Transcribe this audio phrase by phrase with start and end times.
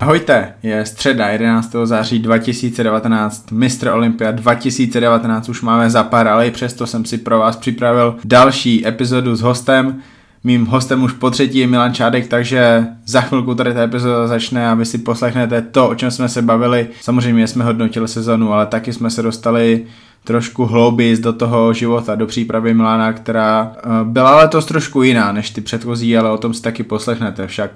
[0.00, 1.76] Ahojte, je středa 11.
[1.84, 3.88] září 2019, Mr.
[3.92, 8.86] Olympia 2019 už máme za pár, ale i přesto jsem si pro vás připravil další
[8.86, 10.00] epizodu s hostem.
[10.44, 14.70] Mým hostem už po třetí je Milan Čádek, takže za chvilku tady ta epizoda začne
[14.70, 16.88] a vy si poslechnete to, o čem jsme se bavili.
[17.00, 19.84] Samozřejmě jsme hodnotili sezonu, ale taky jsme se dostali
[20.24, 25.50] trošku hlouběji do toho života, do přípravy Milana, která eh, byla letos trošku jiná než
[25.50, 27.70] ty předchozí, ale o tom si taky poslechnete, však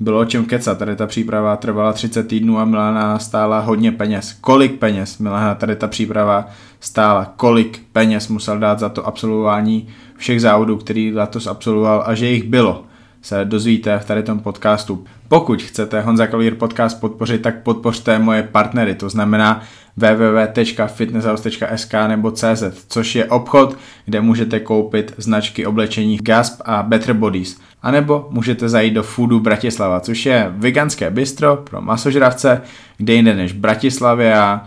[0.00, 0.78] bylo o čem kecat.
[0.78, 4.32] Tady ta příprava trvala 30 týdnů a Milana stála hodně peněz.
[4.40, 6.46] Kolik peněz Milana tady ta příprava
[6.80, 7.32] stála?
[7.36, 12.44] Kolik peněz musel dát za to absolvování všech závodů, který letos absolvoval a že jich
[12.44, 12.84] bylo?
[13.26, 15.04] se dozvíte v tady tom podcastu.
[15.28, 19.62] Pokud chcete Honza Kalír podcast podpořit, tak podpořte moje partnery, to znamená
[19.96, 27.58] www.fitnesshouse.sk nebo CZ, což je obchod, kde můžete koupit značky oblečení Gasp a Better Bodies.
[27.86, 32.62] A nebo můžete zajít do Foodu Bratislava, což je veganské bistro pro masožravce,
[32.96, 34.64] kde jinde než v Bratislavě a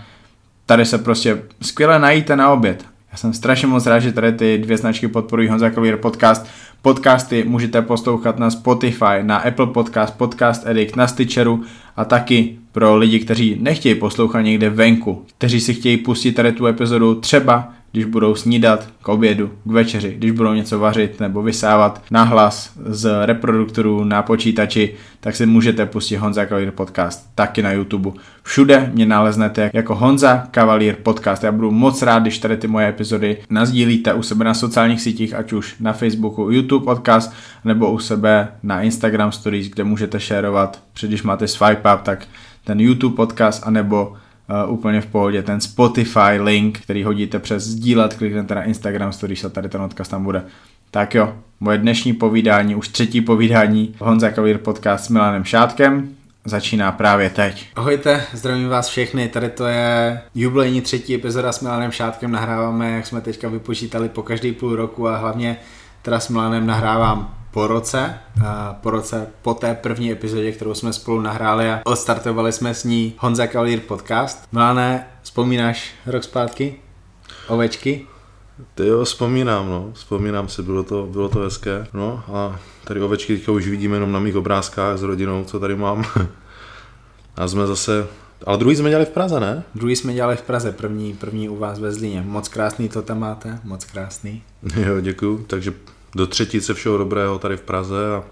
[0.65, 2.85] tady se prostě skvěle najíte na oběd.
[3.11, 6.47] Já jsem strašně moc rád, že tady ty dvě značky podporují Honza Kalír podcast.
[6.81, 11.63] Podcasty můžete poslouchat na Spotify, na Apple Podcast, Podcast Edit, na Stitcheru
[11.95, 16.67] a taky pro lidi, kteří nechtějí poslouchat někde venku, kteří si chtějí pustit tady tu
[16.67, 22.03] epizodu třeba když budou snídat k obědu, k večeři, když budou něco vařit nebo vysávat
[22.11, 28.11] nahlas z reproduktorů na počítači, tak si můžete pustit Honza Kavalír podcast taky na YouTube.
[28.43, 31.43] Všude mě naleznete jako Honza Kavalír podcast.
[31.43, 35.33] Já budu moc rád, když tady ty moje epizody nazdílíte u sebe na sociálních sítích,
[35.33, 37.33] ať už na Facebooku YouTube podcast,
[37.65, 42.27] nebo u sebe na Instagram stories, kde můžete šerovat, když máte swipe up, tak
[42.63, 44.13] ten YouTube podcast, anebo
[44.49, 45.43] uh, úplně v pohodě.
[45.43, 50.07] Ten Spotify link, který hodíte přes sdílet, kliknete na Instagram stories a tady ten odkaz
[50.07, 50.43] tam bude.
[50.91, 56.09] Tak jo, moje dnešní povídání, už třetí povídání Honza Kavír podcast s Milanem Šátkem,
[56.45, 57.67] začíná právě teď.
[57.75, 63.07] Ahojte, zdravím vás všechny, tady to je jubilejní třetí epizoda s Milanem Šátkem, nahráváme, jak
[63.07, 65.57] jsme teďka vypočítali, po každý půl roku a hlavně
[66.01, 68.13] teda s Milanem nahrávám po roce,
[68.81, 73.13] po roce po té první epizodě, kterou jsme spolu nahráli a odstartovali jsme s ní
[73.17, 74.47] Honza Kalír podcast.
[74.51, 76.75] Miláne, vzpomínáš rok zpátky?
[77.47, 78.07] Ovečky?
[78.75, 83.35] Ty jo, vzpomínám, no, vzpomínám si, bylo to, bylo to hezké, no a tady ovečky
[83.37, 86.05] teďka už vidíme jenom na mých obrázkách s rodinou, co tady mám.
[87.35, 88.07] a jsme zase,
[88.45, 89.63] ale druhý jsme dělali v Praze, ne?
[89.75, 92.23] Druhý jsme dělali v Praze, první, první u vás ve Zlíně.
[92.27, 94.43] Moc krásný to tam máte, moc krásný.
[94.75, 95.73] Jo, děkuju, takže
[96.15, 98.23] do třetice všeho dobrého tady v Praze a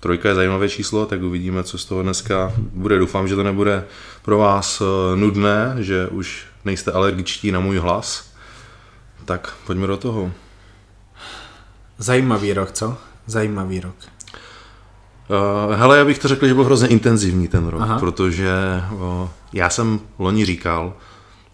[0.00, 2.98] trojka je zajímavé číslo, tak uvidíme, co z toho dneska bude.
[2.98, 3.84] Doufám, že to nebude
[4.22, 8.32] pro vás eh, nudné, že už nejste alergičtí na můj hlas.
[9.24, 10.32] Tak pojďme do toho.
[11.98, 12.98] Zajímavý rok, co?
[13.26, 13.94] Zajímavý rok.
[15.28, 17.98] Uh, hele, já bych to řekl, že byl hrozně intenzivní ten rok, Aha.
[17.98, 18.52] protože
[18.92, 20.94] uh, já jsem loni říkal,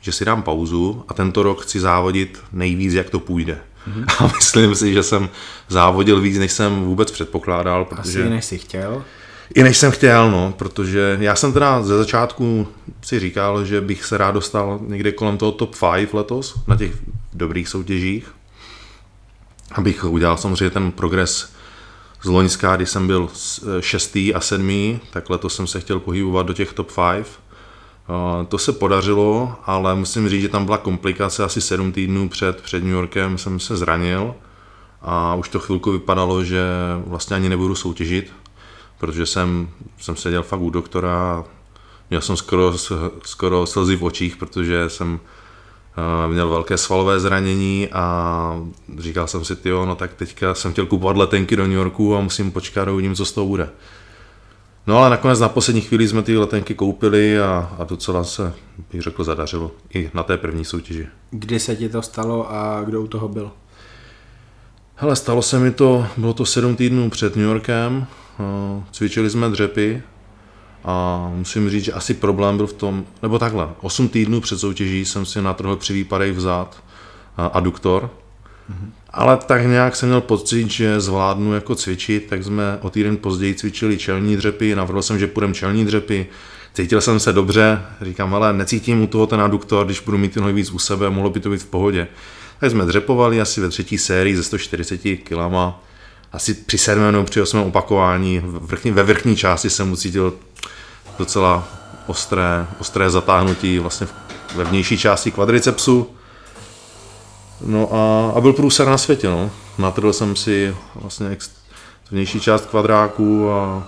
[0.00, 3.60] že si dám pauzu a tento rok chci závodit nejvíc, jak to půjde.
[3.88, 4.04] Mm-hmm.
[4.24, 5.28] A myslím si, že jsem
[5.68, 7.84] závodil víc, než jsem vůbec předpokládal.
[7.84, 8.20] Protože...
[8.20, 9.04] Asi než jsi chtěl?
[9.54, 12.68] I než jsem chtěl, no, protože já jsem teda ze začátku
[13.02, 16.92] si říkal, že bych se rád dostal někde kolem toho top 5 letos na těch
[17.32, 18.34] dobrých soutěžích.
[19.72, 21.52] Abych udělal samozřejmě ten progres
[22.22, 23.28] z Loňská, kdy jsem byl
[23.80, 27.26] šestý a sedmý, tak letos jsem se chtěl pohybovat do těch top 5.
[28.48, 31.44] To se podařilo, ale musím říct, že tam byla komplikace.
[31.44, 34.34] Asi sedm týdnů před, před New Yorkem jsem se zranil
[35.02, 36.62] a už to chvilku vypadalo, že
[37.06, 38.32] vlastně ani nebudu soutěžit,
[38.98, 39.68] protože jsem,
[39.98, 41.44] jsem seděl fakt u doktora
[42.10, 42.74] měl jsem skoro,
[43.24, 45.20] skoro slzy v očích, protože jsem
[46.26, 48.62] eh, měl velké svalové zranění a
[48.98, 52.20] říkal jsem si, jo, no tak teďka jsem chtěl kupovat letenky do New Yorku a
[52.20, 53.70] musím počkat a uvidím, co z toho bude.
[54.88, 58.54] No ale nakonec na poslední chvíli jsme ty letenky koupili a, a docela se,
[58.92, 61.06] bych řekl, zadařilo i na té první soutěži.
[61.30, 63.50] Kdy se ti to stalo a kdo u toho byl?
[64.94, 68.06] Hele, stalo se mi to, bylo to sedm týdnů před New Yorkem,
[68.40, 70.02] eh, cvičili jsme dřepy
[70.84, 75.04] a musím říct, že asi problém byl v tom, nebo takhle, osm týdnů před soutěží
[75.04, 76.82] jsem si natrhl při výpadech vzad
[77.52, 78.10] aduktor,
[78.70, 78.90] mm-hmm.
[79.18, 83.54] Ale tak nějak jsem měl pocit, že zvládnu jako cvičit, tak jsme o týden později
[83.54, 86.26] cvičili čelní dřepy, navrhl jsem, že půjdeme čelní dřepy,
[86.74, 90.54] cítil jsem se dobře, říkám, ale necítím u toho ten aduktor, když budu mít ten
[90.54, 92.08] víc u sebe, mohlo by to být v pohodě.
[92.60, 95.38] Tak jsme dřepovali asi ve třetí sérii ze 140 kg,
[96.32, 100.34] asi při sedmém nebo při osmém opakování, vrchní, ve vrchní části jsem ucítil
[101.18, 101.68] docela
[102.06, 104.06] ostré, ostré zatáhnutí vlastně
[104.54, 106.17] ve vnější části kvadricepsu,
[107.66, 109.50] No a, a byl průser na světě, no.
[109.78, 111.36] Natrhl jsem si vlastně
[112.10, 113.86] vnější část kvadráku a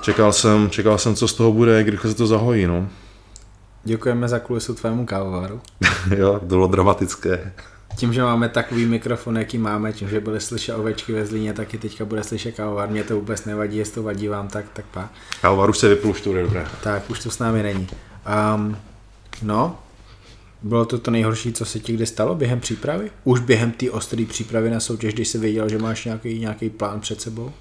[0.00, 2.88] čekal jsem, čekal jsem, co z toho bude, jak rychle se to zahojí, no.
[3.84, 5.60] Děkujeme za kulisu tvému kávovaru.
[6.16, 7.52] jo, to bylo dramatické.
[7.96, 11.74] Tím, že máme takový mikrofon, jaký máme, tím, že byly slyšet ovečky ve Zlíně, tak
[11.74, 12.88] i teďka bude slyšet kávovar.
[12.88, 15.08] Mě to vůbec nevadí, jestli to vadí vám, tak, tak pa.
[15.40, 16.66] Kávovar už se vypl, už to bude dobré.
[16.82, 17.88] Tak, už to s námi není.
[18.54, 18.76] Um,
[19.42, 19.78] no,
[20.64, 23.10] bylo to to nejhorší, co se ti kdy stalo během přípravy?
[23.24, 27.00] Už během té ostré přípravy na soutěž, když jsi věděl, že máš nějaký, nějaký plán
[27.00, 27.52] před sebou?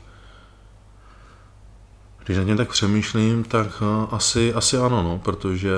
[2.25, 5.71] Když na něm tak přemýšlím, tak uh, asi, asi ano, no, protože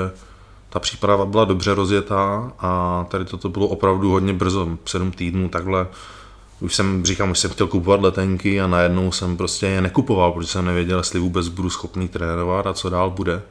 [0.70, 5.88] ta příprava byla dobře rozjetá a tady toto bylo opravdu hodně brzo, sedm týdnů takhle.
[6.60, 10.50] Už jsem, říkám, už jsem chtěl kupovat letenky a najednou jsem prostě je nekupoval, protože
[10.50, 13.42] jsem nevěděl, jestli vůbec budu schopný trénovat a co dál bude.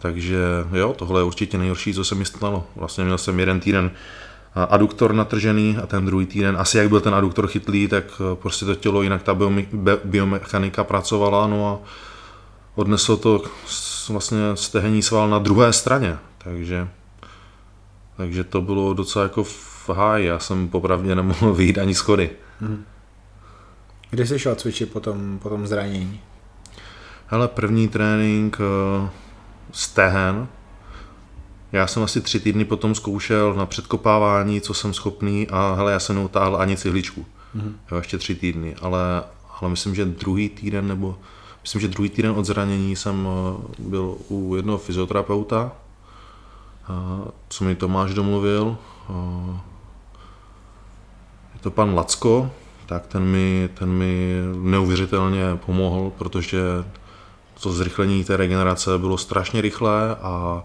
[0.00, 0.38] Takže
[0.72, 2.66] jo, tohle je určitě nejhorší, co se mi stalo.
[2.76, 3.90] Vlastně měl jsem jeden týden
[4.54, 8.04] aduktor natržený a ten druhý týden, asi jak byl ten aduktor chytlý, tak
[8.34, 9.36] prostě to tělo, jinak ta
[10.04, 11.78] biomechanika pracovala, no a
[12.74, 13.42] odneslo to
[14.08, 16.88] vlastně stehení sval na druhé straně, takže,
[18.16, 22.30] takže to bylo docela jako v háji, já jsem popravdě nemohl vyjít ani schody.
[22.60, 22.84] Hmm.
[24.10, 26.20] Kde jsi šel cvičit po tom, po tom zranění?
[27.26, 29.08] Hele, první trénink uh,
[29.72, 30.48] stehen.
[31.72, 36.00] Já jsem asi tři týdny potom zkoušel na předkopávání, co jsem schopný a hele, já
[36.00, 37.26] jsem neutáhl ani cihličku.
[37.56, 37.72] Mm-hmm.
[37.90, 39.22] Jo, ještě tři týdny, ale,
[39.60, 41.18] ale myslím, že druhý týden nebo
[41.62, 47.74] myslím, že druhý týden od zranění jsem eh, byl u jednoho fyzioterapeuta, eh, co mi
[47.74, 48.76] Tomáš domluvil.
[49.10, 49.58] Eh,
[51.54, 52.50] je to pan Lacko,
[52.86, 56.60] tak ten mi, ten mi neuvěřitelně pomohl, protože
[57.62, 60.64] to zrychlení té regenerace bylo strašně rychlé a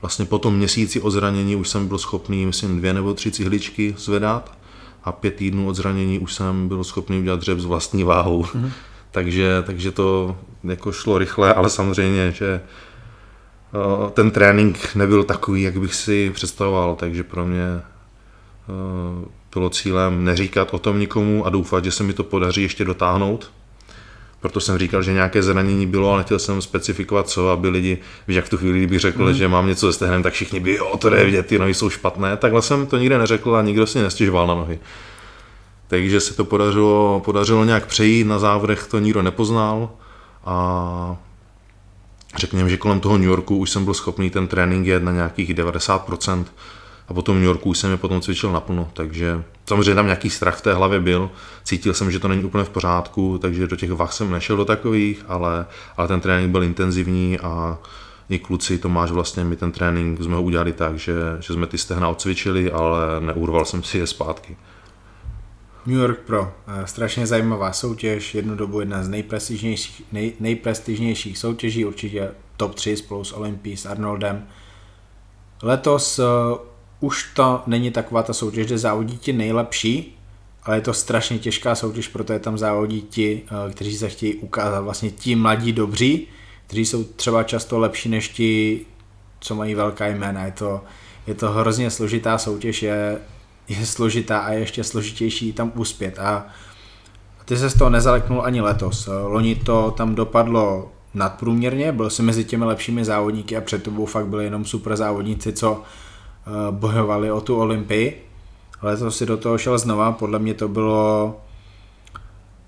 [0.00, 3.94] vlastně po tom měsíci od zranění už jsem byl schopný, myslím, dvě nebo tři cihličky
[3.98, 4.58] zvedat
[5.04, 8.42] a pět týdnů od zranění už jsem byl schopný udělat dřeb s vlastní váhou.
[8.42, 8.70] Mm-hmm.
[9.10, 12.60] takže, takže to jako šlo rychle, ale samozřejmě, že
[14.12, 17.82] ten trénink nebyl takový, jak bych si představoval, takže pro mě
[19.54, 23.50] bylo cílem neříkat o tom nikomu a doufat, že se mi to podaří ještě dotáhnout
[24.40, 27.98] proto jsem říkal, že nějaké zranění bylo, ale nechtěl jsem specifikovat co, aby lidi,
[28.28, 29.34] víš, jak v tu chvíli, kdybych řekl, mm.
[29.34, 31.90] že mám něco se stehnem, tak všichni by, jo, to jde vidět, ty nohy jsou
[31.90, 32.36] špatné.
[32.36, 34.78] Takhle jsem to nikde neřekl a nikdo si nestěžoval na nohy.
[35.88, 39.90] Takže se to podařilo, podařilo nějak přejít, na závrech to nikdo nepoznal
[40.44, 41.16] a
[42.36, 45.54] řekněme, že kolem toho New Yorku už jsem byl schopný ten trénink jet na nějakých
[45.54, 46.44] 90%,
[47.08, 50.58] a potom v New Yorku jsem je potom cvičil naplno, takže samozřejmě tam nějaký strach
[50.58, 51.30] v té hlavě byl,
[51.64, 54.64] cítil jsem, že to není úplně v pořádku, takže do těch vach jsem nešel do
[54.64, 55.66] takových, ale,
[55.96, 57.78] ale ten trénink byl intenzivní a
[58.28, 61.78] i kluci, Tomáš vlastně mi ten trénink jsme ho udělali tak, že, že jsme ty
[61.78, 64.56] stehna odcvičili, ale neurval jsem si je zpátky.
[65.86, 71.84] New York Pro, eh, strašně zajímavá soutěž, jednu dobu jedna z nejprestižnějších, nej, nejprestižnějších soutěží,
[71.84, 74.46] určitě top 3 spolu s Olympí, s Arnoldem.
[75.62, 76.24] Letos eh,
[77.00, 80.18] už to není taková ta soutěž, kde závodí ti nejlepší,
[80.62, 84.34] ale je to strašně těžká soutěž, proto je tam závodí ti, eh, kteří se chtějí
[84.34, 86.26] ukázat, vlastně ti mladí dobří,
[86.66, 88.80] kteří jsou třeba často lepší než ti,
[89.40, 90.44] co mají velká jména.
[90.44, 90.84] Je to,
[91.26, 93.18] je to hrozně složitá soutěž, je,
[93.68, 96.18] je složitá a je ještě složitější tam uspět.
[96.18, 96.46] A
[97.44, 99.08] ty se z toho nezaleknul ani letos.
[99.22, 104.26] Loni to tam dopadlo nadprůměrně, byl si mezi těmi lepšími závodníky a před tobou fakt
[104.26, 106.07] byli jenom super závodníci, co Eh,
[106.70, 108.22] bojovali o tu Olympii.
[108.80, 111.36] Ale to si do toho šel znova, podle mě to bylo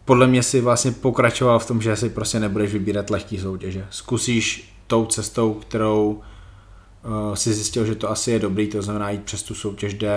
[0.04, 3.86] podle mě si vlastně pokračoval v tom, že si prostě nebudeš vybírat lehký soutěže.
[3.90, 6.20] Zkusíš tou cestou, kterou
[7.04, 10.10] uh, si zjistil, že to asi je dobrý, to znamená jít přes tu soutěž, kde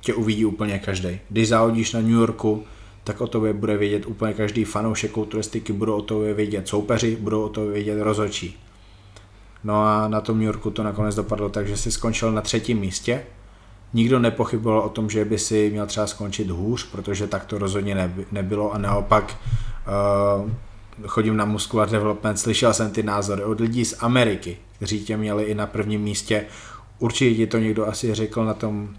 [0.00, 1.18] tě uvidí úplně každý.
[1.28, 2.64] Když závodíš na New Yorku,
[3.04, 7.42] tak o tobě bude vědět úplně každý fanoušek kulturistiky, budou o tobě vědět soupeři, budou
[7.42, 8.58] o tobě vědět rozhodčí.
[9.64, 12.78] No a na tom New Yorku to nakonec dopadlo tak, že si skončil na třetím
[12.78, 13.22] místě.
[13.94, 18.12] Nikdo nepochyboval o tom, že by si měl třeba skončit hůř, protože tak to rozhodně
[18.32, 19.36] nebylo a naopak
[20.44, 20.50] uh,
[21.06, 25.44] chodím na Muscular Development, slyšel jsem ty názory od lidí z Ameriky, kteří tě měli
[25.44, 26.46] i na prvním místě.
[26.98, 28.94] Určitě ti to někdo asi řekl na tom,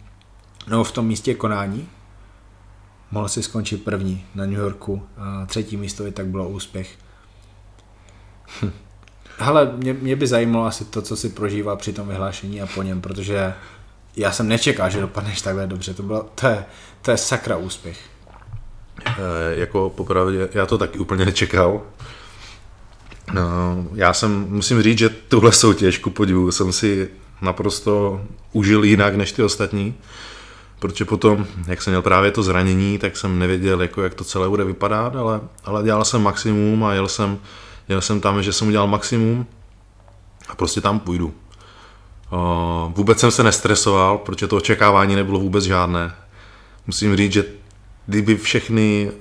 [0.67, 1.89] no v tom místě konání.
[3.11, 5.01] Mohl si skončit první na New Yorku, uh,
[5.47, 6.97] třetí místo i tak bylo úspěch.
[9.43, 12.83] Hele, mě, mě by zajímalo asi to, co si prožíval při tom vyhlášení a po
[12.83, 13.53] něm, protože
[14.15, 15.93] já jsem nečekal, že dopadneš takhle dobře.
[15.93, 16.65] To, bylo, to, je,
[17.01, 17.99] to je sakra úspěch.
[19.05, 21.81] E, jako popravdě, já to taky úplně nečekal.
[23.33, 27.09] No, já jsem, musím říct, že tuhle soutěž, ku podivu, jsem si
[27.41, 28.21] naprosto
[28.51, 29.95] užil jinak než ty ostatní,
[30.79, 34.49] protože potom, jak jsem měl právě to zranění, tak jsem nevěděl, jako, jak to celé
[34.49, 37.39] bude vypadat, ale, ale dělal jsem maximum a jel jsem
[37.89, 39.45] Jel jsem tam, že jsem udělal maximum
[40.49, 41.33] a prostě tam půjdu.
[42.87, 46.15] Vůbec jsem se nestresoval, protože to očekávání nebylo vůbec žádné.
[46.87, 47.45] Musím říct, že
[48.05, 49.11] kdyby všechny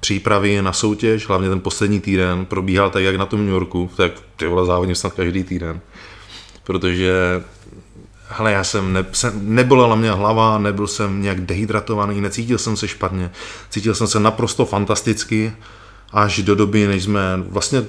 [0.00, 4.12] přípravy na soutěž, hlavně ten poslední týden, probíhal tak, jak na tom New Yorku, tak
[4.36, 5.80] ty vole závodím snad každý týden.
[6.64, 7.42] Protože
[8.28, 12.88] hele, já jsem, ne, jsem nebolela mě hlava, nebyl jsem nějak dehydratovaný, necítil jsem se
[12.88, 13.30] špatně,
[13.70, 15.52] cítil jsem se naprosto fantasticky,
[16.12, 17.84] až do doby, než jsme vlastně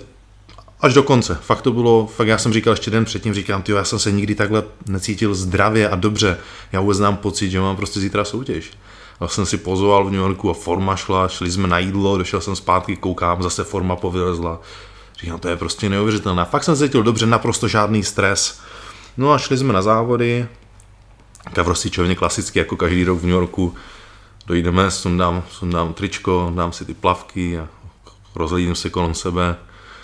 [0.82, 1.38] až do konce.
[1.42, 4.12] Fakt to bylo, fakt já jsem říkal ještě den předtím, říkám, ty já jsem se
[4.12, 6.38] nikdy takhle necítil zdravě a dobře.
[6.72, 8.72] Já vůbec znám pocit, že mám prostě zítra soutěž.
[9.22, 12.42] Já jsem si pozval v New Yorku a forma šla, šli jsme na jídlo, došel
[12.42, 14.60] jsem zpátky, koukám, zase forma povylezla.
[15.20, 16.46] Říkám, to je prostě neuvěřitelné.
[16.46, 18.60] Fakt jsem se cítil dobře, naprosto žádný stres.
[19.18, 20.48] No a šli jsme na závody.
[21.54, 23.76] Kavrosičovně klasicky, jako každý rok v New Yorku.
[24.48, 27.68] Dojdeme, sundám, sundám tričko, dám si ty plavky a
[28.36, 29.56] rozhlídím se kolem sebe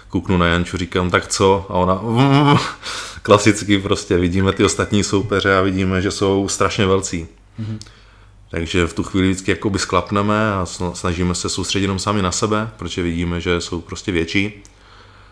[0.10, 1.66] kouknu na Janču, říkám, tak co?
[1.70, 2.58] A ona, mm,
[3.22, 7.28] klasicky prostě vidíme ty ostatní soupeře a vidíme, že jsou strašně velcí.
[7.60, 7.78] Mm-hmm.
[8.52, 12.70] Takže v tu chvíli vždycky jakoby sklapneme a snažíme se soustředit jenom sami na sebe,
[12.78, 14.64] protože vidíme, že jsou prostě větší.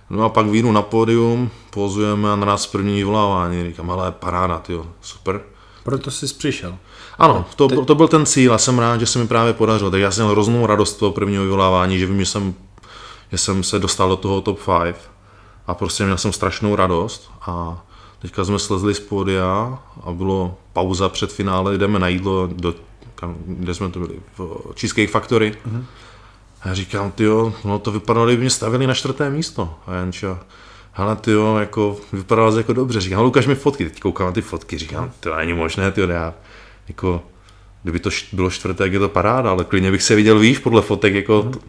[0.10, 3.64] No a pak vyjdu na pódium, pozujeme a na nás první vyvolávání.
[3.64, 5.42] Říkám, ale paráda, tyjo, super.
[5.84, 6.78] Proto jsi přišel.
[7.18, 9.92] Ano, to, to byl ten cíl a jsem rád, že se mi právě podařilo.
[9.92, 12.54] Tak já jsem měl hroznou radost toho prvního vyvolávání, že vím, že jsem
[13.36, 14.96] že jsem se dostal do toho top 5
[15.68, 17.84] a prostě měl jsem strašnou radost a
[18.20, 22.74] teďka jsme slezli z pódia a bylo pauza před finále, jdeme na jídlo, do,
[23.16, 25.52] kam, kde jsme to byli, v Cheesecake Factory.
[25.52, 25.84] Mm-hmm.
[26.62, 29.76] A já říkám, tyjo, no to vypadalo, kdyby mě stavili na čtvrté místo.
[29.88, 30.40] A Janča,
[30.92, 33.02] hele tyjo, jako vypadalo to jako dobře.
[33.02, 36.34] Říkám, ukaž mi fotky, teď koukám na ty fotky, říkám, to není možné, tyjo, já,
[36.88, 37.24] jako,
[37.84, 40.82] kdyby to bylo čtvrté, jak je to paráda, ale klidně bych se viděl výš podle
[40.82, 41.60] fotek, jako, mm-hmm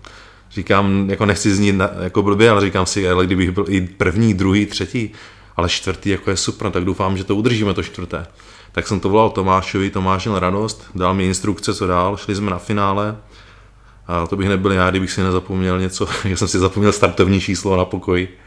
[0.50, 4.34] říkám, jako nechci znít na, jako blbě, ale říkám si, ale kdybych byl i první,
[4.34, 5.12] druhý, třetí,
[5.56, 8.26] ale čtvrtý jako je super, tak doufám, že to udržíme to čtvrté.
[8.72, 12.50] Tak jsem to volal Tomášovi, Tomáš měl radost, dal mi instrukce, co dál, šli jsme
[12.50, 13.16] na finále,
[14.06, 17.76] a to bych nebyl já, kdybych si nezapomněl něco, já jsem si zapomněl startovní číslo
[17.76, 18.38] na pokoji.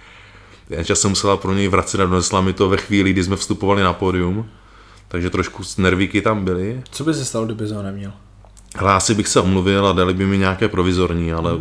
[0.69, 3.83] Jenže jsem musela pro něj vracet a donesla mi to ve chvíli, kdy jsme vstupovali
[3.83, 4.49] na pódium,
[5.07, 6.83] takže trošku nervíky tam byly.
[6.91, 8.13] Co by se stalo, kdyby ho neměl?
[8.75, 11.51] Ale asi bych se omluvil a dali by mi nějaké provizorní, ale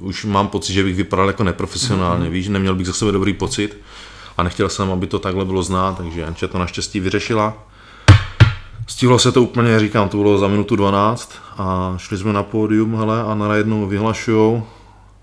[0.00, 2.32] už mám pocit, že bych vypadal jako neprofesionálně, mm-hmm.
[2.32, 3.78] víš, neměl bych za sebe dobrý pocit
[4.36, 7.66] a nechtěl jsem, aby to takhle bylo znát, takže Janče to naštěstí vyřešila.
[8.86, 12.96] Stihlo se to úplně, říkám, to bylo za minutu 12 a šli jsme na pódium,
[12.96, 14.66] hele, a najednou vyhlašujou,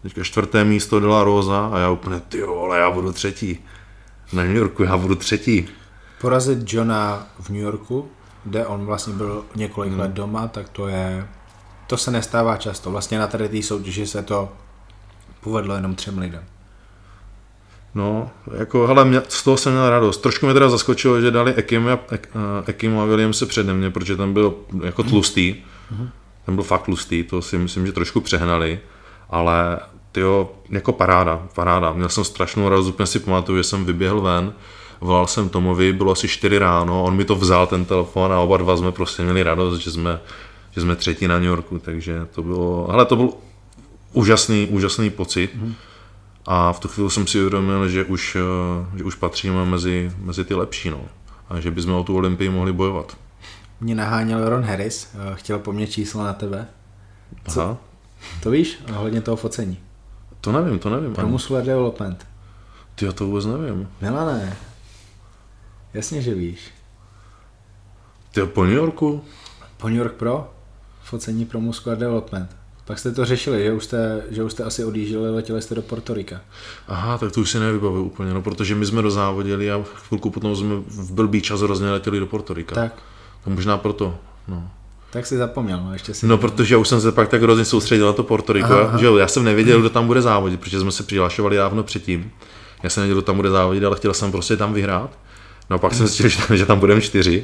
[0.03, 3.59] teďka čtvrté místo dala Rosa a já úplně, ty ale já budu třetí.
[4.33, 5.67] Na New Yorku já budu třetí.
[6.21, 8.09] Porazit Johna v New Yorku
[8.45, 9.99] kde on vlastně byl několik hmm.
[9.99, 11.27] let doma, tak to je,
[11.87, 12.91] to se nestává často.
[12.91, 14.49] Vlastně na tady té soutěži se to
[15.41, 16.43] povedlo jenom třem lidem.
[17.95, 20.17] No, jako, hele, mě, z toho jsem měl radost.
[20.17, 21.99] Trošku mě teda zaskočilo, že dali Ekim a,
[22.65, 25.55] Ekim a William se přede mě, protože ten byl jako tlustý.
[25.55, 26.09] Mm-hmm.
[26.45, 28.79] Ten byl fakt tlustý, to si myslím, že trošku přehnali.
[29.29, 29.79] Ale
[30.11, 31.93] tyjo, jako paráda, paráda.
[31.93, 34.53] Měl jsem strašnou radost, úplně si pamatuju, že jsem vyběhl ven
[35.01, 38.57] volal jsem Tomovi, bylo asi 4 ráno, on mi to vzal ten telefon a oba
[38.57, 40.19] dva jsme prostě měli radost, že jsme,
[40.71, 43.29] že jsme třetí na New Yorku, takže to bylo, ale to byl
[44.13, 45.55] úžasný, úžasný pocit.
[45.55, 45.73] Mm.
[46.47, 48.37] A v tu chvíli jsem si uvědomil, že už,
[48.95, 51.01] že už patříme mezi, mezi ty lepší, no.
[51.49, 53.17] A že bychom o tu Olympii mohli bojovat.
[53.81, 56.67] Mě naháněl Ron Harris, eh, chtěl po mně číslo na tebe.
[57.49, 57.61] Co?
[57.61, 57.77] Aha.
[58.43, 59.77] To víš, ohledně toho focení.
[60.41, 61.13] To nevím, to nevím.
[61.13, 62.27] Pro Muscular Development.
[62.95, 63.89] Ty to vůbec nevím.
[64.01, 64.57] ne.
[65.95, 66.59] Jasně, že víš.
[68.31, 69.23] Ty po New Yorku?
[69.77, 70.49] Po New York Pro?
[71.03, 72.55] Focení pro Muscular Development.
[72.85, 75.81] Pak jste to řešili, že už jste, že už jste asi odjížděli, letěli jste do
[75.81, 76.41] Portorika.
[76.87, 80.55] Aha, tak to už si nevybavuju úplně, no, protože my jsme dozávodili a chvilku potom
[80.55, 82.75] jsme v blbý čas hrozně letěli do Portorika.
[82.75, 82.93] Tak.
[83.43, 84.71] To možná proto, no.
[85.11, 86.27] Tak si zapomněl, no ještě si...
[86.27, 89.17] No, protože já už jsem se pak tak hrozně soustředil na to Portoriko, že jo,
[89.17, 92.31] já jsem nevěděl, kdo tam bude závodit, protože jsme se přihlašovali dávno předtím.
[92.83, 95.17] Já jsem nevěděl, kdo tam bude závodit, ale chtěl jsem prostě tam vyhrát.
[95.69, 97.43] No pak jsem zjistil, že tam budeme čtyři.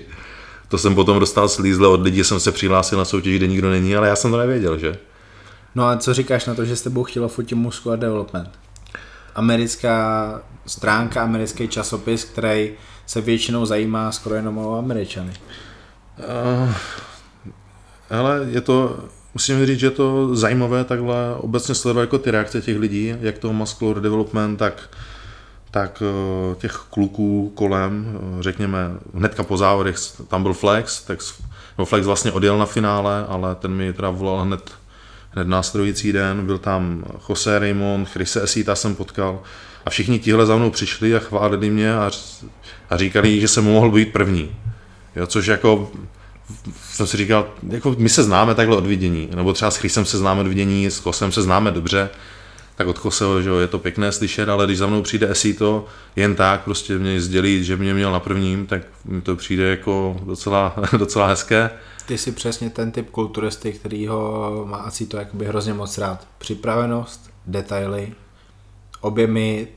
[0.68, 3.96] To jsem potom dostal slízle od lidí, jsem se přihlásil na soutěž, kde nikdo není,
[3.96, 4.98] ale já jsem to nevěděl, že?
[5.76, 8.50] No a co říkáš na to, že s tebou chtělo fotit Muscular Development?
[9.36, 12.72] Americká stránka, americký časopis, který
[13.06, 15.34] se většinou zajímá skoro jenom o Američany.
[16.18, 16.74] Uh,
[18.10, 19.00] ale je to,
[19.34, 23.38] musím říct, že je to zajímavé takhle obecně sledovat jako ty reakce těch lidí, jak
[23.38, 24.90] toho muscular development, tak
[25.72, 29.96] tak eh, těch kluků kolem, eh, řekněme, hnedka po závodech,
[30.28, 31.20] tam byl Flex, tak
[31.78, 34.72] no Flex vlastně odjel na finále, ale ten mi teda volal hned
[35.32, 39.40] hned následující den, byl tam Jose Raymond, Chrise Esita jsem potkal
[39.86, 42.12] a všichni tihle za mnou přišli a chválili mě a,
[42.90, 44.56] a říkali, že jsem mohl být první.
[45.16, 45.92] Jo, což jako
[46.92, 50.18] jsem si říkal, jako my se známe takhle od vidění, nebo třeba s Chrisem se
[50.18, 52.10] známe od vidění, s Kosem se známe dobře,
[52.76, 55.86] tak od Koseho, že jo, je to pěkné slyšet, ale když za mnou přijde Esito
[56.16, 60.16] jen tak, prostě mě sdělí, že mě měl na prvním, tak mi to přijde jako
[60.26, 61.70] docela, docela hezké.
[62.06, 66.28] Ty jsi přesně ten typ kulturisty, který ho má asi to jakoby hrozně moc rád.
[66.38, 68.14] Připravenost, detaily,
[69.02, 69.68] objemy,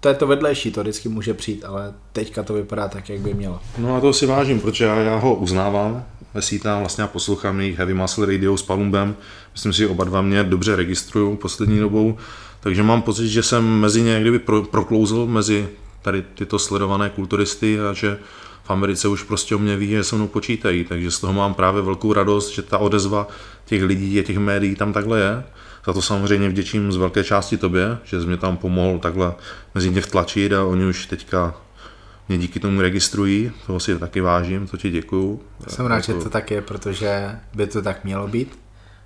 [0.00, 3.34] to je to vedlejší, to vždycky může přijít, ale teďka to vypadá tak, jak by
[3.34, 3.60] mělo.
[3.78, 6.04] No a to si vážím, protože já, já ho uznávám,
[6.36, 9.16] Vesítám, vlastně já poslouchám jejich Heavy Muscle Radio s Palumbem,
[9.52, 12.18] myslím si, že oba dva mě dobře registrují poslední dobou,
[12.60, 15.68] takže mám pocit, že jsem mezi ně kdyby pro, proklouzl mezi
[16.02, 18.18] tady tyto sledované kulturisty a že
[18.64, 21.54] v Americe už prostě o mě ví, že se mnou počítají, takže z toho mám
[21.54, 23.28] právě velkou radost, že ta odezva
[23.64, 25.44] těch lidí a těch médií tam takhle je.
[25.86, 29.34] Za to samozřejmě vděčím z velké části tobě, že jsi mě tam pomohl takhle
[29.74, 31.54] mezi ně vtlačit a oni už teďka
[32.28, 35.40] mě díky tomu registrují, toho si taky vážím, to ti děkuju.
[35.68, 38.58] Jsem rád, že to tak je, protože by to tak mělo být.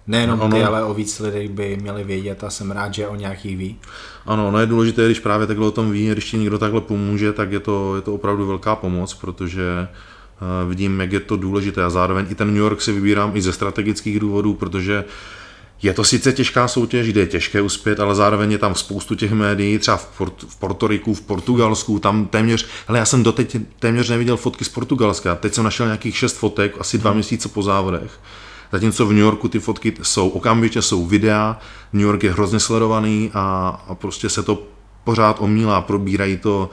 [0.06, 0.56] Nejenom ano.
[0.56, 3.78] ty, ale o víc lidí by měli vědět a jsem rád, že o nějakých ví.
[4.26, 7.32] Ano, no je důležité, když právě takhle o tom ví, když ti někdo takhle pomůže,
[7.32, 9.88] tak je to, je to opravdu velká pomoc, protože
[10.40, 13.42] uh, vidím, jak je to důležité a zároveň i ten New York si vybírám i
[13.42, 15.04] ze strategických důvodů, protože
[15.82, 19.32] je to sice těžká soutěž, kde je těžké uspět, ale zároveň je tam spoustu těch
[19.32, 24.08] médií, třeba v, Port, v Portoriku, v Portugalsku, tam téměř, hele, já jsem doteď téměř
[24.08, 28.20] neviděl fotky z Portugalska, teď jsem našel nějakých šest fotek, asi dva měsíce po závodech.
[28.72, 31.58] Zatímco v New Yorku ty fotky jsou okamžitě, jsou videa,
[31.92, 34.62] New York je hrozně sledovaný a, a prostě se to
[35.04, 36.70] pořád omílá, probírají to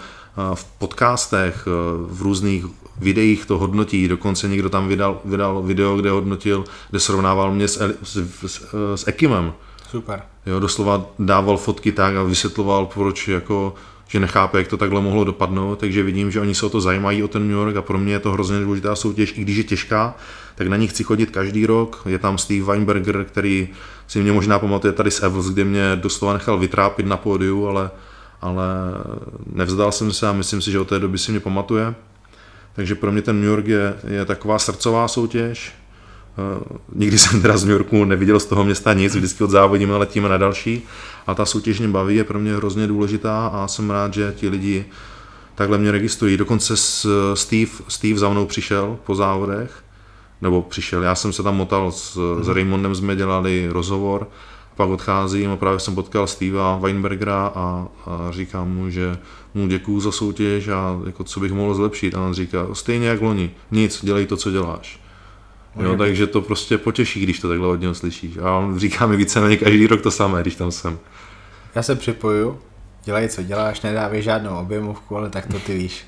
[0.54, 1.68] v podcastech,
[2.08, 2.66] v různých
[3.00, 7.96] videích to hodnotí, dokonce někdo tam vydal, vydal video, kde hodnotil, kde srovnával mě s,
[8.04, 9.54] s, s, s Ekimem.
[9.90, 10.22] Super.
[10.46, 13.74] Jo, doslova dával fotky tak a vysvětloval, proč jako
[14.08, 17.24] že nechápe, jak to takhle mohlo dopadnout, takže vidím, že oni se o to zajímají
[17.24, 19.64] o ten New York a pro mě je to hrozně důležitá soutěž, i když je
[19.64, 20.16] těžká,
[20.56, 22.02] tak na ní chci chodit každý rok.
[22.06, 23.70] Je tam Steve Weinberger, který
[24.08, 27.92] si mě možná pamatuje tady z Evels, kde mě doslova nechal vytrápit na pódiu, ale,
[28.42, 28.66] ale
[29.54, 31.96] nevzdal jsem se a myslím si, že od té doby si mě pamatuje.
[32.78, 35.74] Takže pro mě ten New York je, je taková srdcová soutěž.
[36.38, 39.98] Uh, nikdy jsem teda z New Yorku neviděl z toho města nic, vždycky od závodíme
[39.98, 40.82] letíme na další.
[41.28, 44.50] A ta soutěž mě baví, je pro mě hrozně důležitá a jsem rád, že ti
[44.50, 44.86] lidi
[45.56, 46.38] takhle mě registrují.
[46.38, 46.78] Dokonce
[47.34, 49.84] Steve, Steve za mnou přišel po závodech,
[50.42, 54.28] nebo přišel, já jsem se tam motal s, s Raymondem, jsme dělali rozhovor
[54.78, 59.18] pak odcházím a právě jsem potkal Steva Weinbergera a, a říkám mu, že
[59.58, 62.16] mu děkuju za soutěž a jako co bych mohl zlepšit.
[62.16, 65.00] A on říká, stejně jak loni, nic, dělej to, co děláš.
[65.82, 68.38] Jo, takže to prostě potěší, když to takhle od něho slyšíš.
[68.38, 71.00] A on říká mi víceméně každý rok to samé, když tam jsem.
[71.76, 72.60] Já se připoju,
[73.06, 76.06] dělej, co děláš, nedávej žádnou objemovku, ale tak to ty víš.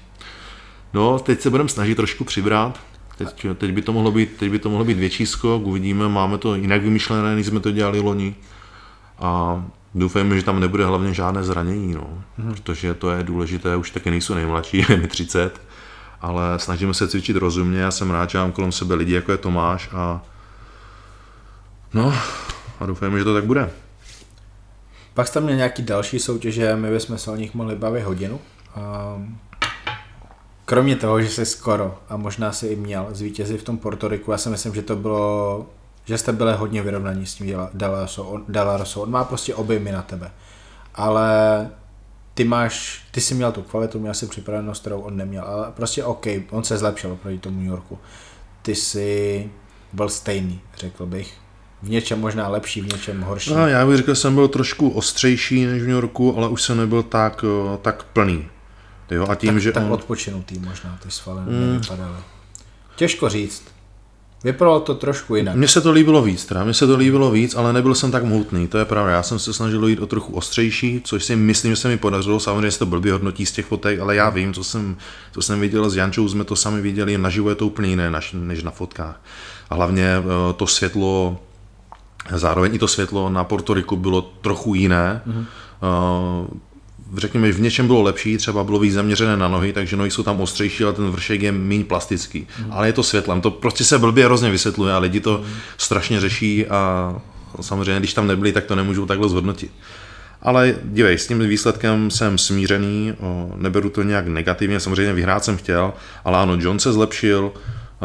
[0.93, 2.79] No, teď se budeme snažit trošku přibrat.
[3.17, 6.37] Teď, teď, by to mohlo být, teď by to mohlo být větší skok, uvidíme, máme
[6.37, 8.35] to jinak vymyšlené, než jsme to dělali loni
[9.19, 9.63] a
[9.95, 12.53] doufejme, že tam nebude hlavně žádné zranění, no, hmm.
[12.53, 15.61] protože to je důležité, už taky nejsou nejmladší, je mi 30,
[16.21, 19.37] ale snažíme se cvičit rozumně, já jsem rád, že mám kolem sebe lidi, jako je
[19.37, 20.21] Tomáš a
[21.93, 22.13] no
[22.79, 23.69] a doufejme, že to tak bude.
[25.13, 28.39] Pak jste měl nějaký další soutěže, my bychom se o nich mohli bavit hodinu.
[29.15, 29.37] Um,
[30.65, 34.37] kromě toho, že jsi skoro a možná si i měl zvítězit v tom Portoriku, já
[34.37, 35.65] si myslím, že to bylo
[36.09, 37.55] že jste byli hodně vyrovnaní s tím
[38.47, 39.01] Delarosou.
[39.01, 40.31] On má prostě objemy na tebe.
[40.95, 41.69] Ale
[42.33, 46.03] ty máš, ty jsi měl tu kvalitu, měl si připravenost, kterou on neměl, ale prostě
[46.03, 47.99] OK, on se zlepšil proti tomu New Yorku.
[48.61, 49.49] Ty jsi
[49.93, 51.33] byl stejný, řekl bych.
[51.81, 53.53] V něčem možná lepší, v něčem horší.
[53.53, 56.61] No, já bych řekl, že jsem byl trošku ostřejší než v New Yorku, ale už
[56.61, 58.47] jsem nebyl tak, eh, tak plný.
[59.11, 59.91] Jo, a tím, tak, že tak on...
[59.91, 61.59] odpočinutý možná, ty svaly mm.
[61.59, 62.17] nevypadaly.
[62.95, 63.63] Těžko říct.
[64.43, 65.55] Vypadalo to trošku jinak.
[65.55, 66.63] Mně se to líbilo víc, teda.
[66.63, 69.11] Mně se to líbilo víc, ale nebyl jsem tak mohutný, to je pravda.
[69.11, 72.39] Já jsem se snažil jít o trochu ostřejší, což si myslím, že se mi podařilo.
[72.39, 74.97] Samozřejmě se to blbě hodnotí z těch fotek, ale já vím, co jsem,
[75.31, 78.63] co jsem viděl s Jančou, jsme to sami viděli, naživo je to úplně jiné než
[78.63, 79.21] na fotkách.
[79.69, 81.39] A hlavně eh, to světlo,
[82.35, 85.21] zároveň i to světlo na Portoriku bylo trochu jiné.
[85.27, 85.45] Mm-hmm
[87.17, 90.41] řekněme, v něčem bylo lepší, třeba bylo víc zaměřené na nohy, takže nohy jsou tam
[90.41, 92.47] ostřejší, ale ten vršek je méně plastický.
[92.59, 92.71] Mm.
[92.71, 95.53] Ale je to světlem, to prostě se blbě hrozně vysvětluje a lidi to mm.
[95.77, 97.15] strašně řeší a
[97.61, 99.71] samozřejmě, když tam nebyli, tak to nemůžou takhle zhodnotit.
[100.41, 103.13] Ale dívej, s tím výsledkem jsem smířený,
[103.55, 105.93] neberu to nějak negativně, samozřejmě vyhrát jsem chtěl,
[106.25, 107.51] ale ano, John se zlepšil,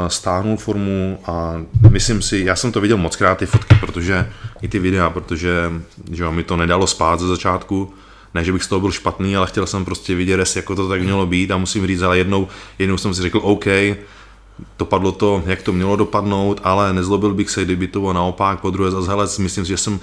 [0.09, 4.31] stáhnul formu a myslím si, já jsem to viděl moc krát ty fotky, protože
[4.63, 5.53] i ty videa, protože
[6.13, 7.95] že jo, mi to nedalo spát ze začátku,
[8.35, 11.03] ne, že bych z toho byl špatný, ale chtěl jsem prostě vidět, jako to tak
[11.03, 13.67] mělo být a musím říct, ale jednou, jednou jsem si řekl, OK,
[14.79, 18.71] dopadlo to, jak to mělo dopadnout, ale nezlobil bych se, kdyby to bylo naopak, po
[18.71, 20.01] druhé zase, hele, myslím že jsem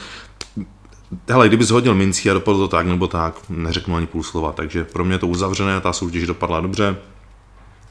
[1.30, 4.84] Hele, kdyby hodil mincí a dopadlo to tak nebo tak, neřeknu ani půl slova, takže
[4.84, 6.96] pro mě to uzavřené, ta soutěž dopadla dobře,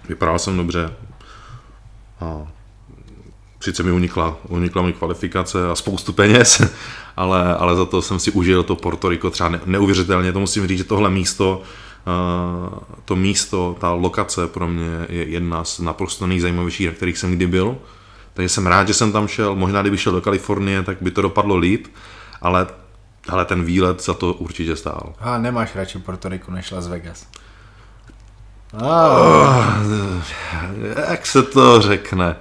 [0.08, 0.94] vypadal jsem dobře
[2.20, 2.46] a
[3.60, 6.62] sice mi unikla, unikla mi kvalifikace a spoustu peněz,
[7.16, 10.78] ale, ale za to jsem si užil to Porto Rico třeba neuvěřitelně, to musím říct,
[10.78, 11.62] že tohle místo,
[12.06, 17.32] uh, to místo, ta lokace pro mě je jedna z naprosto nejzajímavějších, na kterých jsem
[17.32, 17.76] kdy byl.
[18.34, 21.22] Takže jsem rád, že jsem tam šel, možná kdyby šel do Kalifornie, tak by to
[21.22, 21.86] dopadlo líp,
[22.42, 22.66] ale,
[23.28, 25.12] ale ten výlet za to určitě stál.
[25.20, 27.26] A nemáš radši Porto Rico než Las Vegas?
[28.82, 29.64] Oh,
[31.10, 32.36] jak se to řekne?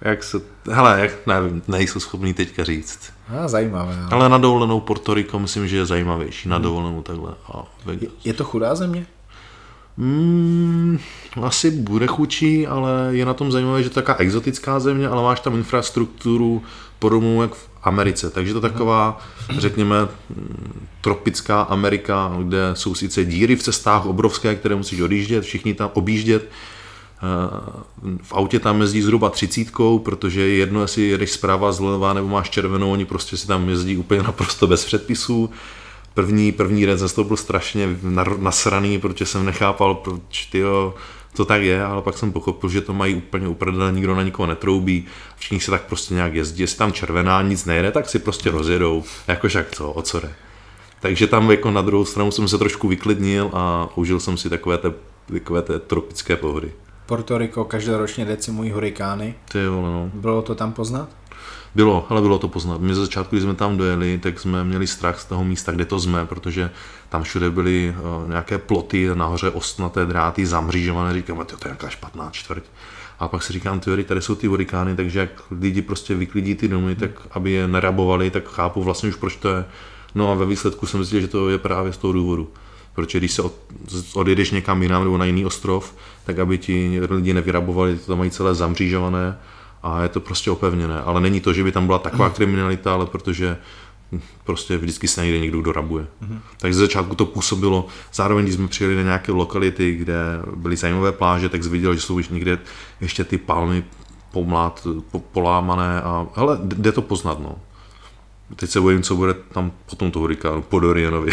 [0.00, 3.12] Jak se, hele, jak, nevím, nejsou schopný teďka říct.
[3.28, 3.96] A, zajímavé.
[4.02, 4.08] No.
[4.12, 6.48] Ale na dovolenou Porto Rico myslím, že je zajímavější.
[6.48, 6.62] Na hmm.
[6.62, 7.34] dovolenou takhle.
[7.52, 7.64] A
[8.00, 9.06] je, je to chudá země?
[9.96, 10.98] Mm,
[11.42, 15.22] asi bude chudší, ale je na tom zajímavé, že to je taková exotická země, ale
[15.22, 16.62] máš tam infrastrukturu
[16.98, 18.30] podobnou jak v Americe.
[18.30, 19.18] Takže to taková,
[19.58, 19.96] řekněme,
[21.00, 26.50] tropická Amerika, kde jsou sice díry v cestách obrovské, které musíš odjíždět, všichni tam objíždět,
[28.22, 32.50] v autě tam jezdí zhruba třicítkou, protože je jedno, jestli jedeš zprava zleva nebo máš
[32.50, 35.50] červenou, oni prostě si tam jezdí úplně naprosto bez předpisů.
[36.14, 37.98] První, první den jsem to byl strašně
[38.38, 40.94] nasraný, protože jsem nechápal, proč tyjo,
[41.36, 44.46] to tak je, ale pak jsem pochopil, že to mají úplně uprdele, nikdo na nikoho
[44.46, 48.50] netroubí, všichni se tak prostě nějak jezdí, jestli tam červená nic nejde, tak si prostě
[48.50, 50.34] rozjedou, jakož jak co, o co jde.
[51.00, 54.78] Takže tam jako na druhou stranu jsem se trošku vyklidnil a užil jsem si takové
[54.78, 54.92] té,
[55.32, 56.72] takové té tropické pohody.
[57.06, 59.34] Porto Rico každoročně decimují hurikány.
[59.52, 60.10] Ty vole, no.
[60.14, 61.08] Bylo to tam poznat?
[61.74, 62.80] Bylo, ale bylo to poznat.
[62.80, 65.84] My ze začátku, když jsme tam dojeli, tak jsme měli strach z toho místa, kde
[65.84, 66.70] to jsme, protože
[67.08, 72.30] tam všude byly uh, nějaké ploty, nahoře ostnaté dráty, zamřížované, říkáme, to je nějaká špatná
[72.30, 72.62] čtvrť.
[73.18, 76.68] A pak si říkám, ty tady jsou ty hurikány, takže jak lidi prostě vyklidí ty
[76.68, 79.64] domy, tak aby je nerabovali, tak chápu vlastně už proč to je.
[80.14, 82.50] No a ve výsledku jsem zjistil, že to je právě z toho důvodu.
[82.96, 83.54] Protože když se od,
[84.14, 88.30] odjedeš někam jinam nebo na jiný ostrov, tak aby ti lidi nevyrabovali, to tam mají
[88.30, 89.38] celé zamřížované
[89.82, 91.00] a je to prostě opevněné.
[91.00, 93.56] Ale není to, že by tam byla taková kriminalita, ale protože
[94.44, 96.04] prostě vždycky se najde někdo, kdo rabuje.
[96.04, 96.38] Mm-hmm.
[96.58, 100.14] Takže z začátku to působilo, zároveň když jsme přijeli na nějaké lokality, kde
[100.54, 102.58] byly zajímavé pláže, tak viděl, že jsou už někde
[103.00, 103.84] ještě ty palmy
[104.32, 107.58] pomlát, po, polámané a hele, jde to poznat, no.
[108.56, 111.32] Teď se bojím, co bude tam po tomto hurikánu, po Dorianovi.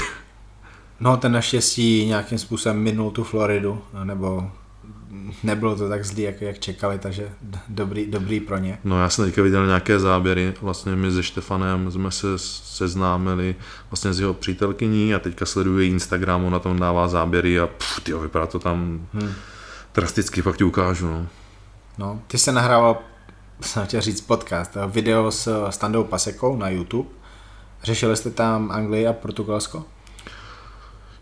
[1.04, 4.52] No, ten naštěstí nějakým způsobem minul tu Floridu, nebo
[5.44, 7.30] nebylo to tak zlý, jak, jak čekali, takže
[7.68, 8.80] dobrý, dobrý pro ně.
[8.84, 13.56] No já jsem teďka viděl nějaké záběry, vlastně my se Štefanem jsme se seznámili
[13.92, 18.20] vlastně s jeho přítelkyní a teďka sleduje Instagram, na tom dává záběry a pff, tyjo,
[18.20, 19.34] vypadá to tam hmm.
[19.96, 21.08] drasticky, fakt ti ukážu.
[21.08, 21.28] No.
[21.98, 22.98] no, ty se nahrával,
[23.62, 27.10] jsem chtěl říct podcast, video s Standou Pasekou na YouTube.
[27.84, 29.86] Řešili jste tam Anglii a Portugalsko?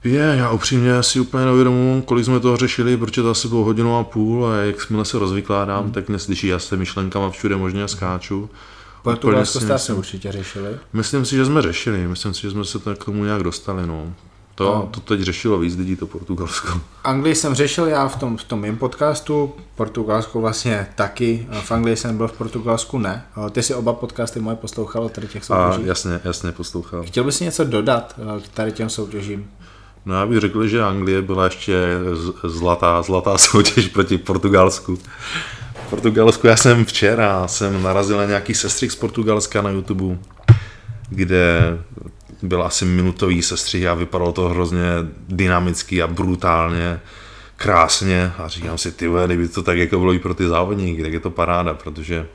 [0.03, 3.97] Je, já upřímně si úplně neuvědomuji, kolik jsme toho řešili, protože to asi bylo hodinu
[3.97, 5.91] a půl a jak jsme se rozvykládám, hmm.
[5.91, 8.49] tak neslyší já se myšlenkama všude možně skáču.
[9.03, 10.69] Portugalsko jste asi určitě řešili?
[10.93, 14.13] Myslím si, že jsme řešili, myslím si, že jsme se k tomu nějak dostali, no.
[14.55, 14.89] To, no.
[14.91, 16.81] to teď řešilo víc lidí, to Portugalsko.
[17.03, 21.95] Anglii jsem řešil já v tom, v tom mém podcastu, Portugalsko vlastně taky, v Anglii
[21.95, 23.25] jsem byl, v Portugalsku ne.
[23.51, 25.83] Ty si oba podcasty moje poslouchal tady těch soutěží?
[25.83, 27.03] A jasně, jasně poslouchal.
[27.03, 29.49] Chtěl bys si něco dodat k tady těm soutěžím?
[30.05, 31.73] No já bych řekl, že Anglie byla ještě
[32.43, 34.97] zlatá, zlatá soutěž proti Portugalsku.
[35.89, 40.17] Portugalsku já jsem včera jsem narazil na nějaký sestřih z Portugalska na YouTube,
[41.09, 41.77] kde
[42.41, 44.85] byl asi minutový sestřih a vypadalo to hrozně
[45.27, 46.99] dynamicky a brutálně,
[47.57, 51.13] krásně a říkám si, ty kdyby to tak jako bylo i pro ty závodníky, tak
[51.13, 52.27] je to paráda, protože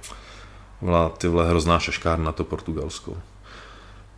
[0.83, 3.17] byla ty hrozná šaškárna na to Portugalsko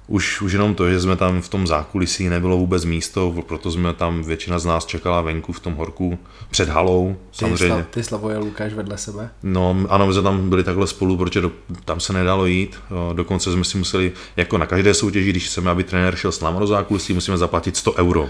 [0.09, 3.94] už, už jenom to, že jsme tam v tom zákulisí nebylo vůbec místo, proto jsme
[3.94, 6.18] tam, většina z nás čekala venku v tom horku
[6.51, 7.75] před halou, ty samozřejmě.
[7.75, 9.31] Sla, ty Slavoje Lukáš vedle sebe?
[9.42, 11.53] No, ano, my jsme tam byli takhle spolu, protože do,
[11.85, 12.79] tam se nedalo jít,
[13.12, 16.59] dokonce jsme si museli, jako na každé soutěži, když chceme, aby trenér šel s námi
[16.59, 18.29] do zákulisí, musíme zaplatit 100 euro.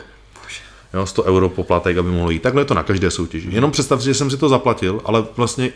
[0.95, 2.43] Jo, 100 euro poplatek, aby mohl jít.
[2.43, 3.49] Takhle je to na každé soutěži.
[3.53, 5.73] Jenom představ si, že jsem si to zaplatil, ale vlastně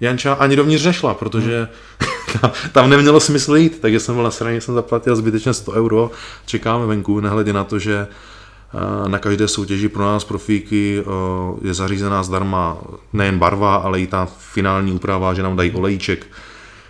[0.00, 1.68] Janča ani dovnitř nešla, protože
[2.40, 6.10] tam, tam nemělo smysl jít, takže jsem byl na straně, jsem zaplatil zbytečně 100 euro,
[6.46, 11.74] čekáme venku, nehledě na to, že eh, na každé soutěži pro nás profíky eh, je
[11.74, 12.78] zařízená zdarma
[13.12, 16.26] nejen barva, ale i ta finální úprava, že nám dají olejček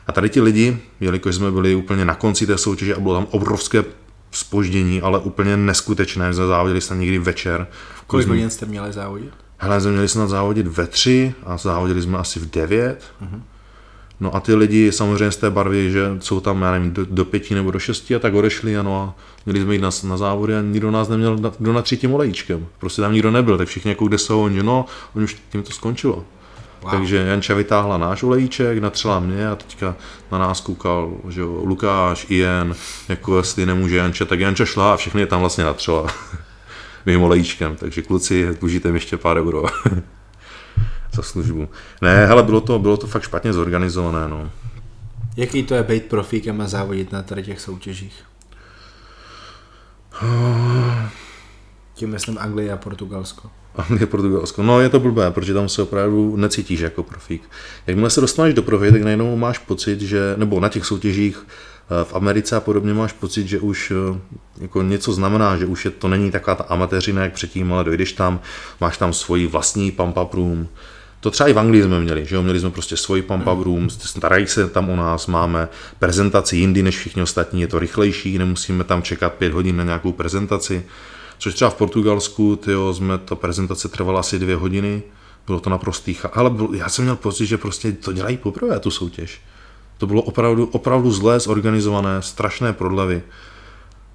[0.06, 3.26] A tady ti lidi, jelikož jsme byli úplně na konci té soutěže a bylo tam
[3.30, 3.84] obrovské
[4.30, 7.66] spoždění, ale úplně neskutečné, jsme závodili jsme někdy večer.
[8.06, 9.30] Kolik hodin jste měli závodit?
[9.58, 13.04] Hele, jsme měli snad závodit ve tři a závodili jsme asi v devět.
[13.22, 13.40] Uh-huh.
[14.22, 17.24] No a ty lidi samozřejmě z té barvy, že jsou tam, já nevím, do, do
[17.24, 20.56] pěti nebo do šesti a tak odešli ano a měli jsme jít na, na závody
[20.56, 22.66] a nikdo nás neměl kdo na třetím olejčkem.
[22.78, 25.72] Prostě tam nikdo nebyl, tak všichni jako kde jsou, oni, no, oni už tím to
[25.72, 26.24] skončilo.
[26.82, 26.90] Wow.
[26.90, 29.96] Takže Janča vytáhla náš olejček, natřela mě a teďka
[30.32, 32.74] na nás koukal že jo, Lukáš, Ian,
[33.08, 36.06] jako jestli nemůže Janča, tak Janča šla a všechny je tam vlastně natřela
[37.06, 39.64] mým olejčkem, takže kluci, dlužíte mi ještě pár euro
[41.12, 41.68] za službu.
[42.02, 44.50] Ne, ale bylo to, bylo to fakt špatně zorganizované, no.
[45.36, 48.24] Jaký to je být profíkem a závodit na tady těch soutěžích?
[51.94, 53.50] Tím myslím Anglie a Portugalsko.
[53.76, 54.62] Anglie, Portugalsko.
[54.62, 57.42] No je to blbé, protože tam se opravdu necítíš jako profík.
[57.86, 62.04] Jakmile se dostaneš do profi, tak najednou máš pocit, že, nebo na těch soutěžích eh,
[62.04, 64.18] v Americe a podobně máš pocit, že už eh,
[64.60, 68.12] jako něco znamená, že už je, to není taková ta amatéřina jak předtím, ale dojdeš
[68.12, 68.40] tam,
[68.80, 70.68] máš tam svoji vlastní pump up room,
[71.22, 72.42] to třeba i v Anglii jsme měli, že jo?
[72.42, 76.82] měli jsme prostě svoji pump up room, starají se tam o nás, máme prezentaci jindy
[76.82, 80.84] než všichni ostatní, je to rychlejší, nemusíme tam čekat pět hodin na nějakou prezentaci.
[81.38, 85.02] Což třeba v Portugalsku, tyjo, jsme, ta prezentace trvala asi dvě hodiny,
[85.46, 88.90] bylo to naprostý, ale byl, já jsem měl pocit, že prostě to dělají poprvé, tu
[88.90, 89.40] soutěž.
[89.98, 93.22] To bylo opravdu, opravdu zlé zorganizované, strašné prodlevy.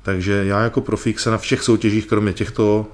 [0.02, 2.86] Takže já jako profík se na všech soutěžích, kromě těchto,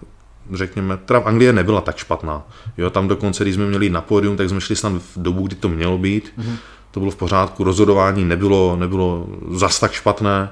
[0.54, 2.44] řekněme, teda v Anglii nebyla tak špatná.
[2.78, 5.56] Jo, tam dokonce, když jsme měli na pódium, tak jsme šli snad v dobu, kdy
[5.56, 6.34] to mělo být.
[6.38, 6.56] Mm-hmm.
[6.92, 10.50] To bylo v pořádku, rozhodování nebylo, nebylo zas tak špatné.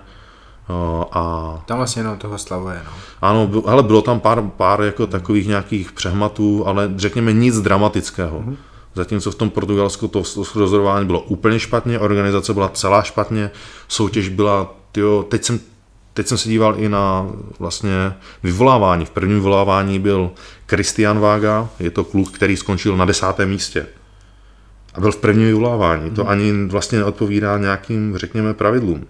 [1.11, 1.63] A...
[1.65, 2.91] Tam vlastně jenom toho slavuje, no.
[3.21, 8.39] Ano, ale bylo tam pár, pár jako takových nějakých přehmatů, ale řekněme nic dramatického.
[8.39, 8.55] Mm-hmm.
[8.95, 10.23] Zatímco v tom Portugalsku to
[10.55, 13.51] rozhodování bylo úplně špatně, organizace byla celá špatně,
[13.87, 15.59] soutěž byla, tyjo, teď jsem,
[16.13, 17.27] teď jsem se díval i na
[17.59, 19.05] vlastně vyvolávání.
[19.05, 20.31] V prvním vyvolávání byl
[20.67, 23.87] Christian Vága, je to kluk, který skončil na desátém místě.
[24.93, 26.11] A byl v prvním vyvolávání.
[26.11, 26.31] To mhm.
[26.31, 29.07] ani vlastně neodpovídá nějakým, řekněme, pravidlům.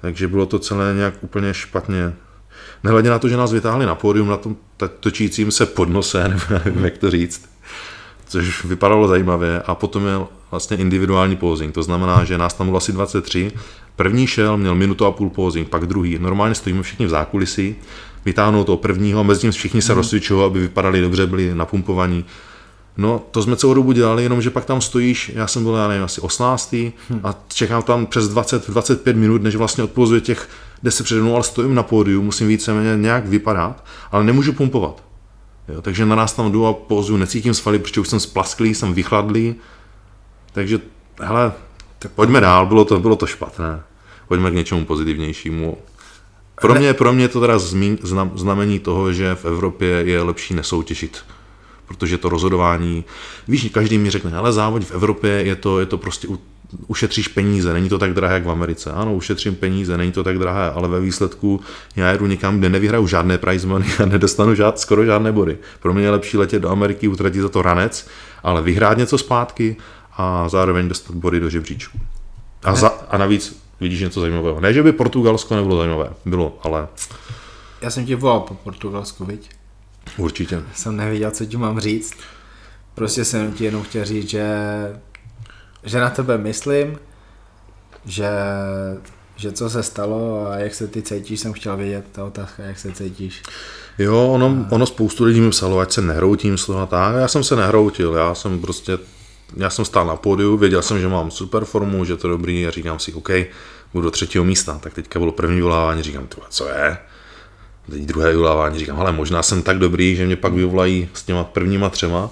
[0.00, 2.12] Takže bylo to celé nějak úplně špatně.
[2.84, 4.56] Nehledě na to, že nás vytáhli na pódium na tom
[5.00, 7.48] točícím se podnose, nebo nevím, jak to říct,
[8.26, 9.62] což vypadalo zajímavě.
[9.66, 13.52] A potom měl vlastně individuální posing, to znamená, že nás tam bylo asi 23.
[13.96, 16.18] První šel, měl minutu a půl posing, pak druhý.
[16.18, 17.76] Normálně stojíme všichni v zákulisí,
[18.24, 19.96] vytáhnou toho prvního a mezi tím všichni se mm.
[19.96, 22.24] rozcvičují, aby vypadali dobře, byli napumpovaní.
[22.96, 26.04] No, to jsme celou dobu dělali, jenomže pak tam stojíš, já jsem byl, já nevím,
[26.04, 26.72] asi 18.
[26.72, 27.20] Hmm.
[27.24, 30.48] a čekám tam přes 20-25 minut, než vlastně odpozuje těch
[30.82, 35.04] 10 přede mnou, ale stojím na pódiu, musím víceméně nějak vypadat, ale nemůžu pumpovat.
[35.68, 38.94] Jo, takže na nás tam jdu a pozuju, necítím svaly, protože už jsem splasklý, jsem
[38.94, 39.54] vychladlý,
[40.52, 40.80] takže,
[41.20, 41.52] hele,
[42.02, 43.82] tak pojďme dál, bylo to, bylo to špatné.
[44.28, 45.78] Pojďme k něčemu pozitivnějšímu.
[46.60, 47.58] Pro mě, pro mě to teda
[48.34, 51.24] znamení toho, že v Evropě je lepší nesoutěžit
[51.92, 53.04] protože to rozhodování,
[53.48, 56.28] víš, každý mi řekne, ale závod v Evropě je to, je to prostě
[56.86, 58.92] ušetříš peníze, není to tak drahé jak v Americe.
[58.92, 61.60] Ano, ušetřím peníze, není to tak drahé, ale ve výsledku
[61.96, 65.58] já jedu někam, kde nevyhraju žádné prize money a nedostanu žád, skoro žádné body.
[65.80, 68.06] Pro mě je lepší letět do Ameriky, utratit za to ranec,
[68.42, 69.76] ale vyhrát něco zpátky
[70.16, 71.98] a zároveň dostat body do žebříčku.
[72.64, 74.60] A, za, a navíc vidíš něco zajímavého.
[74.60, 76.88] Ne, že by Portugalsko nebylo zajímavé, bylo, ale...
[77.80, 79.50] Já jsem tě volal po Portugalsku, viď?
[80.16, 80.62] Určitě.
[80.74, 82.14] Jsem nevěděl, co ti mám říct.
[82.94, 84.46] Prostě jsem ti jenom chtěl říct, že,
[85.84, 86.98] že na tebe myslím,
[88.04, 88.30] že,
[89.36, 92.78] že co se stalo a jak se ty cítíš, jsem chtěl vědět, ta otázka, jak
[92.78, 93.42] se cítíš.
[93.98, 97.14] Jo, ono, ono spoustu lidí mi psalo, ať se nehroutím, slova tak.
[97.16, 98.98] Já jsem se nehroutil, já jsem prostě,
[99.56, 102.66] já jsem stál na pódiu, věděl jsem, že mám super formu, že to je dobrý
[102.66, 103.30] a říkám si, OK,
[103.92, 104.78] budu do třetího místa.
[104.82, 106.98] Tak teďka bylo první volávání, říkám, co je?
[107.90, 111.44] teď druhé vyvolávání, říkám, ale možná jsem tak dobrý, že mě pak vyvolají s těma
[111.44, 112.30] prvníma třema.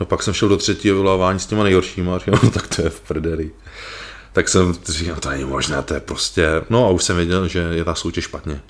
[0.00, 2.90] No pak jsem šel do třetího vyvolávání s těma nejhoršíma říkám, no tak to je
[2.90, 3.50] v prdeli.
[4.32, 7.58] Tak jsem říkal, to není možné, to je prostě, no a už jsem věděl, že
[7.58, 8.60] je ta soutěž špatně.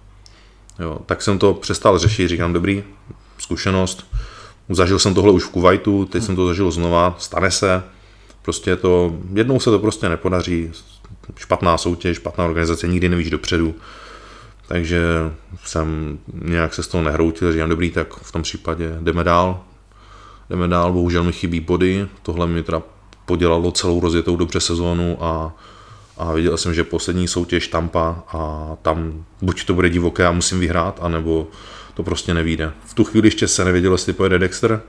[0.78, 2.84] Jo, tak jsem to přestal řešit, říkám, dobrý,
[3.38, 4.06] zkušenost,
[4.68, 7.82] zažil jsem tohle už v Kuwaitu, teď jsem to zažil znova, stane se,
[8.42, 10.70] prostě to, jednou se to prostě nepodaří,
[11.36, 13.74] špatná soutěž, špatná organizace, nikdy nevíš dopředu,
[14.68, 15.02] takže
[15.64, 19.60] jsem nějak se z toho nehroutil, říkám, dobrý, tak v tom případě jdeme dál.
[20.50, 22.82] Jdeme dál, bohužel mi chybí body, tohle mi teda
[23.24, 25.54] podělalo celou rozjetou dobře sezónu a,
[26.18, 30.60] a viděl jsem, že poslední soutěž Tampa a tam buď to bude divoké a musím
[30.60, 31.48] vyhrát, anebo
[31.96, 32.72] to prostě nevíde.
[32.84, 34.80] V tu chvíli ještě se nevědělo, jestli pojede Dexter,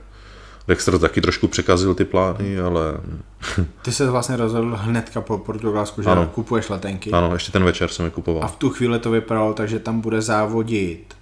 [0.68, 2.94] Dexter taky trošku překazil ty plány, ale...
[3.82, 6.30] Ty se vlastně rozhodl hnedka po Portugalsku, že ano.
[6.34, 7.10] kupuješ letenky.
[7.10, 8.44] Ano, ještě ten večer jsem je kupoval.
[8.44, 11.14] A v tu chvíli to vypadalo tak, že tam bude závodit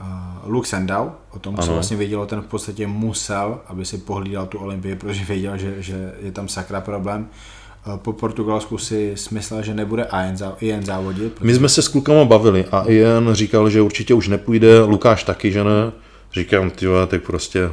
[0.00, 0.06] uh,
[0.52, 1.66] Luke Sendau, o tom, ano.
[1.66, 5.82] co vlastně vědělo, ten v podstatě musel, aby si pohlídal tu Olympii, protože věděl, že,
[5.82, 7.28] že je tam sakra problém.
[7.86, 10.06] Uh, po Portugalsku si smyslel, že nebude
[10.60, 11.32] Ian závodit.
[11.32, 11.46] Protože...
[11.46, 15.52] My jsme se s klukama bavili a Ian říkal, že určitě už nepůjde, Lukáš taky,
[15.52, 15.92] že ne.
[16.32, 17.70] Říkám, ty tak prostě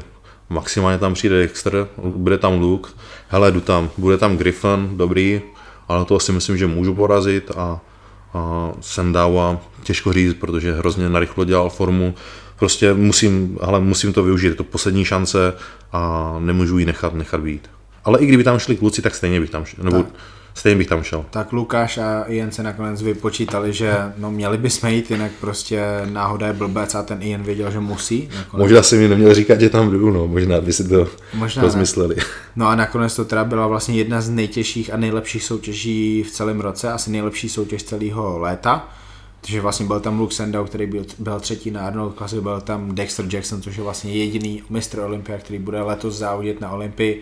[0.49, 2.89] maximálně tam přijde Dexter, bude tam Luke,
[3.27, 5.41] hele, jdu tam, bude tam Griffin, dobrý,
[5.87, 7.81] ale to si myslím, že můžu porazit a,
[8.33, 12.13] a Sendawa těžko říct, protože hrozně narychlo dělal formu,
[12.59, 15.53] prostě musím, ale musím to využít, je to poslední šance
[15.91, 17.69] a nemůžu ji nechat, nechat být.
[18.05, 20.13] Ale i kdyby tam šli kluci, tak stejně bych tam šel, nebo tak.
[20.53, 21.25] stejně bych tam šel.
[21.29, 26.47] Tak Lukáš a Ian se nakonec vypočítali, že no měli bychom jít, jinak prostě náhoda
[26.47, 28.29] je blbec a ten Ian věděl, že musí.
[28.35, 28.63] Nakonec.
[28.63, 32.15] Možná si mi neměl říkat, že tam jdu, no, možná by si to možná rozmysleli.
[32.55, 36.59] No a nakonec to teda byla vlastně jedna z nejtěžších a nejlepších soutěží v celém
[36.59, 38.89] roce, asi nejlepší soutěž celého léta.
[39.41, 42.95] Takže vlastně byl tam Luke Sandow, který byl, byl třetí na Arnold Classic, byl tam
[42.95, 47.21] Dexter Jackson, což je vlastně jediný mistr Olympia, který bude letos závodit na Olympii.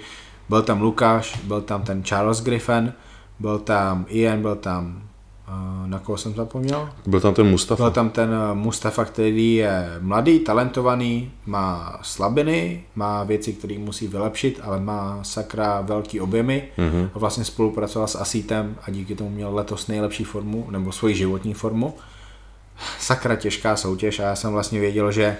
[0.49, 2.93] Byl tam Lukáš, byl tam ten Charles Griffin,
[3.39, 5.03] byl tam Ian, byl tam
[5.47, 6.89] uh, na koho jsem zapomněl?
[7.05, 7.83] Byl tam ten Mustafa.
[7.83, 14.07] Byl tam ten eh, Mustafa, který je mladý, talentovaný, má slabiny, má věci, které musí
[14.07, 16.63] vylepšit, ale má sakra velký objemy.
[16.77, 17.09] Mm-hmm.
[17.13, 21.53] A vlastně spolupracoval s Asitem a díky tomu měl letos nejlepší formu, nebo svoji životní
[21.53, 21.93] formu.
[22.99, 25.37] Sakra těžká soutěž a já jsem vlastně věděl, že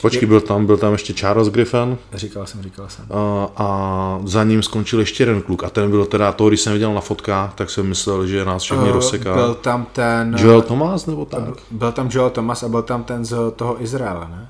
[0.00, 1.98] Počkej, byl tam, byl tam ještě Charles Griffin.
[2.14, 3.04] Říkal jsem, říkal jsem.
[3.10, 5.64] A, a za ním skončil ještě jeden kluk.
[5.64, 8.62] A ten byl teda, to, když jsem viděl na fotkách, tak jsem myslel, že nás
[8.62, 9.34] všechny uh, rozseká.
[9.34, 10.36] Byl tam ten...
[10.38, 11.44] Joel Thomas nebo tak?
[11.70, 14.48] Byl tam Joel Thomas a byl tam ten z toho Izraela, ne?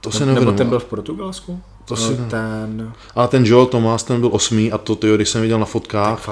[0.00, 0.40] To se nevím.
[0.40, 1.60] Nebo ten byl v Portugalsku?
[1.84, 2.16] To si...
[2.16, 2.92] ten...
[3.14, 6.28] Ale ten Joel Thomas, ten byl osmý a to, tyjo, když jsem viděl na fotkách,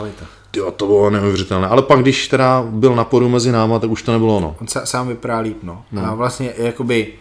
[0.56, 1.68] Jo, to bylo neuvěřitelné.
[1.68, 4.56] Ale pak, když teda byl na podu mezi náma, tak už to nebylo ono.
[4.60, 5.82] On sám vypadá líp, no.
[5.92, 6.06] no.
[6.06, 7.12] A vlastně jakoby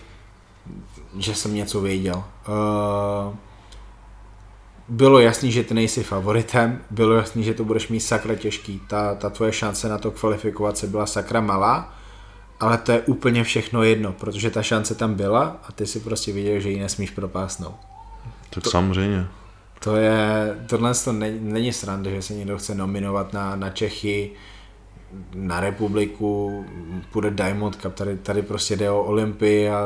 [1.17, 2.24] že jsem něco věděl.
[2.48, 3.36] Uh,
[4.89, 8.82] bylo jasný, že ty nejsi favoritem, bylo jasný, že to budeš mít sakra těžký.
[8.88, 11.93] Ta, ta tvoje šance na to kvalifikovat se byla sakra malá,
[12.60, 16.34] ale to je úplně všechno jedno, protože ta šance tam byla a ty si prostě
[16.34, 17.76] viděl, že ji nesmíš propásnout.
[18.50, 19.28] Tak to, samozřejmě.
[19.80, 24.32] To je, tohle to není, není sranda, že se někdo chce nominovat na, na Čechy,
[25.36, 26.65] na republiku,
[27.12, 29.82] půjde Diamond Cup, tady, tady prostě jde o Olympii a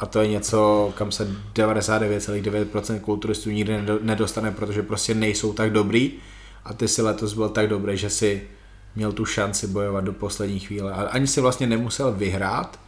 [0.00, 6.12] a to je něco, kam se 99,9% kulturistů nikdy nedostane, protože prostě nejsou tak dobrý
[6.64, 8.48] a ty si letos byl tak dobrý, že si
[8.96, 10.92] měl tu šanci bojovat do poslední chvíle.
[10.92, 12.80] A ani si vlastně nemusel vyhrát,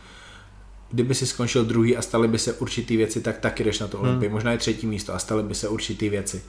[0.90, 3.98] kdyby si skončil druhý a staly by se určitý věci, tak taky jdeš na to
[3.98, 4.28] Olympii.
[4.28, 4.34] Hmm.
[4.34, 6.42] Možná je třetí místo a staly by se určitý věci.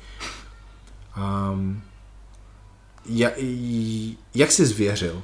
[1.18, 1.82] Um,
[3.06, 3.34] jak,
[4.36, 5.24] jak jsi zvěřil?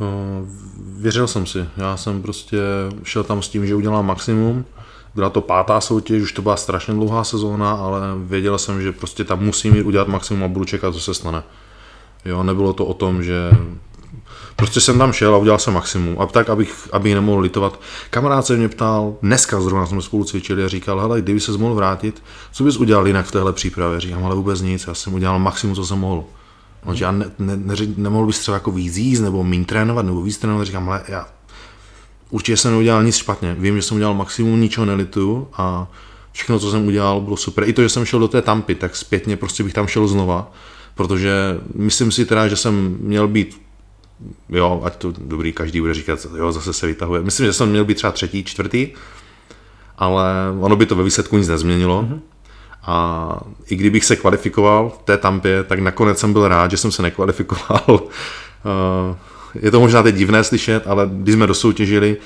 [0.00, 0.46] No,
[0.78, 1.66] věřil jsem si.
[1.76, 2.58] Já jsem prostě
[3.04, 4.64] šel tam s tím, že udělám maximum.
[5.14, 9.24] Byla to pátá soutěž, už to byla strašně dlouhá sezóna, ale věděl jsem, že prostě
[9.24, 11.42] tam musím jít udělat maximum a budu čekat, co se stane.
[12.24, 13.50] Jo, nebylo to o tom, že
[14.56, 16.20] prostě jsem tam šel a udělal jsem maximum.
[16.20, 17.80] A tak, abych, abych nemohl litovat.
[18.10, 21.74] Kamarád se mě ptal, dneska zrovna jsme spolu cvičili a říkal, hele, kdyby se mohl
[21.74, 24.00] vrátit, co bys udělal jinak v téhle přípravě?
[24.00, 26.24] Říkám, ale vůbec nic, já jsem udělal maximum, co jsem mohl.
[26.86, 30.06] No, že já ne, ne, ne, nemohl bys třeba jako víc jíst, nebo méně trénovat,
[30.06, 31.28] nebo víc trénovat, říkám, ale já
[32.30, 35.90] určitě jsem neudělal nic špatně, vím, že jsem udělal maximum, ničeho nelitu a
[36.32, 37.64] všechno, co jsem udělal, bylo super.
[37.68, 40.52] I to, že jsem šel do té tampy, tak zpětně prostě bych tam šel znova,
[40.94, 43.60] protože myslím si teda, že jsem měl být
[44.48, 47.22] jo, ať to dobrý, každý bude říkat, jo, zase se vytahuje.
[47.22, 48.88] Myslím, že jsem měl být třeba třetí, čtvrtý,
[49.98, 50.24] ale
[50.60, 52.02] ono by to ve výsledku nic nezměnilo.
[52.02, 52.20] Mm-hmm.
[52.82, 56.92] A i kdybych se kvalifikoval v té tampě, tak nakonec jsem byl rád, že jsem
[56.92, 58.00] se nekvalifikoval.
[58.64, 59.16] Eh,
[59.62, 62.16] je to možná teď divné slyšet, ale když jsme dosoutěžili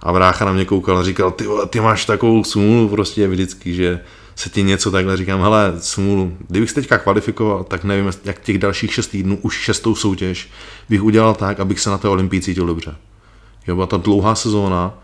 [0.00, 4.00] a vrácha na mě koukal a říkal, ty, ty máš takovou smůlu prostě vždycky, že
[4.36, 8.58] se ti něco takhle říkám, hele, smůlu, kdybych se teďka kvalifikoval, tak nevím, jak těch
[8.58, 10.50] dalších šest týdnů, už šestou soutěž,
[10.88, 12.94] bych udělal tak, abych se na té olympii cítil dobře.
[13.66, 14.94] Jo, byla ta dlouhá sezóna,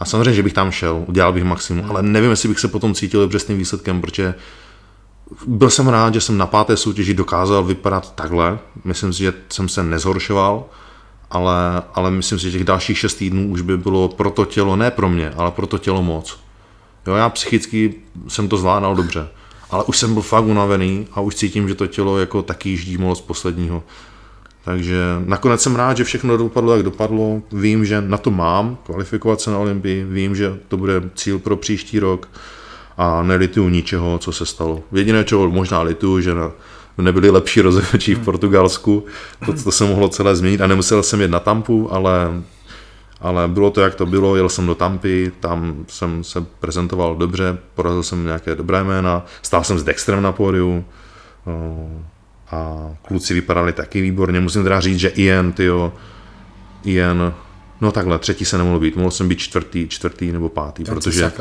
[0.00, 2.94] a samozřejmě, že bych tam šel, udělal bych maximum, ale nevím, jestli bych se potom
[2.94, 4.34] cítil dobře s tím výsledkem, protože
[5.46, 8.58] byl jsem rád, že jsem na páté soutěži dokázal vypadat takhle.
[8.84, 10.64] Myslím si, že jsem se nezhoršoval,
[11.30, 14.76] ale, ale myslím si, že těch dalších šest týdnů už by bylo pro to tělo,
[14.76, 16.40] ne pro mě, ale pro to tělo moc.
[17.06, 17.94] Jo, já psychicky
[18.28, 19.28] jsem to zvládal dobře,
[19.70, 22.98] ale už jsem byl fakt unavený a už cítím, že to tělo jako taky jíždí
[22.98, 23.82] moc posledního.
[24.68, 27.42] Takže nakonec jsem rád, že všechno dopadlo, jak dopadlo.
[27.52, 31.56] Vím, že na to mám kvalifikovat se na Olympii, vím, že to bude cíl pro
[31.56, 32.28] příští rok.
[32.96, 34.82] A nelituju ničeho, co se stalo.
[34.92, 36.50] Jediné, čeho možná lituju, že na,
[36.98, 39.04] nebyli lepší rozhodčí v Portugalsku,
[39.46, 40.60] to, to se mohlo celé změnit.
[40.60, 42.42] A nemusel jsem jet na Tampu, ale,
[43.20, 47.58] ale bylo to, jak to bylo, jel jsem do Tampy, tam jsem se prezentoval dobře,
[47.74, 50.84] porazil jsem nějaké dobré jména, stál jsem s Dextrem na pódiu
[52.50, 55.92] a kluci vypadali taky výborně, musím teda říct, že Ian, tyjo,
[56.84, 57.34] Ian,
[57.80, 61.32] No takhle, třetí se nemohl být, mohl jsem být čtvrtý, čtvrtý nebo pátý, Ten protože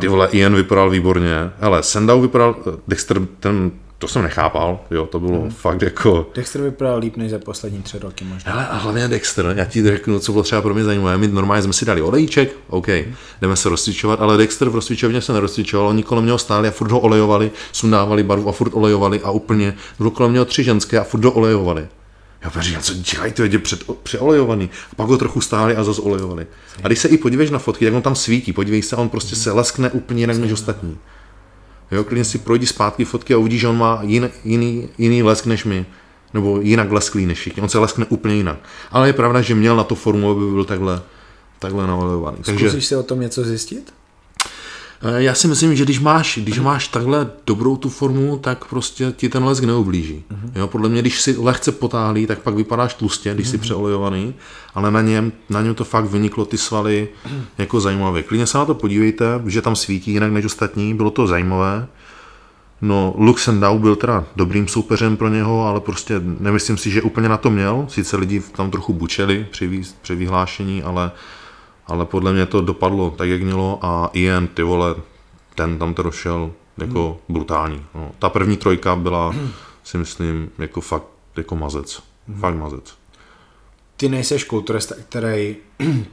[0.00, 1.50] ty vole, Ian vypadal výborně.
[1.60, 2.56] Hele, Sendau vypadal,
[2.88, 5.50] Dexter, ten, to jsem nechápal, jo, to bylo hmm.
[5.50, 6.26] fakt jako...
[6.34, 8.52] Dexter vypadal líp než za poslední tři roky možná.
[8.52, 11.62] Hele, a hlavně Dexter, já ti řeknu, co bylo třeba pro mě zajímavé, my normálně
[11.62, 13.14] jsme si dali olejček, OK, hmm.
[13.40, 16.90] jdeme se rozcvičovat, ale Dexter v rozcvičovně se nerozcvičoval, oni kolem něho stáli a furt
[16.90, 21.04] ho olejovali, sundávali barvu a furt olejovali a úplně, bylo kolem něho tři ženské a
[21.04, 21.88] furt ho olejovali.
[22.44, 24.70] Já říkám, co dělají, to je před, přeolejovaný.
[24.92, 26.46] A pak ho trochu stáli a zase olejovali.
[26.82, 28.52] A když se i podíváš na fotky, tak on tam svítí.
[28.52, 30.98] Podívej se, on prostě se leskne úplně jinak než ostatní.
[31.90, 35.46] Jo, klidně si projdi zpátky fotky a uvidíš, že on má jiný, jiný, jiný lesk
[35.46, 35.86] než my.
[36.34, 37.62] Nebo jinak lesklý než všichni.
[37.62, 38.58] On se leskne úplně jinak.
[38.90, 41.02] Ale je pravda, že měl na to formu, aby byl takhle,
[41.58, 42.36] takhle naolejovaný.
[42.42, 42.80] Zkusíš Takže...
[42.80, 43.94] si o tom něco zjistit?
[45.04, 49.12] Eh, já si myslím, že když máš, když máš takhle dobrou tu formu, tak prostě
[49.16, 50.24] ti ten lesk neoblíží.
[50.30, 50.50] Uh-huh.
[50.54, 53.50] Jo, podle mě, když si lehce potáhlý, tak pak vypadáš tlustě, když uh-huh.
[53.50, 54.34] jsi přeolejovaný,
[54.74, 57.40] ale na něm, na něm to fakt vyniklo ty svaly uh-huh.
[57.58, 58.22] jako zajímavé.
[58.22, 61.86] Klidně se na to podívejte, že tam svítí jinak než ostatní, bylo to zajímavé.
[62.82, 67.36] No, Luxendau byl teda dobrým soupeřem pro něho, ale prostě nemyslím si, že úplně na
[67.36, 67.86] to měl.
[67.88, 71.10] Sice lidi tam trochu bučeli při, při vyhlášení, ale
[71.86, 74.94] ale podle mě to dopadlo tak, jak mělo a Ian, ty vole,
[75.54, 77.34] ten tam to došel jako hmm.
[77.36, 77.86] brutální.
[77.94, 78.10] No.
[78.18, 79.34] Ta první trojka byla,
[79.84, 81.06] si myslím, jako fakt
[81.36, 82.02] jako mazec.
[82.28, 82.40] Hmm.
[82.40, 82.94] Fakt mazec.
[83.96, 85.56] Ty nejseš kulturista, který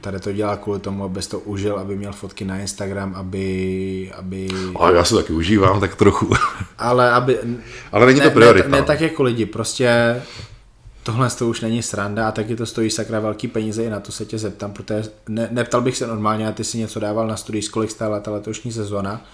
[0.00, 4.12] tady to dělá kvůli tomu, abys to užil, aby měl fotky na Instagram, aby...
[4.18, 4.48] aby...
[4.76, 6.30] Ale já se taky užívám, tak trochu.
[6.78, 7.38] Ale aby...
[7.92, 8.68] Ale není to priorita.
[8.68, 10.22] Ne, ne, tak jako lidi, prostě
[11.02, 14.12] tohle to už není sranda a taky to stojí sakra velký peníze i na to
[14.12, 17.36] se tě zeptám, protože ne, neptal bych se normálně a ty si něco dával na
[17.36, 19.26] studii, kolik stála ta letošní sezóna.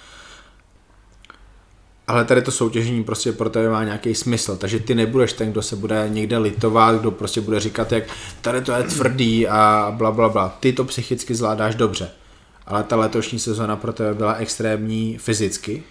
[2.06, 5.62] Ale tady to soutěžení prostě pro tebe má nějaký smysl, takže ty nebudeš ten, kdo
[5.62, 8.04] se bude někde litovat, kdo prostě bude říkat, jak
[8.40, 10.56] tady to je tvrdý a bla bla bla.
[10.60, 12.10] Ty to psychicky zvládáš dobře,
[12.66, 15.82] ale ta letošní sezóna pro tebe byla extrémní fyzicky,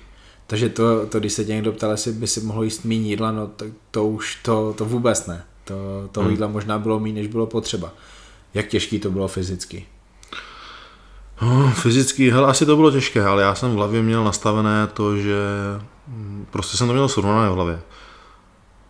[0.48, 3.32] takže to, to když se tě někdo ptal, jestli by si mohl jíst méně jídla,
[3.32, 5.44] no to, to už to, to vůbec ne.
[5.68, 6.32] To, toho hmm.
[6.32, 7.94] jídla možná bylo méně, než bylo potřeba.
[8.54, 9.86] Jak těžký to bylo fyzicky?
[11.42, 15.18] No, fyzicky, hele, asi to bylo těžké, ale já jsem v hlavě měl nastavené to,
[15.18, 15.38] že
[16.08, 17.80] hm, prostě jsem to měl srovnané v hlavě.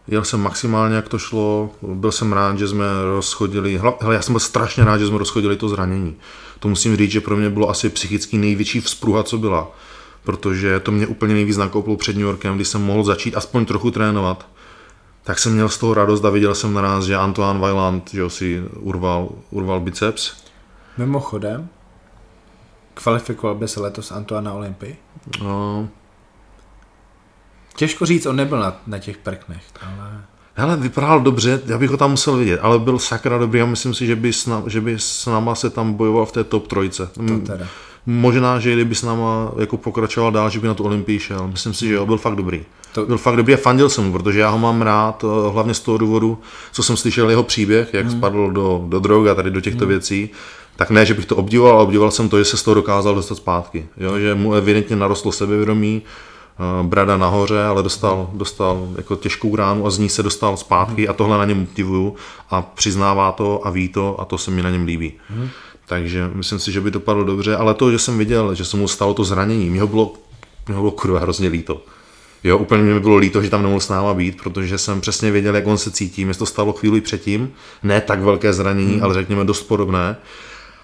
[0.08, 4.34] Jel jsem maximálně, jak to šlo, byl jsem rád, že jsme rozchodili, hele, já jsem
[4.34, 6.16] byl strašně rád, že jsme rozchodili to zranění.
[6.60, 9.72] To musím říct, že pro mě bylo asi psychicky největší vzpruha, co byla,
[10.24, 13.92] protože to mě úplně nejvíc nakoupilo před New Yorkem, kdy jsem mohl začít aspoň trochu
[13.92, 14.48] trénovat
[15.28, 18.64] tak jsem měl z toho radost a viděl jsem naraz, že Antoine Vailant že si
[18.80, 20.44] urval, urval biceps.
[20.98, 21.70] Mimochodem,
[22.94, 24.98] kvalifikoval by se letos Antoine na Olympii?
[25.42, 25.90] No.
[27.76, 30.24] Těžko říct, on nebyl na, na těch prknech, ale...
[30.60, 33.93] Hele, vypadal dobře, já bych ho tam musel vidět, ale byl sakra dobrý a myslím
[33.93, 36.68] si, že by, s, na, že by s náma se tam bojoval v té top
[36.68, 37.10] trojce.
[37.14, 37.68] To teda.
[38.05, 41.47] Možná, že kdyby s náma jako pokračoval dál, že by na tu Olympii šel.
[41.47, 42.66] Myslím si, že jo, byl fakt dobrý.
[42.93, 43.05] To...
[43.05, 45.80] Byl fakt dobrý a fandil jsem mu, protože já ho mám rád, eh, hlavně z
[45.80, 46.39] toho důvodu,
[46.72, 48.18] co jsem slyšel jeho příběh, jak hmm.
[48.18, 49.89] spadl do, do drog a tady do těchto hmm.
[49.89, 50.30] věcí.
[50.76, 53.16] Tak ne, že bych to obdivoval, ale obdivoval jsem to, že se z toho dokázal
[53.16, 53.88] dostat zpátky.
[53.97, 56.01] Jo, že mu evidentně narostlo sebevědomí,
[56.84, 61.10] brada nahoře, ale dostal, dostal jako těžkou ránu a z ní se dostal zpátky hmm.
[61.10, 62.16] a tohle na něm obdivuju
[62.49, 65.14] a přiznává to a ví to a to se mi na něm líbí.
[65.30, 65.49] Hmm.
[65.86, 68.78] Takže myslím si, že by to padlo dobře, ale to, že jsem viděl, že se
[68.78, 70.14] mu stalo to zranění, mě ho bylo,
[70.68, 71.82] mě ho bylo kurva hrozně líto.
[72.43, 75.55] Jo, úplně mi bylo líto, že tam nemohl s náma být, protože jsem přesně věděl,
[75.55, 76.26] jak on se cítí.
[76.26, 77.51] Mě to stalo chvíli předtím,
[77.84, 79.03] ne tak velké zranění, hmm.
[79.03, 80.18] ale řekněme dost podobné.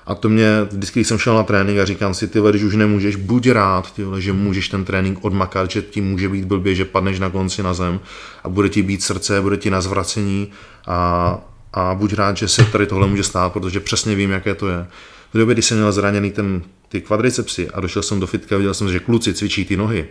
[0.06, 2.76] A to mě, vždycky, když jsem šel na trénink a říkám si, ty když už
[2.76, 6.86] nemůžeš, buď rád, ty že můžeš ten trénink odmakat, že ti může být blbě, že
[6.86, 7.99] padneš na konci na zem
[8.43, 10.51] a bude ti být srdce, bude ti na zvracení
[10.88, 11.39] a,
[11.74, 14.88] a buď rád, že se tady tohle může stát, protože přesně vím, jaké to je.
[15.34, 18.74] V době, kdy jsem měl zraněný ten, ty kvadricepsy a došel jsem do fitka, viděl
[18.74, 20.08] jsem, že kluci cvičí ty nohy,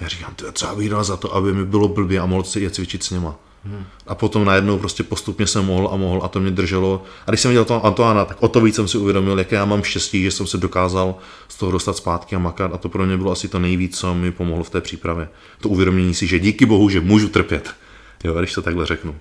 [0.00, 2.70] já říkám, to co bych za to, aby mi bylo blbě a mohl si je
[2.70, 3.38] cvičit s něma.
[3.64, 3.84] Hmm.
[4.06, 7.02] A potom najednou prostě postupně jsem mohl a mohl a to mě drželo.
[7.26, 9.64] A když jsem viděl toho Antoána, tak o to víc jsem si uvědomil, jaké já
[9.64, 11.14] mám štěstí, že jsem se dokázal
[11.48, 14.14] z toho dostat zpátky a makat a to pro mě bylo asi to nejvíc, co
[14.14, 15.28] mi pomohlo v té přípravě.
[15.60, 17.74] To uvědomění si, že díky bohu, že můžu trpět.
[18.24, 19.14] Jo, když to takhle řeknu.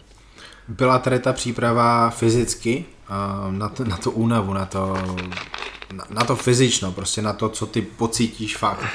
[0.67, 2.85] Byla tady ta příprava fyzicky
[3.51, 4.97] na, to, na tu únavu, na to,
[5.93, 8.85] na, na to fyzično, prostě na to, co ty pocítíš fakt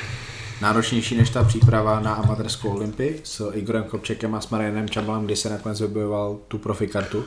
[0.60, 5.36] náročnější než ta příprava na amatérskou olympii s Igorem Kopčekem a s Marianem Čabalem, kdy
[5.36, 7.24] se nakonec vybojoval tu profi kartu?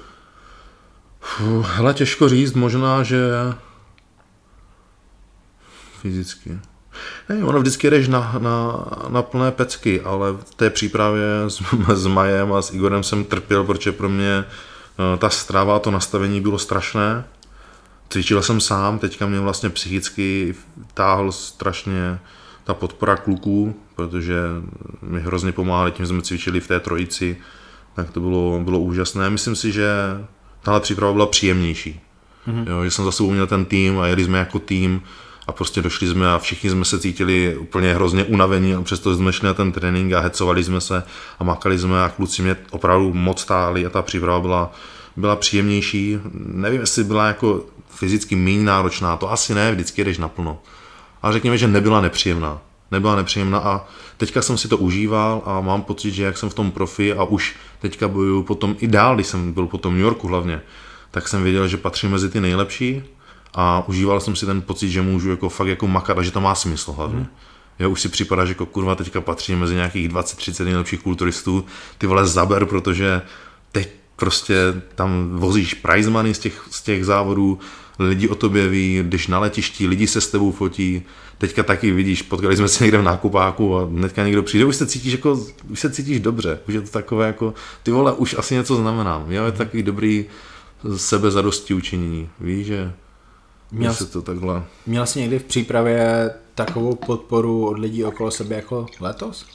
[1.62, 3.18] Hele, těžko říct, možná, že
[6.02, 6.60] fyzicky.
[7.30, 11.62] Ne, ono vždycky jdeš na, na, na plné pecky, ale v té přípravě s,
[11.94, 16.42] s Majem a s Igorem jsem trpěl, protože pro mě eh, ta strava, to nastavení
[16.42, 17.24] bylo strašné.
[18.10, 20.56] Cvičil jsem sám, teďka mě vlastně psychicky
[20.94, 22.20] táhl strašně
[22.64, 24.36] ta podpora kluků, protože
[25.02, 27.38] mi hrozně pomáhali tím, jsme cvičili v té trojici,
[27.96, 29.30] tak to bylo, bylo úžasné.
[29.30, 29.88] Myslím si, že
[30.62, 32.00] tahle příprava byla příjemnější.
[32.48, 32.70] Mm-hmm.
[32.70, 35.02] Jo, že jsem za sebou měl ten tým a jeli jsme jako tým
[35.48, 39.34] a prostě došli jsme a všichni jsme se cítili úplně hrozně unavení a přesto jsme
[39.34, 41.04] šli na ten trénink a hecovali jsme se
[41.40, 44.72] a makali jsme a kluci mě opravdu moc stáli a ta příprava byla,
[45.16, 46.20] byla příjemnější.
[46.34, 50.60] Nevím, jestli byla jako fyzicky méně náročná, to asi ne, vždycky jdeš naplno.
[51.24, 52.62] A řekněme, že nebyla nepříjemná.
[52.92, 56.54] Nebyla nepříjemná a teďka jsem si to užíval a mám pocit, že jak jsem v
[56.54, 60.04] tom profi a už teďka bojuju potom i dál, když jsem byl po tom New
[60.04, 60.62] Yorku hlavně,
[61.12, 63.04] tak jsem věděl, že patřím mezi ty nejlepší
[63.54, 66.42] a užíval jsem si ten pocit, že můžu jako fakt jako makat a že to
[66.42, 67.20] má smysl hlavně.
[67.20, 67.28] Mm.
[67.80, 71.66] Já už si připadá, že jako kurva teďka patří mezi nějakých 20-30 nejlepších kulturistů,
[71.98, 73.22] ty vole zaber, protože
[73.72, 74.56] teď prostě
[74.96, 77.60] tam vozíš prize money z těch, z těch závodů,
[78.00, 81.04] lidi o tobě ví, když na letišti, lidi se s tebou fotí,
[81.38, 84.88] teďka taky vidíš, potkali jsme se někde v nákupáku a hnedka někdo přijde, už se
[84.88, 88.56] cítíš jako, už se cítíš dobře, už je to takové jako, ty vole, už asi
[88.56, 90.26] něco znamená, jo, je to takový dobrý
[90.96, 92.94] sebe zadosti učinění, víš, že
[93.72, 94.64] Měl, se to takhle.
[94.86, 99.46] Měl jsi někdy v přípravě takovou podporu od lidí okolo sebe jako letos?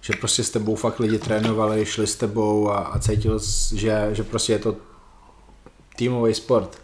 [0.00, 4.08] Že prostě s tebou fakt lidi trénovali, šli s tebou a, a cítil jsi, že,
[4.12, 4.76] že prostě je to
[5.96, 6.78] týmový sport?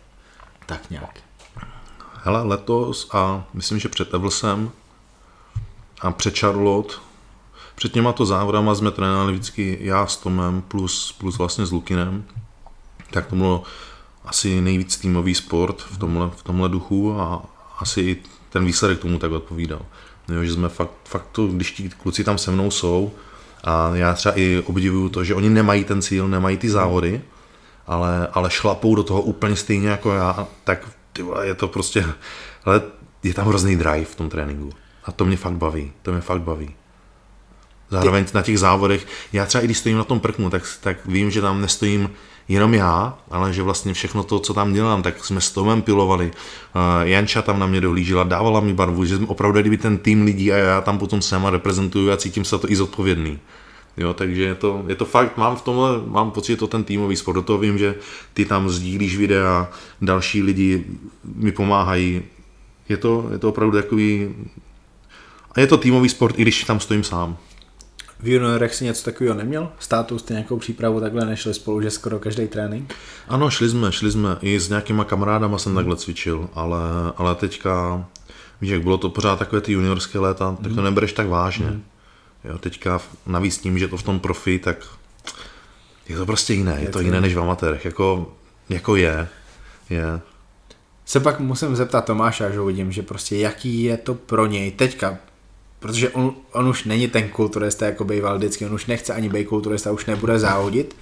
[0.66, 1.20] Tak nějak.
[2.22, 4.70] Hele, letos a myslím, že před Evelsem
[6.00, 6.94] a před Charlotte,
[7.74, 12.24] před těma to závodama jsme trénovali vždycky já s Tomem plus, plus vlastně s Lukinem.
[13.10, 13.62] Tak to bylo
[14.24, 17.42] asi nejvíc týmový sport v tomhle, v tomhle duchu a
[17.78, 18.16] asi i
[18.50, 19.80] ten výsledek tomu tak odpovídal.
[20.28, 23.12] Jo, že jsme fakt, fakt to, když ti kluci tam se mnou jsou,
[23.64, 27.22] a já třeba i obdivuju to, že oni nemají ten cíl, nemají ty závody,
[27.86, 32.04] ale, ale šlapou do toho úplně stejně jako já, tak ty vole, je to prostě,
[32.64, 32.82] ale
[33.22, 34.70] je tam hrozný drive v tom tréninku.
[35.04, 36.74] A to mě fakt baví, to mě fakt baví.
[37.90, 41.30] Zároveň na těch závodech, já třeba i když stojím na tom prknu, tak, tak vím,
[41.30, 42.10] že tam nestojím
[42.48, 46.26] jenom já, ale že vlastně všechno to, co tam dělám, tak jsme s Tomem pilovali.
[46.30, 50.52] Uh, Janča tam na mě dohlížela, dávala mi barvu, že opravdu kdyby ten tým lidí
[50.52, 53.38] a já tam potom jsem a reprezentuju a cítím se to i zodpovědný.
[53.96, 56.84] Jo, takže je to, je to fakt, mám v tomhle, mám pocit, že to ten
[56.84, 57.34] týmový sport.
[57.34, 57.94] Do toho vím, že
[58.32, 59.70] ty tam sdílíš videa,
[60.02, 60.84] další lidi
[61.24, 62.22] mi pomáhají.
[62.88, 64.34] Je to, je to opravdu takový,
[65.54, 67.36] a je to týmový sport, i když tam stojím sám.
[68.20, 69.68] V juniorech si něco takového neměl?
[69.78, 72.94] Státu jste nějakou přípravu takhle nešli spolu, že skoro každý trénink?
[73.28, 74.36] Ano, šli jsme, šli jsme.
[74.40, 76.78] I s nějakýma kamarádama jsem takhle cvičil, ale,
[77.16, 78.04] ale teďka,
[78.60, 80.84] víš, jak bylo to pořád takové ty juniorské léta, tak to mhm.
[80.84, 81.66] nebereš tak vážně.
[81.66, 81.82] Mm.
[82.44, 84.76] Jo, teďka navíc tím, že to v tom profi, tak
[86.08, 86.78] je to prostě jiné.
[86.80, 87.84] Je, to jiné než v amatérech.
[87.84, 88.32] Jako,
[88.68, 89.28] jako je.
[89.90, 90.20] Je.
[91.04, 95.18] Se pak musím zeptat Tomáša, že uvidím, že prostě jaký je to pro něj teďka,
[95.80, 99.44] protože on, on už není ten kulturista, jako býval vždycky, on už nechce ani být
[99.44, 100.96] kulturista, už nebude závodit,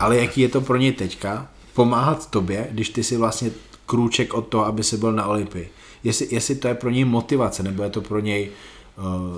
[0.00, 3.50] ale jaký je to pro něj teďka, pomáhat tobě, když ty si vlastně
[3.86, 5.70] krůček od toho, aby si byl na Olympii.
[6.04, 8.54] Jestli, jestli to je pro něj motivace, nebo je to pro něj uh,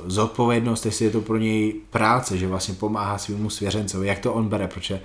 [0.06, 4.48] zodpovědnost, jestli je to pro něj práce, že vlastně pomáhá svýmu svěřencovi, jak to on
[4.48, 5.00] bere, protože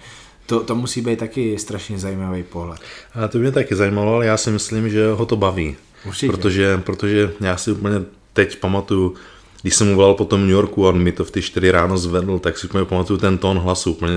[0.46, 2.80] to, to musí být taky strašně zajímavý pohled.
[3.14, 5.76] A to mě taky zajímalo, ale já si myslím, že ho to baví.
[6.06, 6.32] Určitě.
[6.32, 7.96] Protože, protože já si úplně
[8.34, 9.16] teď pamatuju,
[9.62, 11.72] když jsem mu volal po tom New Yorku a on mi to v ty 4
[11.72, 14.14] ráno zvedl, tak si úplně pamatuju ten tón hlasu, úplně,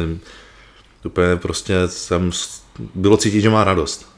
[1.05, 2.31] úplně prostě jsem,
[2.95, 4.11] bylo cítit, že má radost.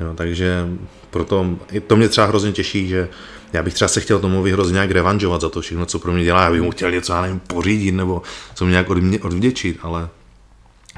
[0.00, 0.68] Jo, takže
[1.10, 1.46] proto,
[1.86, 3.08] to mě třeba hrozně těší, že
[3.52, 6.24] já bych třeba se chtěl tomu hrozně nějak revanžovat za to všechno, co pro mě
[6.24, 8.22] dělá, já bych mu chtěl něco, já nevím, pořídit, nebo
[8.54, 8.90] co mě nějak
[9.24, 10.08] odvděčit, ale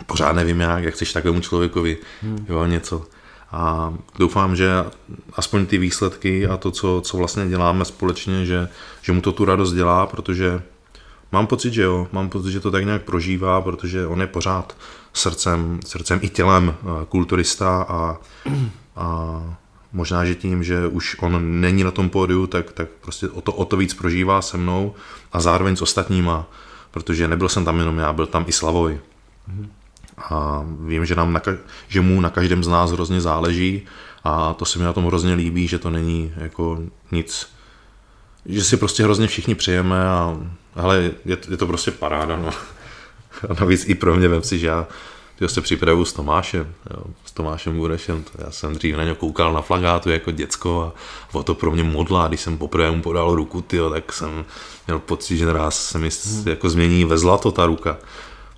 [0.06, 2.46] pořád nevím jak, jak chceš takovému člověkovi, hmm.
[2.48, 3.06] jo, něco
[3.52, 4.70] a doufám, že
[5.32, 8.68] aspoň ty výsledky a to, co, co vlastně děláme společně, že,
[9.02, 10.62] že mu to tu radost dělá, protože
[11.32, 14.76] mám pocit, že jo, mám pocit, že to tak nějak prožívá, protože on je pořád
[15.12, 18.16] srdcem, srdcem i tělem eh, kulturista a,
[18.98, 19.40] a
[19.92, 23.52] možná, že tím, že už on není na tom pódiu, tak, tak prostě o to,
[23.52, 24.94] o to víc prožívá se mnou
[25.32, 26.46] a zároveň s ostatníma,
[26.90, 29.00] protože nebyl jsem tam jenom já, byl tam i Slavoj.
[30.18, 31.42] A vím, že, nám na,
[31.88, 33.82] že mu na každém z nás hrozně záleží
[34.24, 36.78] a to se mi na tom hrozně líbí, že to není jako
[37.12, 37.48] nic,
[38.46, 40.40] že si prostě hrozně všichni přijeme a
[40.74, 42.50] ale je, je to prostě paráda, no.
[43.48, 44.86] A navíc i pro mě, vem si, že já
[45.38, 49.14] tyjo, se připravuju s Tomášem, jo, s Tomášem Burešem, to já jsem dřív na něj
[49.14, 53.02] koukal na flagátu jako děcko a o to pro mě modlá, když jsem poprvé mu
[53.02, 54.44] podal ruku, tyjo, tak jsem
[54.86, 56.48] měl pocit, že naraz se mi hmm.
[56.48, 57.98] jako změní ve zlato ta ruka.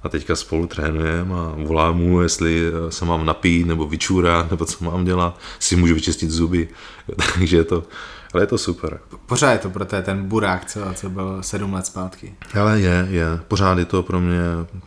[0.03, 4.85] A teďka spolu trénujeme a volám mu, jestli se mám napít nebo vyčůrat, nebo co
[4.85, 6.68] mám dělat, si můžu vyčistit zuby.
[7.35, 7.85] Takže je to,
[8.33, 9.01] ale je to super.
[9.26, 12.35] Pořád je to pro ten burák, co, co byl sedm let zpátky.
[12.61, 13.26] Ale je, je.
[13.49, 14.41] Pořád je to pro mě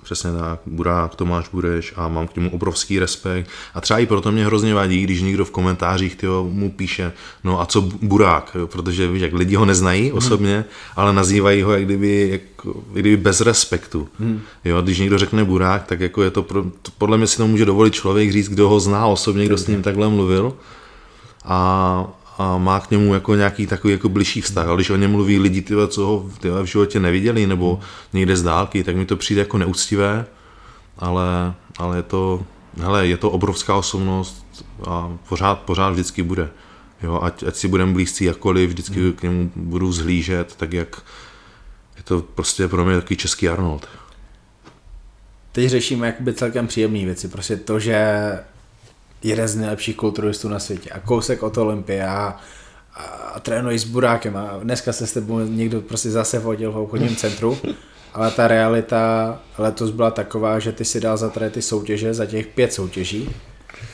[0.03, 0.59] přesně tak.
[0.65, 3.49] Burák, Tomáš Bureš a mám k němu obrovský respekt.
[3.73, 7.11] A třeba i proto mě hrozně vadí, když někdo v komentářích tyjo, mu píše,
[7.43, 8.67] no a co burák, jo?
[8.67, 10.17] protože víš, jak lidi ho neznají hmm.
[10.17, 10.65] osobně,
[10.95, 14.07] ale nazývají ho jak kdyby, jak, jak kdyby bez respektu.
[14.19, 14.41] Hmm.
[14.65, 17.47] Jo, když někdo řekne burák, tak jako je to, pro, to, podle mě si to
[17.47, 20.53] může dovolit člověk říct, kdo ho zná osobně, kdo s ním takhle mluvil.
[21.45, 22.07] A,
[22.43, 24.67] a má k němu jako nějaký takový jako bližší vztah.
[24.67, 27.79] Ale když o něm mluví lidi, tyhle, co ho tyhle, v životě neviděli nebo
[28.13, 30.25] někde z dálky, tak mi to přijde jako neúctivé,
[30.97, 32.43] ale, ale je to,
[32.77, 36.49] hele, je to obrovská osobnost a pořád, pořád vždycky bude.
[37.03, 39.13] Jo, ať, ať si budeme blízcí jakkoliv, vždycky hmm.
[39.13, 41.01] k němu budu zhlížet, tak jak
[41.97, 43.87] je to prostě pro mě takový český Arnold.
[45.51, 47.99] Teď řešíme jakoby celkem příjemné věci, prostě to, že
[49.23, 52.41] jeden z nejlepších kulturistů na světě a kousek od Olympia a,
[53.33, 57.15] a trénuji s Burákem a dneska se s tebou někdo prostě zase vodil v obchodním
[57.15, 57.57] centru,
[58.13, 62.25] ale ta realita letos byla taková, že ty si dal za tady ty soutěže, za
[62.25, 63.29] těch pět soutěží,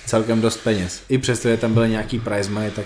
[0.06, 1.02] celkem dost peněz.
[1.10, 2.86] I přesto, že tam byly nějaký prize money, tak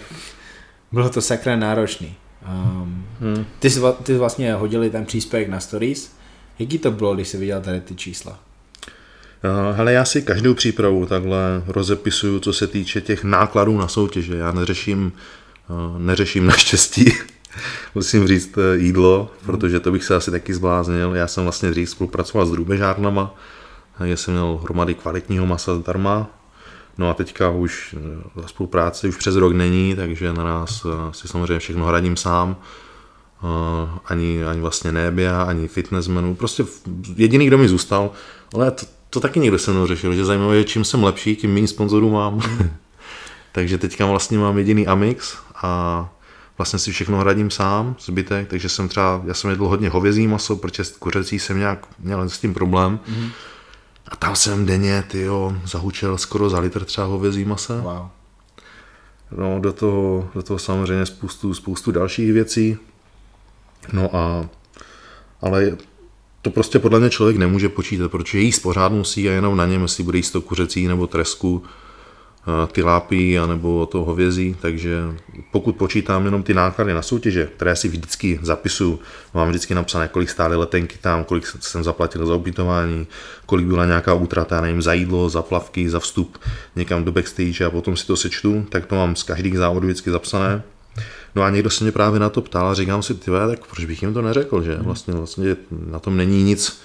[0.92, 2.16] bylo to sakra náročný.
[2.48, 3.46] Um, hmm.
[3.60, 6.12] ty, jsi, ty vlastně hodili ten příspěvek na stories.
[6.60, 8.40] Jaký to bylo, když jsi viděl tady ty čísla?
[9.46, 14.38] Eh, hele, já si každou přípravu takhle rozepisuju, co se týče těch nákladů na soutěže.
[14.38, 15.12] Já neřeším,
[15.70, 17.14] eh, neřeším naštěstí,
[17.96, 21.16] musím říct, eh, jídlo, protože to bych se asi taky zbláznil.
[21.16, 23.36] Já jsem vlastně dřív spolupracoval s drůbežárnama,
[24.00, 26.30] já jsem měl hromady kvalitního masa zdarma,
[26.98, 27.96] No a teďka už
[28.42, 32.56] ta spolupráce už přes rok není, takže na nás si samozřejmě všechno hradím sám.
[34.06, 36.36] Ani, ani vlastně nebia, ani fitnessmenu.
[36.36, 36.66] Prostě
[37.16, 38.12] jediný, kdo mi zůstal,
[38.54, 41.54] ale to, to taky někdo se mnou řešil, že zajímavé je, čím jsem lepší, tím
[41.54, 42.42] méně sponzorů mám.
[43.52, 46.10] takže teďka vlastně mám jediný Amix a
[46.58, 50.56] vlastně si všechno hradím sám, zbytek, takže jsem třeba, já jsem jedl hodně hovězí maso,
[50.56, 53.00] protože kuřecí jsem nějak měl s tím problém.
[53.10, 53.30] Mm-hmm.
[54.08, 57.82] A tam jsem denně, tyjo, zahučel skoro za litr třeba hovězí masa.
[57.82, 58.08] Wow.
[59.38, 62.78] No, do toho, do toho samozřejmě spoustu, spoustu dalších věcí.
[63.94, 64.50] No a
[65.42, 65.78] ale
[66.44, 69.82] to prostě podle mě člověk nemůže počítat, protože jíst pořád musí a jenom na něm,
[69.82, 71.64] jestli bude jíst to kuřecí nebo tresku,
[72.72, 75.02] ty lápy nebo to hovězí, takže
[75.52, 79.00] pokud počítám jenom ty náklady na soutěže, které si vždycky zapisuju,
[79.34, 83.08] mám vždycky napsané, kolik stály letenky tam, kolik jsem zaplatil za ubytování,
[83.46, 86.38] kolik byla nějaká útrata, nevím, za jídlo, za plavky, za vstup
[86.76, 90.12] někam do backstage a potom si to sečtu, tak to mám z každých závodů vždycky
[90.12, 90.64] zapsané.
[91.36, 93.86] No a někdo se mě právě na to ptal a říkám si, ty tak proč
[93.86, 96.82] bych jim to neřekl, že vlastně, vlastně na tom není nic,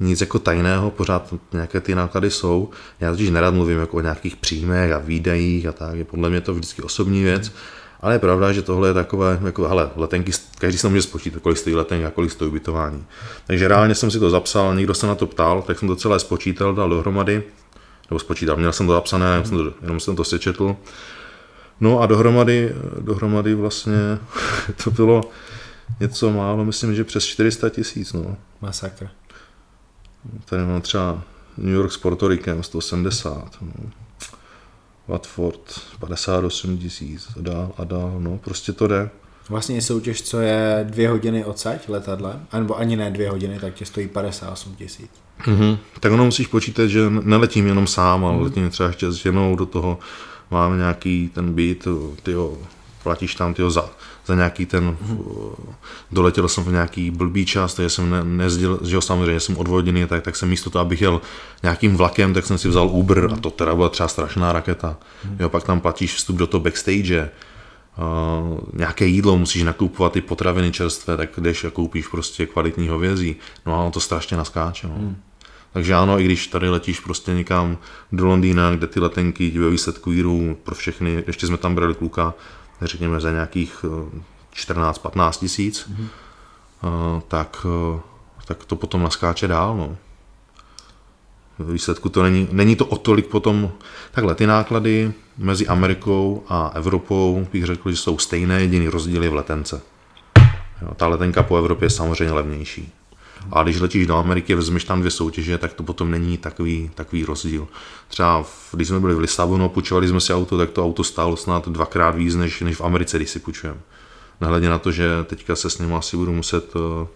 [0.00, 2.70] nic jako tajného, pořád nějaké ty náklady jsou.
[3.00, 6.40] Já totiž nerad mluvím jako o nějakých příjmech a výdajích a tak, je podle mě
[6.40, 7.52] to vždycky osobní věc.
[8.00, 11.58] Ale je pravda, že tohle je takové, jako, hele, letenky, každý se může spočítat, kolik
[11.58, 13.04] stojí letenka, kolik stojí ubytování.
[13.46, 16.18] Takže reálně jsem si to zapsal, někdo se na to ptal, tak jsem to celé
[16.18, 17.42] spočítal, dal dohromady,
[18.10, 20.76] nebo spočítal, měl jsem to zapsané, jsem to, jenom jsem to sečetl
[21.80, 23.94] No a dohromady, dohromady vlastně
[24.84, 25.20] to bylo
[26.00, 28.12] něco málo, myslím, že přes 400 tisíc.
[28.12, 28.36] No.
[28.60, 29.08] Masakr.
[30.44, 31.22] Tady mám třeba
[31.56, 33.50] New York s Puerto Rickem 170.
[33.62, 33.90] No.
[35.08, 39.10] Watford 58 tisíc a dál a dál, no prostě to jde.
[39.48, 43.86] Vlastně soutěž, co je dvě hodiny odsaď letadlem, nebo ani ne dvě hodiny, tak tě
[43.86, 45.10] stojí 58 tisíc.
[45.44, 45.78] Mm-hmm.
[46.00, 48.42] Tak ono musíš počítat, že neletím jenom sám, ale mm-hmm.
[48.42, 49.98] letím třeba ještě s ženou do toho
[50.50, 51.88] máme nějaký ten byt,
[52.22, 52.58] tyjo,
[53.02, 53.90] platíš tam tyjo, za,
[54.26, 55.54] za nějaký ten, mm-hmm.
[56.12, 60.06] doletěl jsem v nějaký blbý čas, takže jsem ne, nezdil, že jo, samozřejmě jsem odvoděný,
[60.06, 61.20] tak, tak jsem místo toho, abych jel
[61.62, 63.32] nějakým vlakem, tak jsem si vzal Uber mm-hmm.
[63.32, 64.96] a to teda byla třeba strašná raketa.
[64.96, 65.36] Mm-hmm.
[65.40, 67.30] Jo, pak tam platíš vstup do toho backstage,
[67.98, 73.36] Uh, nějaké jídlo, musíš nakupovat ty potraviny čerstvé, tak jdeš a koupíš prostě kvalitní hovězí.
[73.66, 74.88] No a to strašně naskáče.
[74.88, 74.94] No.
[74.98, 75.16] Mm.
[75.76, 77.78] Takže ano, i když tady letíš prostě někam
[78.12, 82.34] do Londýna, kde ty letenky ve výsledku jíru pro všechny, ještě jsme tam brali kluka,
[82.82, 83.84] řekněme za nějakých
[84.54, 87.22] 14-15 eh, tisíc, mm-hmm.
[87.28, 87.66] tak,
[87.96, 88.00] eh,
[88.46, 89.76] tak to potom naskáče dál.
[89.76, 89.96] No.
[91.58, 93.72] Ve výsledku to není, není to o tolik potom,
[94.12, 99.30] takhle ty náklady mezi Amerikou a Evropou bych řekl, že jsou stejné, jediný rozdíl je
[99.30, 99.80] v letence.
[100.82, 102.92] Jo, ta letenka po Evropě je samozřejmě levnější.
[103.52, 107.24] A když letíš do Ameriky, vezmeš tam dvě soutěže, tak to potom není takový, takový
[107.24, 107.68] rozdíl.
[108.08, 111.36] Třeba v, když jsme byli v Lisabonu, půjčovali jsme si auto, tak to auto stálo
[111.36, 113.78] snad dvakrát víc než, než v Americe, když si půjčujeme.
[114.40, 117.08] Nehledě na to, že teďka se s ním asi budu muset to,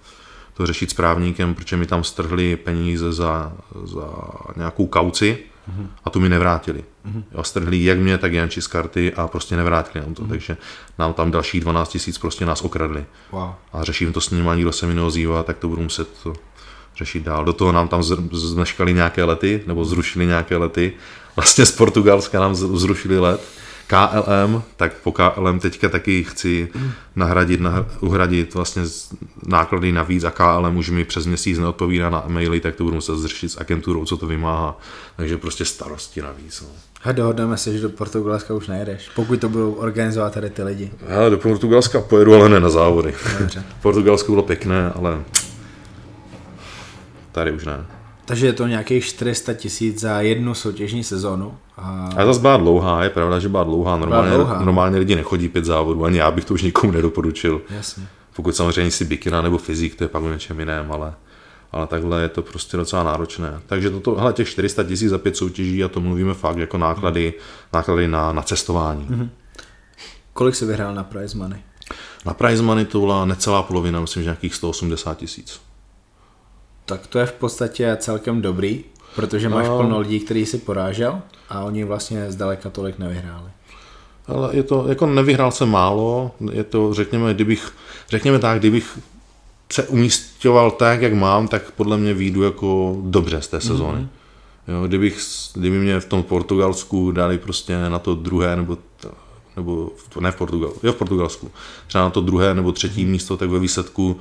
[0.55, 3.53] to řešit s právníkem, protože mi tam strhli peníze za,
[3.85, 4.09] za
[4.57, 5.39] nějakou kauci,
[5.71, 5.87] mm-hmm.
[6.05, 6.85] a tu mi nevrátili.
[7.07, 7.23] Mm-hmm.
[7.33, 10.29] Jo, strhli jak mě, tak Janči z karty a prostě nevrátili nám to, mm-hmm.
[10.29, 10.57] takže
[10.99, 13.05] nám tam dalších 12 tisíc prostě nás okradli.
[13.33, 13.51] Wow.
[13.73, 16.33] A řeším to s ním a nikdo se mi neozývá, tak to budu muset to
[16.97, 17.45] řešit dál.
[17.45, 18.03] Do toho nám tam
[18.33, 20.93] zmeškali nějaké lety, nebo zrušili nějaké lety.
[21.37, 23.41] Vlastně z Portugalska nám zrušili let
[23.91, 26.69] KLM, tak po KLM teďka taky chci
[27.17, 28.83] nahradit, nah, uhradit vlastně
[29.47, 33.17] náklady navíc a KLM už mi přes měsíc neodpovídá na maily, tak to budu muset
[33.17, 34.79] zřešit s agenturou, co to vymáhá.
[35.17, 36.61] Takže prostě starosti navíc.
[36.61, 36.69] No.
[37.05, 40.91] A dohodneme se, že do Portugalska už nejedeš, pokud to budou organizovat tady ty lidi.
[41.09, 43.15] Já do Portugalska pojedu, ale ne na závody.
[43.39, 43.65] Dobře.
[43.83, 45.25] Portugalsko bylo pěkné, ale
[47.33, 47.87] tady už ne.
[48.25, 51.55] Takže je to nějakých 400 tisíc za jednu soutěžní sezonu.
[51.81, 52.09] A...
[52.17, 53.97] a zase byla dlouhá, je pravda, že byla dlouhá.
[53.97, 54.65] Normálně, byla dlouhá.
[54.65, 57.63] normálně lidi nechodí pět závodů, ani já bych to už nikomu nedoporučil.
[57.71, 58.07] Jasně.
[58.37, 61.15] Pokud samozřejmě jsi bikina nebo fyzik, to je pak o něčem jiném, ale,
[61.73, 63.61] ale takhle je to prostě docela náročné.
[63.67, 67.35] Takže toto, hele, těch 400 tisíc za pět soutěží a to mluvíme fakt jako náklady,
[67.73, 69.07] náklady na, na cestování.
[69.11, 69.29] Mm-hmm.
[70.33, 71.61] Kolik se vyhrál na prize money?
[72.27, 75.61] Na prize money to byla necelá polovina, myslím, že nějakých 180 tisíc.
[76.85, 78.85] Tak to je v podstatě celkem dobrý,
[79.15, 79.79] protože máš no.
[79.79, 83.51] plno lidí, který si porážel a oni vlastně zdaleka tolik nevyhráli.
[84.27, 87.73] Ale je to, jako nevyhrál jsem málo, je to, řekněme, kdybych,
[88.09, 88.99] řekněme tak, kdybych
[89.73, 93.99] se umístěval tak, jak mám, tak podle mě výjdu jako dobře z té sezóny.
[93.99, 94.09] Mm-hmm.
[94.69, 95.19] Jo, kdybych,
[95.55, 98.79] kdyby mě v tom Portugalsku dali prostě na to druhé, nebo,
[99.57, 99.91] nebo
[100.21, 101.51] ne v Portugalsku, jo v Portugalsku,
[101.87, 104.21] třeba na to druhé nebo třetí místo, tak ve výsledku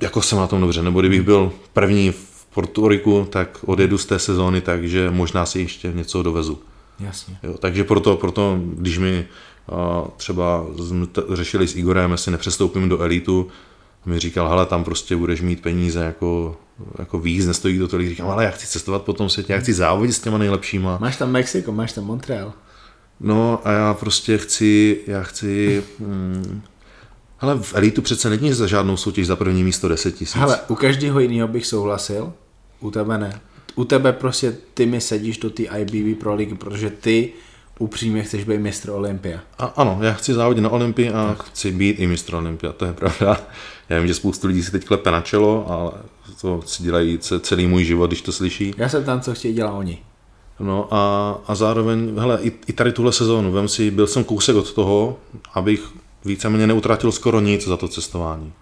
[0.00, 4.18] jako jsem na tom dobře, nebo kdybych byl první v Portoriku, tak odjedu z té
[4.18, 6.58] sezóny, takže možná si ještě něco dovezu.
[7.00, 7.38] Jasně.
[7.42, 9.26] Jo, takže proto, proto, když mi
[9.66, 10.66] uh, třeba
[11.32, 13.48] řešili s Igorem, jestli nepřestoupím do elitu,
[14.06, 16.56] mi říkal, hele, tam prostě budeš mít peníze jako,
[16.98, 18.08] jako víc, nestojí to tolik.
[18.08, 20.98] Říkám, ale já chci cestovat po tom světě, já chci závodit s těma nejlepšíma.
[21.00, 22.52] Máš tam Mexiko, máš tam Montreal.
[23.20, 26.62] No a já prostě chci, já chci, hmm,
[27.40, 30.36] ale v elitu přece není za žádnou soutěž za první místo 10 tisíc.
[30.36, 32.32] Ale u každého jiného bych souhlasil,
[32.80, 33.40] u tebe ne.
[33.74, 37.32] U tebe prostě ty mi sedíš do té IBB Pro League, protože ty
[37.78, 39.40] upřímně chceš být mistr Olympia.
[39.58, 41.42] A, ano, já chci závodit na Olympii a tak.
[41.42, 43.40] chci být i mistr Olympia, to je pravda.
[43.88, 45.92] Já vím, že spoustu lidí si teď klepe na čelo, ale
[46.40, 48.74] to si dělají celý můj život, když to slyší.
[48.76, 49.98] Já jsem tam, co chtějí dělat oni.
[50.60, 54.56] No a, a zároveň, hele, i, i tady tuhle sezónu, vem si, byl jsem kousek
[54.56, 55.18] od toho,
[55.54, 55.80] abych
[56.24, 58.52] víceméně neutratil skoro nic za to cestování.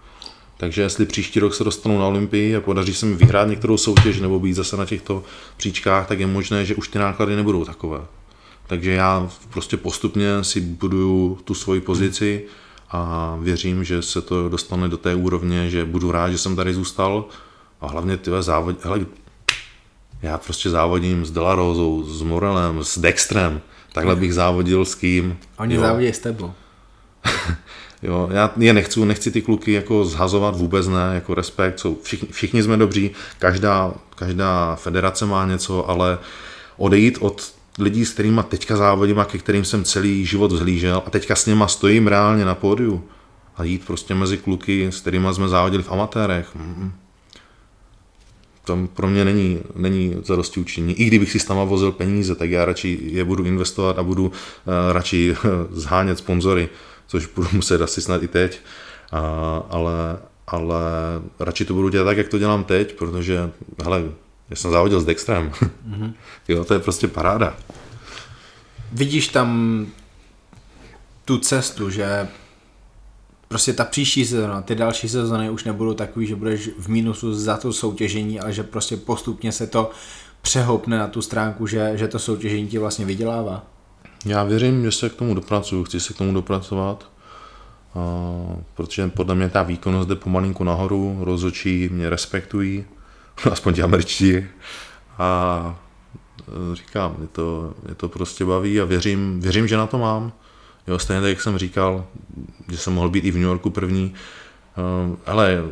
[0.57, 4.19] Takže jestli příští rok se dostanu na Olympii a podaří se mi vyhrát některou soutěž
[4.19, 5.23] nebo být zase na těchto
[5.57, 8.01] příčkách, tak je možné, že už ty náklady nebudou takové.
[8.67, 12.43] Takže já prostě postupně si buduju tu svoji pozici
[12.91, 16.73] a věřím, že se to dostane do té úrovně, že budu rád, že jsem tady
[16.73, 17.25] zůstal
[17.81, 18.85] a hlavně ty závod...
[18.85, 19.05] Hele,
[20.21, 23.61] já prostě závodím s Delarozou, s Morelem, s Dextrem,
[23.93, 25.37] takhle bych závodil s kým.
[25.59, 26.53] Oni závodí s tebou.
[28.07, 32.27] jo, já je nechci, nechci ty kluky jako zhazovat vůbec ne, jako respekt, jsou, všichni,
[32.31, 36.17] všichni jsme dobří, každá, každá federace má něco, ale
[36.77, 41.09] odejít od lidí, s kterými teďka závodím a ke kterým jsem celý život vzhlížel a
[41.09, 43.03] teďka s nima stojím reálně na pódiu
[43.57, 46.55] a jít prostě mezi kluky, s kterými jsme závodili v amatérech.
[48.63, 50.93] To pro mě není, není zadosti učení.
[50.93, 54.31] I kdybych si tam vozil peníze, tak já radši je budu investovat a budu uh,
[54.91, 55.35] radši
[55.71, 56.69] zhánět sponzory
[57.07, 58.61] což budu muset asi snad i teď,
[59.11, 59.19] a,
[59.69, 60.81] ale, ale
[61.39, 63.51] radši to budu dělat tak, jak to dělám teď, protože,
[63.83, 64.03] hele,
[64.49, 65.51] já jsem závodil s Dextrem.
[65.51, 66.13] Mm-hmm.
[66.47, 67.57] jo, to je prostě paráda.
[68.91, 69.87] Vidíš tam
[71.25, 72.27] tu cestu, že
[73.47, 77.57] prostě ta příští sezóna, ty další sezóny už nebudou takový, že budeš v mínusu za
[77.57, 79.91] to soutěžení, ale že prostě postupně se to
[80.41, 83.65] přehoupne na tu stránku, že, že to soutěžení ti vlastně vydělává.
[84.25, 87.09] Já věřím, že se k tomu dopracuju, chci se k tomu dopracovat,
[88.73, 92.85] protože podle mě ta výkonnost jde pomalinku nahoru, rozhodčí mě respektují,
[93.51, 94.43] aspoň ti američtí.
[95.17, 95.79] A
[96.39, 100.31] e, říkám, je to, je to prostě baví a věřím, věřím, že na to mám.
[100.87, 102.05] Jo, stejně tak, jak jsem říkal,
[102.71, 104.13] že jsem mohl být i v New Yorku první,
[105.25, 105.63] ale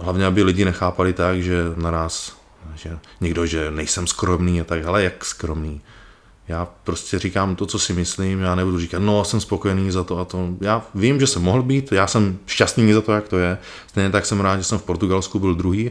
[0.00, 2.36] hlavně, aby lidi nechápali tak, že naraz,
[2.74, 5.80] že někdo, že nejsem skromný a tak, ale jak skromný?
[6.50, 10.18] Já prostě říkám to, co si myslím, já nebudu říkat, no, jsem spokojený za to
[10.18, 10.48] a to.
[10.60, 13.58] Já vím, že jsem mohl být, já jsem šťastný za to, jak to je.
[13.86, 15.90] Stejně tak jsem rád, že jsem v Portugalsku byl druhý,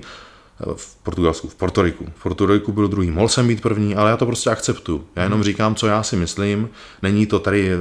[0.75, 2.05] v Portugalsku, v Portoriku.
[2.15, 5.03] V Portoriku byl druhý, mohl jsem být první, ale já to prostě akceptuju.
[5.15, 6.69] Já jenom říkám, co já si myslím,
[7.01, 7.71] není to tady,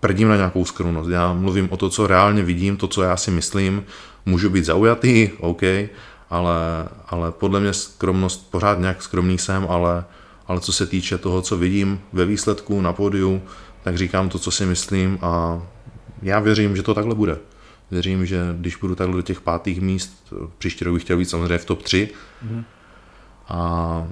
[0.00, 3.30] prdím na nějakou skromnost, já mluvím o to, co reálně vidím, to, co já si
[3.30, 3.84] myslím,
[4.26, 5.62] můžu být zaujatý, OK,
[6.30, 10.04] ale, ale podle mě skromnost, pořád nějak skromný jsem, ale,
[10.50, 13.42] ale co se týče toho, co vidím ve výsledku na pódiu,
[13.82, 15.62] tak říkám to, co si myslím a
[16.22, 17.38] já věřím, že to takhle bude.
[17.90, 21.58] Věřím, že když budu takhle do těch pátých míst, příští rok bych chtěl být samozřejmě
[21.58, 22.10] v top 3.
[22.42, 22.64] Mm.
[23.48, 24.08] A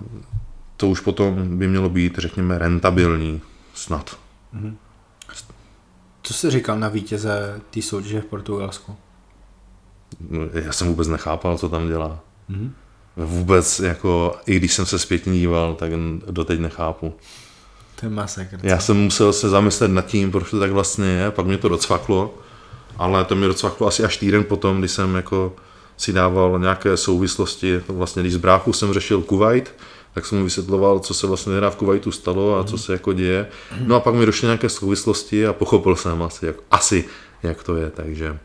[0.76, 3.41] to už potom by mělo být, řekněme, rentabilní
[3.74, 4.18] snad.
[4.53, 4.76] Mm.
[6.22, 8.97] Co jsi říkal na vítěze té soutěže v Portugalsku?
[10.30, 12.20] No, já jsem vůbec nechápal, co tam dělá.
[12.49, 12.74] Mm.
[13.25, 15.93] Vůbec, jako, i když jsem se zpětně díval, tak
[16.31, 17.14] doteď nechápu.
[18.01, 18.59] To je masakr.
[18.62, 21.69] Já jsem musel se zamyslet nad tím, proč to tak vlastně je, pak mě to
[21.69, 22.35] docvaklo
[22.99, 25.57] ale to mi docvaklo asi až týden potom, kdy jsem jako
[25.97, 29.75] si dával nějaké souvislosti, vlastně když z bráchu jsem řešil Kuwait,
[30.14, 33.12] tak jsem mu vysvětloval, co se vlastně teda v Kuwaitu stalo a co se jako
[33.12, 33.47] děje.
[33.87, 37.05] No a pak mi došly nějaké souvislosti a pochopil jsem asi, jak, asi
[37.43, 38.39] jak to je, takže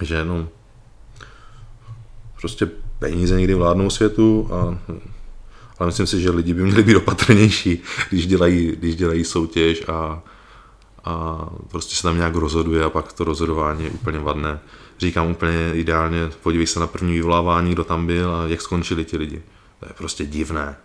[0.00, 0.48] že no,
[2.40, 2.70] prostě
[3.02, 4.78] peníze někdy vládnou světu a
[5.78, 10.22] ale myslím si, že lidi by měli být opatrnější, když dělají, když dělají soutěž a,
[11.04, 14.60] a prostě se tam nějak rozhoduje a pak to rozhodování je úplně vadné.
[14.98, 19.16] Říkám úplně ideálně, podívej se na první vyvolávání, kdo tam byl a jak skončili ti
[19.16, 19.42] lidi.
[19.80, 20.76] To je prostě divné.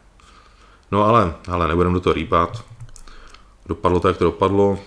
[0.91, 2.65] No ale, ale nebudem do toho rýpat.
[3.65, 4.79] Dopadlo to, jak to dopadlo.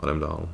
[0.00, 0.48] A jdem dál.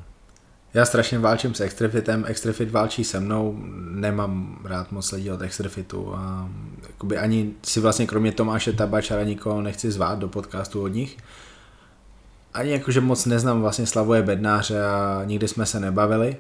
[0.75, 3.59] Já strašně válčím s Extrafitem, Extrafit válčí se mnou,
[3.91, 6.49] nemám rád moc lidí od Extrafitu a
[7.21, 11.17] ani si vlastně kromě Tomáše Tabačara nikoho nechci zvát do podcastu od nich
[12.55, 16.37] ani jakože moc neznám vlastně Slavoje Bednáře a nikdy jsme se nebavili,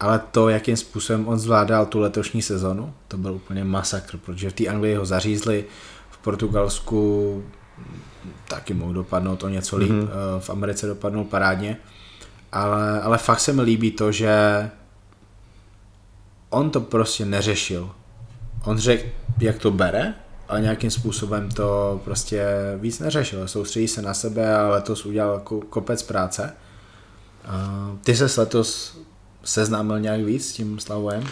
[0.00, 4.52] ale to, jakým způsobem on zvládal tu letošní sezonu, to byl úplně masakr, protože v
[4.52, 5.64] té Anglii ho zařízli,
[6.10, 7.44] v Portugalsku
[8.48, 10.08] taky mohl dopadnout o něco líp, mm-hmm.
[10.38, 11.76] v Americe dopadnul parádně,
[12.52, 14.30] ale, ale fakt se mi líbí to, že
[16.50, 17.90] on to prostě neřešil.
[18.64, 19.08] On řekl,
[19.40, 20.14] jak to bere,
[20.48, 22.44] a nějakým způsobem to prostě
[22.76, 23.48] víc neřešil.
[23.48, 25.40] Soustředí se na sebe a letos udělal
[25.70, 26.54] kopec práce.
[28.04, 28.98] Ty se letos
[29.44, 31.24] seznámil nějak víc s tím Slavojem?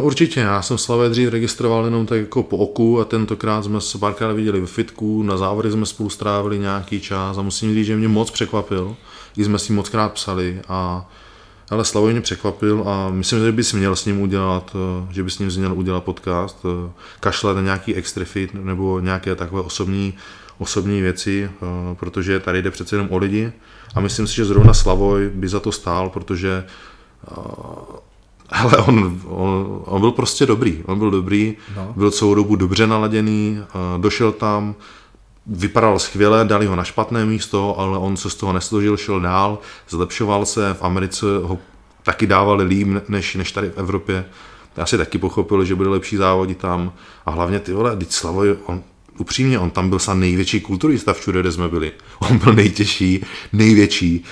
[0.00, 3.98] Určitě, já jsem Slave dřív registroval jenom tak jako po oku a tentokrát jsme se
[3.98, 7.96] párkrát viděli ve fitku, na závody jsme spolu strávili nějaký čas a musím říct, že
[7.96, 8.96] mě moc překvapil,
[9.38, 11.08] i jsme si moc krát psali a
[11.70, 15.34] ale Slavoj mě překvapil a myslím, že bys měl s ním udělat, eh, že bys
[15.34, 20.14] s ním měl udělat podcast, eh, kašle na nějaký extra fit nebo nějaké takové osobní,
[20.58, 23.52] osobní věci, eh, protože tady jde přece jenom o lidi
[23.94, 26.64] a myslím si, že zrovna Slavoj by za to stál, protože
[28.50, 31.92] ale on, on, on byl prostě dobrý, on byl dobrý, no.
[31.96, 33.58] byl celou dobu dobře naladěný,
[33.98, 34.74] došel tam,
[35.48, 39.58] vypadal skvěle, dali ho na špatné místo, ale on se z toho nesložil, šel dál,
[39.88, 41.58] zlepšoval se, v Americe ho
[42.02, 44.24] taky dávali líp než, než tady v Evropě.
[44.76, 46.92] Já si taky pochopil, že bude lepší závodit tam
[47.26, 48.82] a hlavně ty vole, teď Slavoj, on,
[49.18, 51.92] upřímně, on tam byl sám největší kulturista všude, kde jsme byli.
[52.18, 54.24] On byl nejtěžší, největší.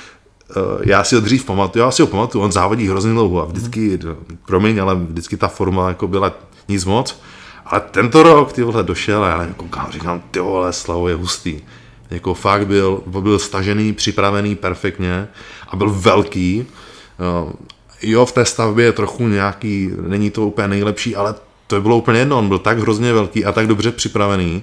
[0.50, 0.54] Eh,
[0.84, 3.98] já si ho dřív pamatuju, já si ho pamatuju, on závodí hrozně dlouho a vždycky,
[4.46, 6.34] promiň, ale vždycky ta forma jako byla
[6.68, 7.20] nic moc.
[7.66, 11.14] Ale tento rok, ty vole, došel a já nevím, koukám, říkám, ty vole, Slavo je
[11.14, 11.60] hustý.
[12.10, 15.28] Jako fakt byl, byl stažený, připravený perfektně
[15.68, 16.66] a byl velký.
[16.66, 17.52] Eh,
[18.02, 21.34] jo, v té stavbě je trochu nějaký, není to úplně nejlepší, ale
[21.66, 24.62] to bylo úplně jedno, on byl tak hrozně velký a tak dobře připravený,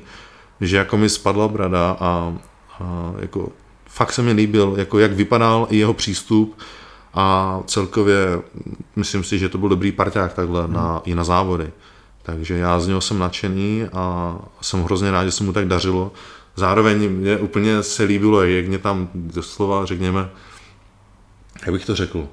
[0.61, 2.33] že jako mi spadla brada a,
[2.79, 3.49] a jako
[3.85, 6.57] fakt se mi líbil, jako jak vypadal i jeho přístup
[7.13, 8.41] a celkově
[8.95, 10.73] myslím si, že to byl dobrý parťák takhle hmm.
[10.73, 11.71] na, i na závody.
[12.23, 16.11] Takže já z něho jsem nadšený a jsem hrozně rád, že se mu tak dařilo.
[16.55, 20.29] Zároveň mě úplně se líbilo, jak mě tam doslova, řekněme,
[21.61, 22.27] jak bych to řekl,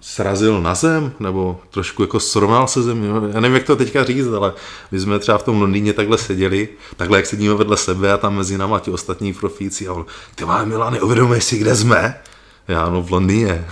[0.00, 3.08] srazil na zem, nebo trošku jako srovnal se zemí.
[3.32, 4.52] Já nevím, jak to teďka říct, ale
[4.90, 8.36] my jsme třeba v tom Londýně takhle seděli, takhle jak sedíme vedle sebe a tam
[8.36, 12.20] mezi náma ti ostatní profíci a on, ty máme Milany, uvědomuješ si, kde jsme?
[12.68, 13.66] Já, no v Londýně.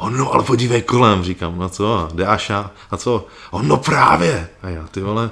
[0.00, 3.26] On, no ale podívej kolem, říkám, no co, Dáša, a co?
[3.50, 4.48] On, no právě.
[4.62, 5.30] A já, ty vole,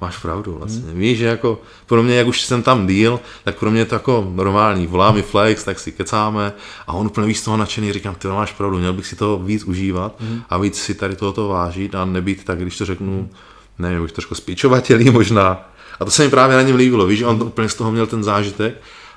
[0.00, 0.90] máš pravdu vlastně.
[0.90, 0.98] Hmm.
[0.98, 3.94] Víš, že jako pro mě, jak už jsem tam díl, tak pro mě je to
[3.94, 4.86] jako normální.
[4.86, 6.52] Volá mi Flex, tak si kecáme
[6.86, 9.38] a on úplně víc z toho nadšený, říkám, ty máš pravdu, měl bych si to
[9.38, 10.42] víc užívat hmm.
[10.50, 13.30] a víc si tady tohoto vážit a nebýt tak, když to řeknu,
[13.78, 17.26] nevím, bych trošku spíčovatelý možná, A to se mi právě na něm líbilo, víš, že
[17.26, 18.74] on to úplně z toho měl ten zážitek.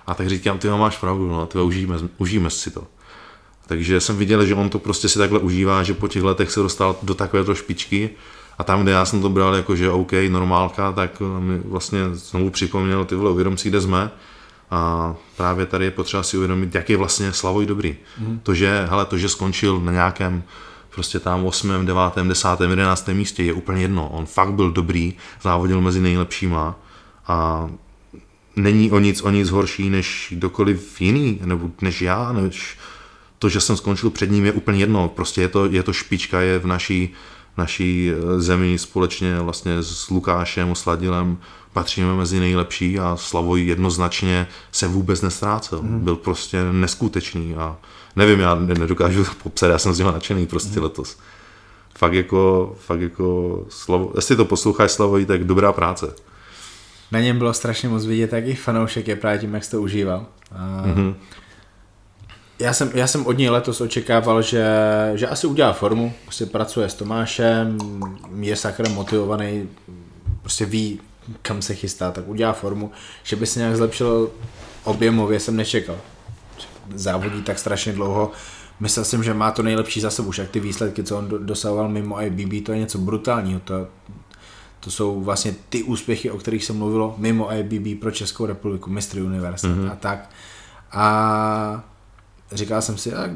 [0.08, 2.84] A tak říkám, ty máš pravdu, no, ty užijeme, užijeme si to.
[3.68, 6.59] Takže jsem viděl, že on to prostě si takhle užívá, že po těch letech se
[6.59, 8.09] dostal do takovéto špičky
[8.57, 12.49] a tam, kde já jsem to bral jako, že OK, normálka, tak mi vlastně znovu
[12.49, 14.11] připomněl, ty vole, uvědom si, kde jsme.
[14.72, 17.95] A právě tady je potřeba si uvědomit, jak je vlastně Slavoj dobrý.
[18.20, 18.39] Mm.
[18.43, 20.43] To, že, hele, to, že skončil na nějakém
[20.89, 23.07] prostě tam 8., 9., 10., 11.
[23.07, 24.09] místě je úplně jedno.
[24.09, 26.76] On fakt byl dobrý, závodil mezi nejlepšíma
[27.28, 27.70] a
[28.55, 32.78] není o nic, o nic horší než kdokoliv jiný, nebo než já, než
[33.44, 35.10] to, že jsem skončil před ním je úplně jedno.
[35.10, 37.14] Prostě je to, je to špička, je v naší,
[37.58, 41.38] naší eh, zemi společně vlastně s Lukášem, Sladilem
[41.74, 45.82] patříme mezi nejlepší a Slavoj jednoznačně se vůbec nestrácel.
[45.82, 46.00] Mm.
[46.00, 47.76] Byl prostě neskutečný a
[48.16, 50.84] nevím, já nedokážu popsat, já jsem z něho nadšený prostě mm.
[50.84, 51.18] letos.
[51.98, 56.14] Fakt jako, fakt jako Slavo, jestli to posloucháš Slavoj, tak dobrá práce.
[57.12, 60.26] Na něm bylo strašně moc vidět, jak i fanoušek je právě tím, jak to užíval.
[60.52, 60.84] A...
[60.86, 61.14] Mm-hmm.
[62.60, 64.66] Já jsem, já jsem od něj letos očekával, že,
[65.16, 67.78] že asi udělá formu, prostě pracuje s Tomášem,
[68.39, 69.70] je sakrem motivovaný,
[70.41, 70.99] prostě ví,
[71.41, 72.91] kam se chystá, tak udělá formu,
[73.24, 74.32] že by se nějak zlepšil
[74.84, 75.97] objemově, jsem nečekal.
[76.95, 78.32] Závodí tak strašně dlouho,
[78.80, 82.22] myslel jsem, že má to nejlepší za sebou, však ty výsledky, co on dosahoval mimo
[82.22, 83.88] IBB, to je něco brutálního, to,
[84.80, 89.22] to jsou vlastně ty úspěchy, o kterých se mluvilo mimo IBB pro Českou republiku, mistry
[89.22, 89.91] univerzit mm-hmm.
[89.91, 90.30] a tak.
[90.91, 91.84] A
[92.54, 93.30] říkal jsem si, a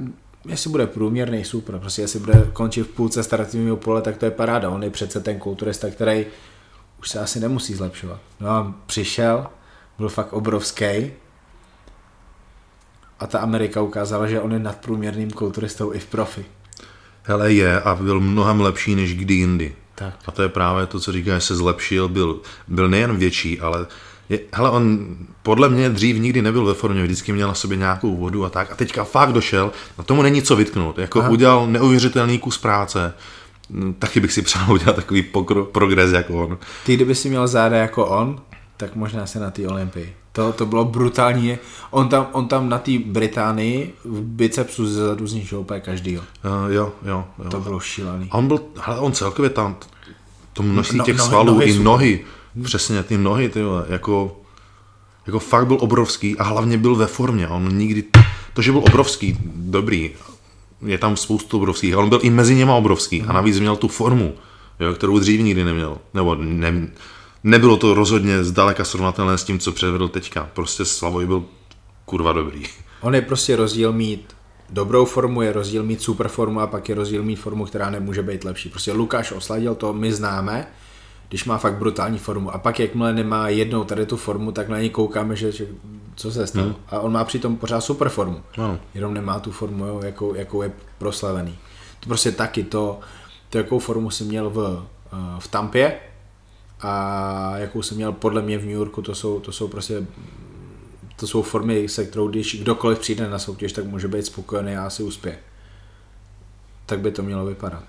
[0.45, 4.31] jestli bude průměrný, super, prostě jestli bude končit v půlce startovního pole, tak to je
[4.31, 6.25] paráda, on je přece ten kulturista, který
[6.99, 8.19] už se asi nemusí zlepšovat.
[8.39, 9.47] No a přišel,
[9.97, 11.11] byl fakt obrovský
[13.19, 16.45] a ta Amerika ukázala, že on je nadprůměrným kulturistou i v profi.
[17.23, 19.75] Hele je a byl mnohem lepší než kdy jindy.
[19.95, 20.13] Tak.
[20.25, 23.87] A to je právě to, co říká, že se zlepšil, byl, byl nejen větší, ale
[24.29, 28.15] je, hele, on podle mě dřív nikdy nebyl ve formě, vždycky měl na sobě nějakou
[28.15, 28.71] vodu a tak.
[28.71, 30.97] A teďka fakt došel, a tomu není co vytknout.
[30.97, 31.29] Jako Aha.
[31.29, 33.13] udělal neuvěřitelný kus práce.
[33.69, 36.57] Hm, taky bych si přál udělat takový pokro, progres jako on.
[36.85, 38.39] Ty, kdyby si měl záda jako on,
[38.77, 40.15] tak možná se na té Olympii.
[40.31, 41.57] To, to bylo brutální.
[41.91, 46.17] On tam, on tam na té Británii v bicepsu zezadu zničil úplně každý.
[46.17, 46.23] Uh,
[46.67, 47.49] jo, jo, jo.
[47.49, 48.27] To bylo šílený.
[48.31, 49.75] A on byl, hele, on celkově tam,
[50.53, 52.25] to množství no, těch nohy, svalů nohy i nohy,
[52.63, 54.41] přesně ty nohy, ty vole, jako,
[55.27, 57.47] jako fakt byl obrovský a hlavně byl ve formě.
[57.47, 58.03] On nikdy,
[58.53, 60.11] to, že byl obrovský, dobrý,
[60.85, 63.87] je tam spoustu obrovských, ale on byl i mezi něma obrovský a navíc měl tu
[63.87, 64.33] formu,
[64.79, 65.97] jo, kterou dřív nikdy neměl.
[66.13, 66.87] Nebo ne,
[67.43, 70.49] nebylo to rozhodně zdaleka srovnatelné s tím, co předvedl teďka.
[70.53, 71.43] Prostě Slavoj byl
[72.05, 72.63] kurva dobrý.
[73.01, 74.35] On je prostě rozdíl mít
[74.69, 78.23] dobrou formu, je rozdíl mít super formu a pak je rozdíl mít formu, která nemůže
[78.23, 78.69] být lepší.
[78.69, 80.67] Prostě Lukáš osladil, to my známe,
[81.29, 82.51] když má fakt brutální formu.
[82.51, 85.67] A pak jakmile nemá jednou tady tu formu, tak na něj koukáme, že, že
[86.15, 86.65] co se stalo.
[86.65, 86.75] Hmm.
[86.87, 88.41] A on má přitom pořád super formu.
[88.57, 88.79] Ano.
[88.93, 91.57] Jenom nemá tu formu, jo, jakou, jakou je proslavený.
[91.99, 92.99] To prostě taky to,
[93.49, 95.99] to jakou formu si měl v, eh, v Tampě
[96.81, 100.05] a jakou jsem měl podle mě v New Yorku, to jsou, to jsou prostě
[101.15, 104.85] to jsou formy, se kterou když kdokoliv přijde na soutěž, tak může být spokojený a
[104.85, 105.39] asi uspěje.
[106.85, 107.83] Tak by to mělo vypadat.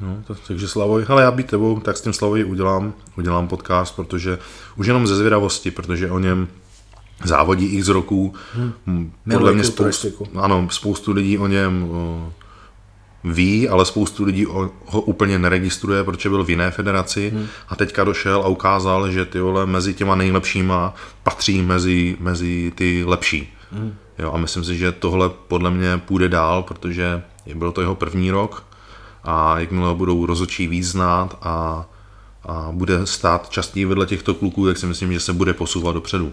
[0.00, 3.96] No, to, takže Slavoj, ale já být tebou, tak s tím Slavoj udělám, udělám podcast,
[3.96, 4.38] protože
[4.76, 6.48] už jenom ze zvědavosti, protože o něm
[7.24, 8.34] závodí x roků.
[8.86, 9.12] Hmm.
[9.32, 12.32] Podle mě spoustu, ano, spoustu lidí o něm o,
[13.24, 17.46] ví, ale spoustu lidí o, ho úplně neregistruje, protože byl v jiné federaci hmm.
[17.68, 23.04] a teďka došel a ukázal, že ty vole mezi těma nejlepšíma patří mezi, mezi ty
[23.06, 23.52] lepší.
[23.72, 23.94] Hmm.
[24.18, 27.22] Jo, a myslím si, že tohle podle mě půjde dál, protože
[27.54, 28.64] byl to jeho první rok
[29.24, 31.86] a jakmile budou rozočí víc znát a,
[32.46, 36.32] a bude stát častěji vedle těchto kluků, tak si myslím, že se bude posouvat dopředu.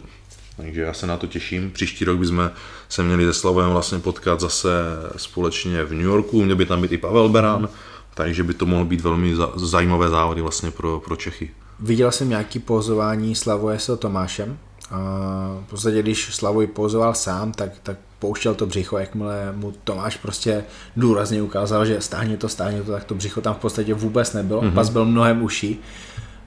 [0.57, 1.71] Takže já se na to těším.
[1.71, 2.51] Příští rok bychom
[2.89, 4.69] se měli se Slavem vlastně potkat zase
[5.17, 7.69] společně v New Yorku, měl by tam být i Pavel Beran,
[8.13, 11.51] takže by to mohlo být velmi zajímavé závody vlastně pro, pro Čechy.
[11.79, 14.57] Viděl jsem nějaký pozování Slavoje s Tomášem.
[15.61, 20.63] V podstatě, když Slavoj pozoval sám, tak, tak pouštěl to břicho, jakmile mu Tomáš prostě
[20.97, 24.61] důrazně ukázal, že stáhně to, stáhně to, tak to břicho tam v podstatě vůbec nebylo.
[24.61, 24.73] Mm-hmm.
[24.73, 25.81] Pas byl mnohem uší.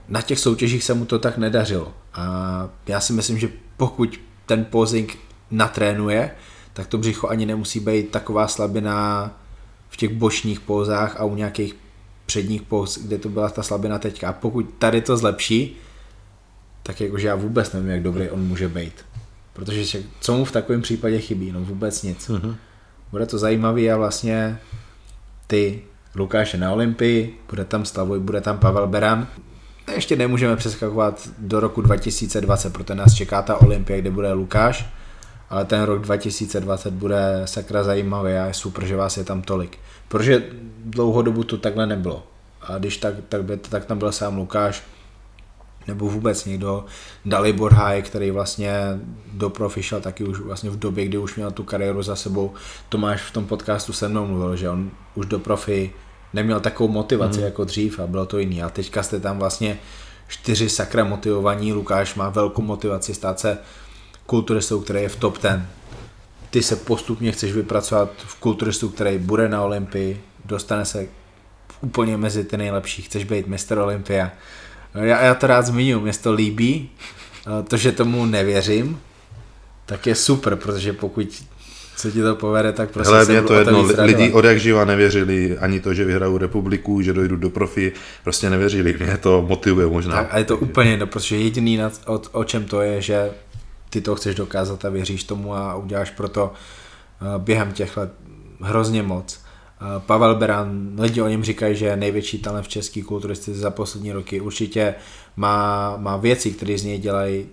[0.09, 1.93] Na těch soutěžích se mu to tak nedařilo.
[2.14, 5.18] A já si myslím, že pokud ten posing
[5.51, 6.31] natrénuje,
[6.72, 9.31] tak to břicho ani nemusí být taková slabina
[9.89, 11.77] v těch bočních pózách a u nějakých
[12.27, 14.29] předních póz, kde to byla ta slabina teďka.
[14.29, 15.77] A pokud tady to zlepší,
[16.83, 18.95] tak jakože já vůbec nevím, jak dobrý on může být.
[19.55, 21.52] Protože co mu v takovém případě chybí?
[21.52, 22.28] No vůbec nic.
[22.28, 22.57] Uh-huh.
[23.11, 24.59] Bude to zajímavý a vlastně
[25.46, 25.82] ty
[26.14, 29.26] Lukáše na Olympii, bude tam Slavoj, bude tam Pavel Beran.
[29.94, 34.86] ještě nemůžeme přeskakovat do roku 2020, protože nás čeká ta Olympia, kde bude Lukáš,
[35.50, 39.78] ale ten rok 2020 bude sakra zajímavý a je super, že vás je tam tolik.
[40.09, 40.44] Protože
[40.84, 42.26] dlouhou dobu to takhle nebylo.
[42.62, 44.82] A když tak, tak, by, tak tam byl sám Lukáš,
[45.89, 46.85] nebo vůbec někdo,
[47.24, 48.72] Dalibor Háj, který vlastně
[49.32, 52.53] do profi šel taky už vlastně v době, kdy už měl tu kariéru za sebou.
[52.89, 55.93] Tomáš v tom podcastu se mnou mluvil, že on už do profi
[56.32, 57.45] neměl takovou motivaci mm.
[57.45, 58.62] jako dřív a bylo to jiný.
[58.62, 59.78] A teďka jste tam vlastně
[60.28, 63.59] čtyři sakra motivovaní, Lukáš má velkou motivaci stát se
[64.26, 65.66] kulturistou, který je v top ten.
[66.51, 71.07] Ty se postupně chceš vypracovat v kulturistu, který bude na Olympii, dostane se
[71.80, 74.30] úplně mezi ty nejlepší, chceš být mistr Olympia.
[74.95, 76.90] Já, já to rád zmiňuji, mě to líbí,
[77.68, 79.01] to, že tomu nevěřím,
[79.86, 81.45] tak je super, protože pokud
[81.97, 85.59] se ti to povede, tak prostě Hele, mě to jedno, lidi od jak živa nevěřili
[85.59, 87.92] ani to, že vyhrajou republiku, že dojdu do profi,
[88.24, 90.14] prostě nevěřili, mě to motivuje možná.
[90.14, 93.30] Tak, a je to úplně jedno, protože jediný, o, o čem to je, že
[93.90, 98.12] ty to chceš dokázat a věříš tomu a uděláš proto eh, během těch let
[98.61, 99.43] hrozně moc.
[99.85, 103.70] Eh, Pavel Beran, lidi o něm říkají, že je největší talent v české kulturistice za
[103.70, 104.41] poslední roky.
[104.41, 104.95] Určitě
[105.37, 107.47] má, má věci, které z něj dělají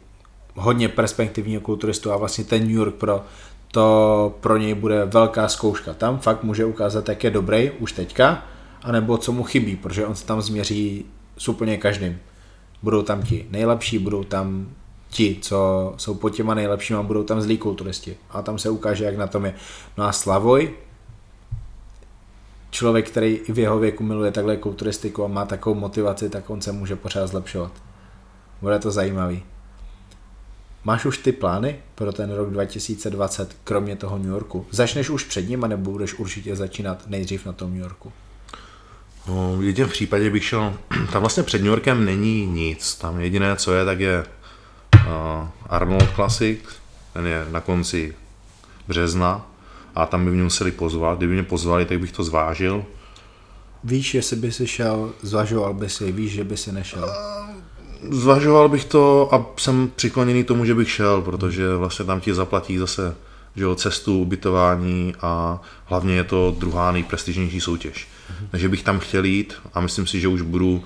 [0.56, 3.24] hodně perspektivního kulturistu a vlastně ten New York Pro
[3.72, 5.94] to pro něj bude velká zkouška.
[5.94, 8.46] Tam fakt může ukázat, jak je dobrý už teďka,
[8.84, 11.06] anebo co mu chybí, protože on se tam změří
[11.38, 12.20] s úplně každým.
[12.84, 14.68] Budou tam ti nejlepší, budou tam
[15.10, 18.18] ti, co jsou pod těma nejlepšíma, budou tam zlí kulturisti.
[18.30, 19.54] A tam se ukáže, jak na tom je.
[19.98, 20.74] No a Slavoj,
[22.72, 26.62] člověk, který i v jeho věku miluje takhle kulturistiku a má takovou motivaci, tak on
[26.62, 27.72] se může pořád zlepšovat.
[28.62, 29.44] Bude to zajímavý.
[30.84, 34.66] Máš už ty plány pro ten rok 2020, kromě toho New Yorku?
[34.72, 38.12] Začneš už před ním, nebo budeš určitě začínat nejdřív na tom New Yorku?
[39.28, 40.74] No, v případě bych šel,
[41.12, 44.26] tam vlastně před New Yorkem není nic, tam jediné, co je, tak je
[44.96, 46.60] uh, Arnold Classic,
[47.14, 48.16] ten je na konci
[48.88, 49.51] března
[50.02, 52.86] a tam by mě museli pozvat, kdyby mě pozvali, tak bych to zvážil.
[53.84, 57.04] Víš, jestli by si šel, zvažoval by si, víš, že by si nešel?
[57.04, 57.52] Uh,
[58.10, 62.78] Zvažoval bych to a jsem přikloněný tomu, že bych šel, protože vlastně tam ti zaplatí
[62.78, 63.16] zase
[63.56, 68.08] že jo, cestu, ubytování a hlavně je to druhá nejprestižnější soutěž.
[68.08, 68.48] Mm-hmm.
[68.52, 70.82] Takže bych tam chtěl jít a myslím si, že už budu uh,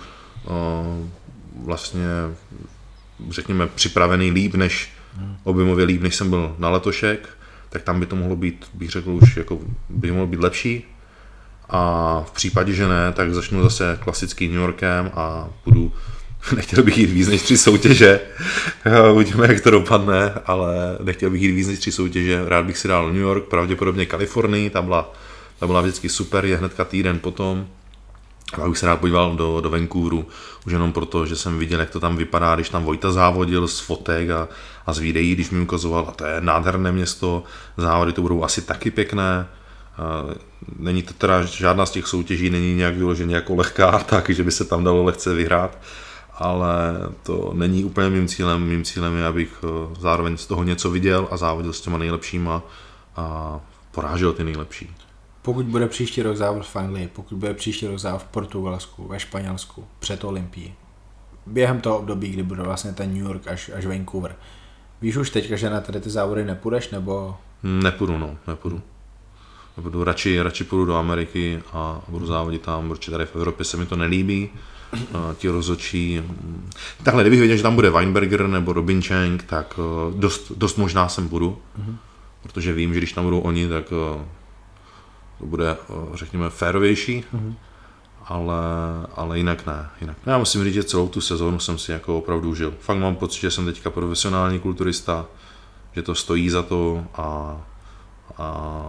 [1.66, 2.06] vlastně
[3.30, 5.38] řekněme připravený líp než mm.
[5.44, 7.35] objemově líp, než jsem byl na letošek,
[7.76, 9.60] tak tam by to mohlo být, bych řekl už, jako
[9.90, 10.86] by mohlo být lepší.
[11.70, 15.92] A v případě, že ne, tak začnu zase klasickým New Yorkem a budu
[16.56, 18.22] Nechtěl bych jít víc než tři soutěže,
[19.14, 22.50] uvidíme, jak to dopadne, ale nechtěl bych jít víc než tři soutěže.
[22.50, 25.14] Rád bych si dal New York, pravděpodobně Kalifornii, ta byla,
[25.60, 27.68] ta byla vždycky super, je hnedka týden potom.
[28.60, 30.26] A bych se rád podíval do, do Vancouveru,
[30.66, 33.80] už jenom proto, že jsem viděl, jak to tam vypadá, když tam Vojta závodil z
[33.80, 34.48] fotek a,
[34.86, 37.44] a z videí, když mi ukazoval, a to je nádherné město,
[37.78, 39.48] závody to budou asi taky pěkné.
[40.80, 44.52] Není to teda žádná z těch soutěží, není nějak vyloženě jako lehká, tak, že by
[44.52, 45.78] se tam dalo lehce vyhrát
[46.38, 46.94] ale
[47.24, 48.64] to není úplně mým cílem.
[48.64, 52.64] Mým cílem je, abych eh, zároveň z toho něco viděl a závodil s těma nejlepšíma
[53.16, 53.60] a
[53.92, 54.96] porážel ty nejlepší.
[55.46, 59.20] Pokud bude příští rok závod v Anglii, pokud bude příští rok závod v Portugalsku, ve
[59.20, 60.74] Španělsku, před Olympií,
[61.46, 64.36] během toho období, kdy bude vlastně ten New York až, až Vancouver,
[65.02, 67.38] víš už teďka, že na tady ty závody nepůjdeš, nebo...
[67.64, 68.82] Nepůjdu, no, nepůjdu.
[69.78, 73.78] Budu radši, radši půjdu do Ameriky a budu závodit tam, protože tady v Evropě se
[73.78, 74.50] mi to nelíbí
[75.38, 76.22] ti rozočí.
[77.04, 81.10] Takhle, kdybych věděl, že tam bude Weinberger nebo Robin Chang, tak eh, dost, dost možná
[81.10, 81.96] sem budu, mm-hmm.
[82.44, 84.26] protože vím, že když tam budou oni, tak eh,
[85.40, 87.54] to bude, eh, řekněme, férovější, mm-hmm.
[88.26, 88.56] ale,
[89.16, 89.90] ale jinak ne.
[90.02, 90.18] Jinak.
[90.26, 92.74] Já musím říct, že celou tu sezónu jsem si jako opravdu užil.
[92.80, 95.26] Fakt mám pocit, že jsem teďka profesionální kulturista,
[95.96, 97.58] že to stojí za to a,
[98.38, 98.88] a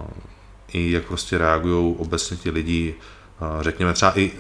[0.73, 2.95] i jak prostě reagují obecně ti lidi,
[3.61, 4.33] řekněme třeba i,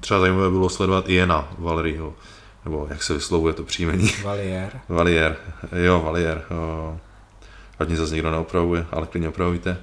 [0.00, 2.14] třeba zajímavé bylo sledovat i Jena Valeryho,
[2.64, 4.10] nebo jak se vyslovuje to příjmení.
[4.22, 4.80] Valier.
[4.88, 5.36] Valier,
[5.84, 6.44] jo, Valier.
[7.78, 9.76] Ať mě zase nikdo neopravuje, ale klidně opravujte.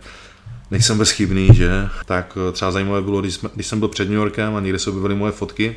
[0.71, 1.89] Nejsem bezchybný, že?
[2.05, 4.79] Tak eh, třeba zajímavé bylo, když, jsme, když jsem byl před New Yorkem a někde
[4.79, 5.75] se objevily moje fotky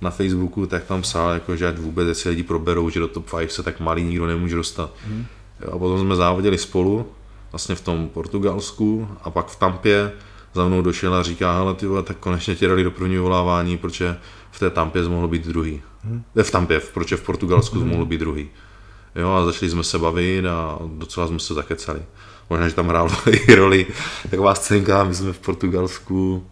[0.00, 3.30] na Facebooku, tak tam psal, jako, že ať vůbec, jestli lidi proberou, že do top
[3.38, 4.94] 5 se tak malý nikdo nemůže dostat.
[5.06, 5.26] Hmm.
[5.72, 7.06] A potom jsme závodili spolu,
[7.52, 10.12] vlastně v tom Portugalsku a pak v Tampě
[10.54, 13.78] za mnou došel a říká, ale ty vole, tak konečně tě dali do prvního volávání,
[13.78, 14.16] protože
[14.50, 15.82] v té Tampě mohl být druhý.
[16.04, 16.22] Hmm.
[16.42, 17.88] V Tampě, proč v Portugalsku hmm.
[17.88, 18.50] mohl být druhý.
[19.14, 22.02] Jo, a začali jsme se bavit a docela jsme se zakecali.
[22.50, 23.86] Možná, že tam hrál i roli
[24.30, 26.46] taková scénka, my jsme v Portugalsku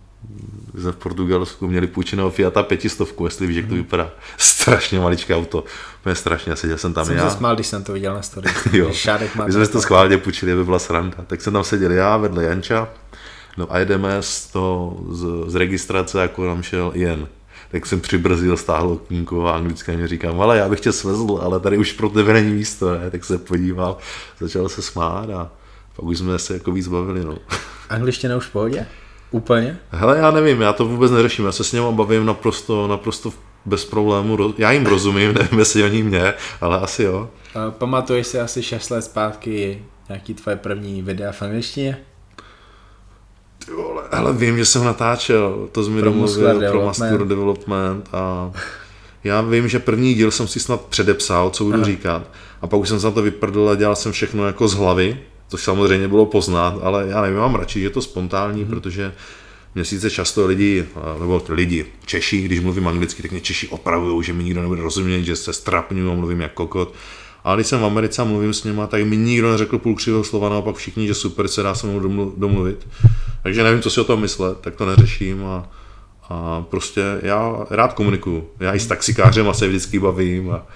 [0.75, 4.11] My jsme v Portugalsku měli půjčeného Fiata pětistovku, jestli víš, jak to vypadá.
[4.37, 5.65] Strašně maličké auto.
[6.01, 7.31] Úplně strašně, seděl jsem tam jsem já.
[7.31, 8.49] se smál, když jsem to viděl na story.
[8.73, 8.93] Jo.
[8.93, 11.17] Šádek má My jsme to schválně půjčili, aby byla sranda.
[11.27, 12.89] Tak jsem tam seděl já vedle Janča,
[13.57, 17.29] no a jedeme z, to, z, z registrace, jako nám šel jen.
[17.71, 21.61] Tak jsem přibrzdil, stáhl okýnko a anglicky mi říkám, ale já bych tě svezl, ale
[21.61, 23.11] tady už pro tebe není místo, ne?
[23.11, 23.99] Tak se podíval,
[24.41, 25.51] začal se smát a
[26.01, 27.39] pak už jsme se jako víc bavili, no.
[27.90, 28.86] Angličtina už v pohodě?
[29.31, 29.78] Úplně?
[29.90, 33.32] Hele, já nevím, já to vůbec neřeším, já se s něma bavím naprosto, naprosto
[33.64, 37.31] bez problému, ro- já jim rozumím, nevím, jestli oni mě, ale asi jo.
[37.56, 41.98] Uh, pamatuješ si asi 6 let zpátky nějaký tvoje první videa v angličtině?
[43.66, 46.86] Ty vole, hele, vím, že jsem natáčel, to jsi mi Pro domluvil pro Development.
[46.86, 48.52] Muscular Development a
[49.24, 51.85] já vím, že první díl jsem si snad předepsal, co budu Aha.
[51.85, 52.31] říkat
[52.62, 55.18] a pak už jsem se na to vyprdl a dělal jsem všechno jako z hlavy,
[55.51, 58.70] což samozřejmě bylo poznat, ale já nevím, mám radši, že je to spontánní, Mhm.
[58.70, 59.12] protože
[59.74, 60.85] mě sice často lidi,
[61.20, 65.22] nebo lidi, Češi, když mluvím anglicky, tak mě Češi opravují, že mi nikdo nebude rozumět,
[65.22, 66.94] že se strapňuju a mluvím jako kokot.
[67.44, 70.24] Ale když jsem v Americe a mluvím s nima, tak mi nikdo neřekl půl křivého
[70.24, 72.89] slova, naopak všichni, že super, se dá se mnou domlu- domluvit.
[73.43, 75.70] Takže nevím, co si o tom myslet, tak to neřeším a,
[76.28, 78.48] a prostě já rád komunikuju.
[78.60, 80.66] Já i s taxikářem a se vždycky bavím a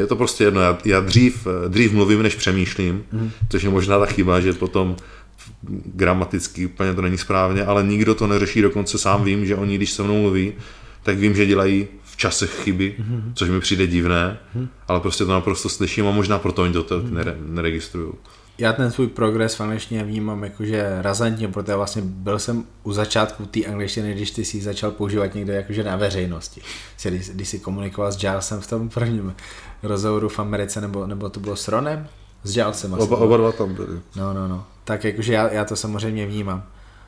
[0.00, 0.60] je to prostě jedno.
[0.60, 3.30] Já, já dřív, dřív mluvím, než přemýšlím, mm.
[3.48, 4.96] což je možná ta chyba, že potom
[5.94, 9.90] gramaticky úplně to není správně, ale nikdo to neřeší, dokonce sám vím, že oni, když
[9.90, 10.52] se mnou mluví,
[11.02, 13.32] tak vím, že dělají v časech chyby, mm-hmm.
[13.34, 14.68] což mi přijde divné, mm-hmm.
[14.88, 17.12] ale prostě to naprosto slyším a možná proto oni to mm-hmm.
[17.12, 18.12] nere, neregistrují.
[18.60, 23.46] Já ten svůj progres v angličtině vnímám jakože razantně, protože vlastně byl jsem u začátku
[23.46, 26.60] té angličtiny, když ty si ji začal používat někde jakože na veřejnosti.
[27.04, 29.34] Když, když si komunikoval s Jalesem v tom prvním
[29.82, 32.08] rozhovoru v Americe, nebo, nebo to bylo s Ronem?
[32.44, 33.02] S Jalesem asi.
[33.02, 34.00] Oba, oba dva tam byli.
[34.16, 34.66] No, no, no.
[34.84, 36.62] Tak jakože já, já to samozřejmě vnímám.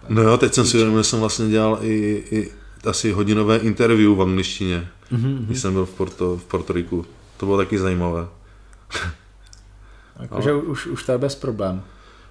[0.09, 2.51] No jo, teď jsem si uvědomil, že jsem vlastně dělal i, i
[2.85, 5.39] asi hodinové interview v angličtině, mm-hmm.
[5.39, 7.07] když jsem byl v, Porto, v Porto Riku.
[7.37, 8.27] To bylo taky zajímavé.
[10.21, 11.83] Jakože už, už to je bez problém.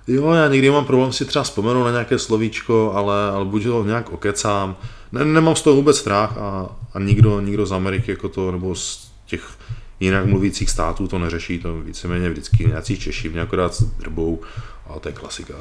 [0.07, 3.83] Jo, já někdy mám problém si třeba vzpomenout na nějaké slovíčko, ale, ale buď ho
[3.83, 4.75] nějak okecám.
[5.11, 8.75] Ne, nemám z toho vůbec strach a, a nikdo, nikdo z Ameriky jako to, nebo
[8.75, 9.49] z těch
[9.99, 14.41] jinak mluvících států to neřeší, to víceméně vždycky nějací Češi mě akorát drbou,
[14.87, 15.53] ale to je klasika.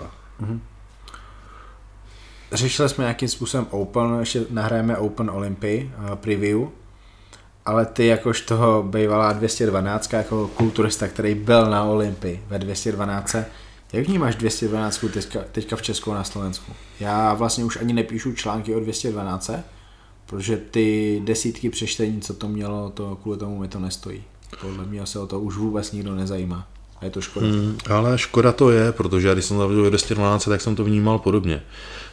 [2.53, 6.61] Řešili jsme nějakým způsobem Open, ještě nahrajeme Open Olympii uh, preview,
[7.71, 13.37] ale ty jakož toho bývalá 212 jako kulturista, který byl na Olympii ve 212,
[13.93, 16.73] jak vnímáš 212 teďka, teďka v Česku a na Slovensku?
[17.01, 19.51] Já vlastně už ani nepíšu články o 212,
[20.27, 24.25] protože ty desítky přečtení, co to mělo, to kvůli tomu mi to nestojí.
[24.61, 26.67] Podle mě se o to už vůbec nikdo nezajímá.
[27.01, 27.47] A je to škoda.
[27.47, 31.19] Hmm, ale škoda to je, protože já když jsem zavedl 212, tak jsem to vnímal
[31.19, 31.63] podobně.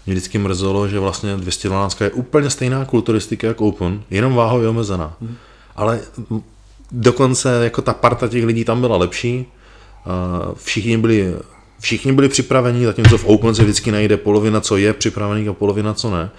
[0.05, 5.17] Mě vždycky mrzelo, že vlastně 212 je úplně stejná kulturistika jako Open, jenom váhově omezená.
[5.21, 5.35] Hmm.
[5.77, 5.99] Ale
[6.91, 9.45] dokonce jako ta parta těch lidí tam byla lepší,
[10.63, 11.35] všichni byli,
[11.79, 15.93] všichni byli připraveni, zatímco v Open se vždycky najde polovina, co je připravený a polovina,
[15.93, 16.29] co ne.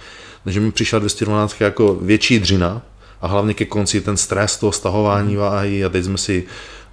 [0.43, 2.81] Takže mi přišla 212 jako větší dřina
[3.21, 6.43] a hlavně ke konci ten stres toho stahování váhy a teď jsme si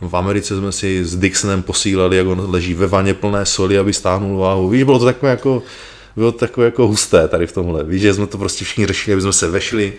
[0.01, 3.93] v Americe jsme si s Dixonem posílali, jak on leží ve vaně plné soli, aby
[3.93, 4.68] stáhnul váhu.
[4.68, 5.62] Víš, bylo to takové jako,
[6.16, 7.85] bylo to takové jako husté tady v tomhle.
[7.85, 9.93] Víš, že jsme to prostě všichni řešili, aby jsme se vešli,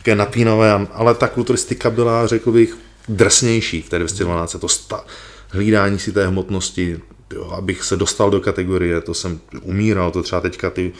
[0.00, 2.76] také napínavé, ale ta kulturistika byla, řekl bych,
[3.08, 4.56] drsnější v té 212.
[4.60, 5.04] To sta-
[5.48, 7.00] hlídání si té hmotnosti,
[7.34, 10.92] jo, abych se dostal do kategorie, to jsem umíral, to třeba teďka ty,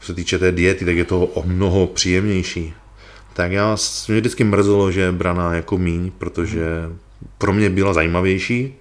[0.00, 2.74] co se týče té diety, tak je to o mnoho příjemnější.
[3.32, 3.76] Tak já,
[4.08, 6.66] mě vždycky mrzelo, že je braná jako míň, protože
[7.38, 8.74] pro mě byla zajímavější,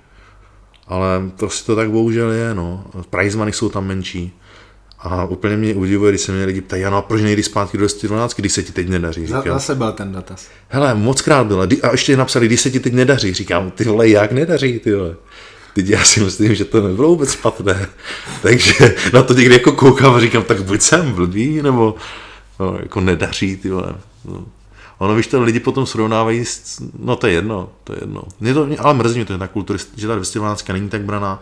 [0.88, 2.86] ale prostě to tak bohužel je, no.
[3.10, 4.39] Prize money jsou tam menší.
[5.02, 7.82] A úplně mě udivuje, když se mě lidi ptají, ano, a proč nejdi zpátky do
[7.82, 9.26] 212, když se ti teď nedaří?
[9.28, 10.48] Říkám, Zase byl ten dotaz.
[10.68, 11.66] hele, moc krát byla.
[11.66, 13.34] Di- A ještě napsali, když se ti teď nedaří.
[13.34, 15.16] Říkám, ty vole, jak nedaří, ty vole.
[15.74, 17.88] Teď já si myslím, že to nebylo vůbec špatné.
[18.42, 21.96] Takže na to někdy jako koukám a říkám, tak buď jsem blbý, nebo
[22.60, 23.96] no, jako nedaří, ty vole.
[24.26, 24.46] No.
[24.98, 28.22] Ono, víš, to lidi potom srovnávají, s, no to je jedno, to je jedno.
[28.40, 31.42] Mě to, ale mrzí mě to, že ta kulturist, že ta 212 není tak braná.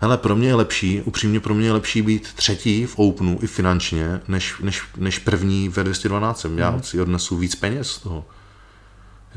[0.00, 3.46] Ale pro mě je lepší, upřímně pro mě je lepší být třetí v Openu i
[3.46, 6.46] finančně, než, než, než první ve 212.
[6.56, 8.24] Já si odnesu víc peněz z toho.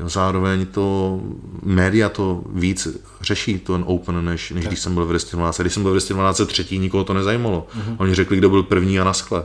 [0.06, 1.20] Zároveň to
[1.62, 2.88] média to víc
[3.20, 5.60] řeší, ten Open, než, než když jsem byl v 212.
[5.60, 7.66] Když jsem byl v 212 třetí, nikoho to nezajímalo.
[7.76, 7.96] Mm-hmm.
[7.98, 9.44] Oni řekli, kdo byl první a naschle.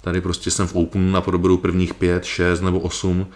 [0.00, 3.26] Tady prostě jsem v Open na podobru prvních pět, šest nebo osm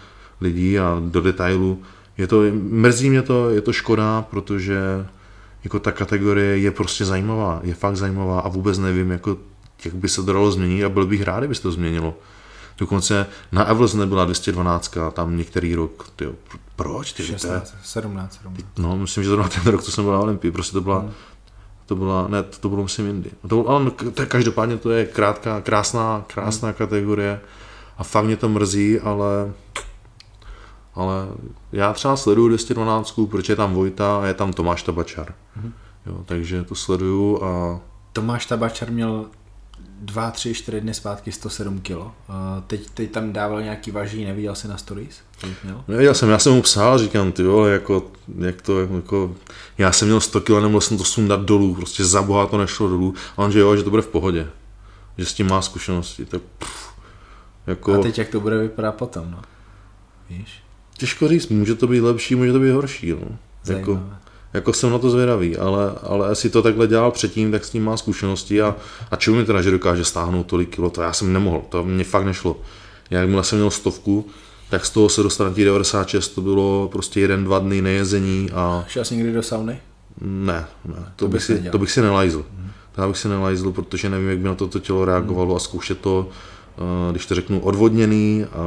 [0.41, 1.81] lidí a do detailu.
[2.17, 4.79] Je to, mrzí mě to, je to škoda, protože
[5.67, 9.37] jako ta kategorie je prostě zajímavá, je fakt zajímavá a vůbec nevím, jako,
[9.85, 12.15] jak by se to dalo změnit a byl bych rád, kdyby se to změnilo.
[12.77, 16.33] Dokonce na Evels nebyla 212, tam některý rok, tyjo,
[16.75, 17.13] proč?
[17.13, 18.65] Ty, 16, 17, 17.
[18.77, 21.11] No, myslím, že zrovna ten rok, co jsem byl na Olympii, prostě to byla, hmm.
[21.85, 23.29] to byla, ne, to, to bylo myslím jindy.
[23.41, 26.77] To, bylo, ale to je, každopádně to je krátká, krásná, krásná hmm.
[26.77, 27.39] kategorie
[27.97, 29.53] a fakt mě to mrzí, ale
[30.97, 31.27] ale
[31.71, 35.33] já třeba sleduju 212, protože je tam Vojta a je tam Tomáš Tabačar.
[35.55, 35.73] Hmm.
[36.05, 37.79] Jo, takže to sleduju a...
[38.13, 39.25] Tomáš Tabačar měl
[40.01, 41.97] 2, 3, 4 dny zpátky 107 kg.
[42.67, 45.21] Teď, teď tam dával nějaký váží, neviděl jsi na stories?
[45.63, 45.83] Měl?
[45.87, 49.35] Neviděl jsem, já jsem mu psal, říkám, ty vole, jako, jak to, jako,
[49.77, 52.89] já jsem měl 100 kg, nemohl jsem to sundat dolů, prostě za boha to nešlo
[52.89, 53.13] dolů.
[53.37, 54.47] A on, že jo, že to bude v pohodě,
[55.17, 56.93] že s tím má zkušenosti, tak pff,
[57.67, 57.93] jako...
[57.93, 59.41] A teď jak to bude vypadat potom, no?
[60.29, 60.63] Víš?
[60.97, 63.37] Těžko říct, může to být lepší, může to být horší, no.
[63.67, 63.99] Jako,
[64.53, 67.83] jako jsem na to zvědavý, ale, ale jestli to takhle dělal předtím, tak s tím
[67.83, 68.75] má zkušenosti a,
[69.11, 72.03] a čemu mi teda, že dokáže stáhnout tolik kilo, to já jsem nemohl, to mě
[72.03, 72.61] fakt nešlo.
[73.09, 74.25] Jakmile jsem měl stovku,
[74.69, 78.85] tak z toho se dostal na 96, to bylo prostě jeden, dva dny nejezení a...
[78.87, 79.79] Šel jsi někdy do sauny?
[80.21, 82.45] Ne, ne, to, to bych, si, to bych si nelajzl.
[82.57, 82.71] Hmm.
[82.95, 85.55] To bych si nelajzl, protože nevím, jak by na to, to tělo reagovalo hmm.
[85.55, 86.29] a zkoušet to
[87.11, 88.57] když to řeknu, odvodněný, a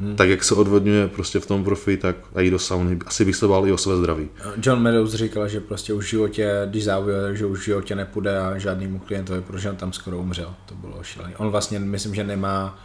[0.00, 0.16] hmm.
[0.16, 3.36] tak jak se odvodňuje prostě v tom profi, tak a jít do sauny, asi bych
[3.36, 4.28] se bál i o své zdraví.
[4.62, 8.38] John Meadows říkal, že prostě už v životě, když závuje, že už v životě nepůjde
[8.38, 10.54] a žádnému klientovi, protože on tam skoro umřel.
[10.66, 11.36] To bylo šílené.
[11.36, 12.78] On vlastně, myslím, že nemá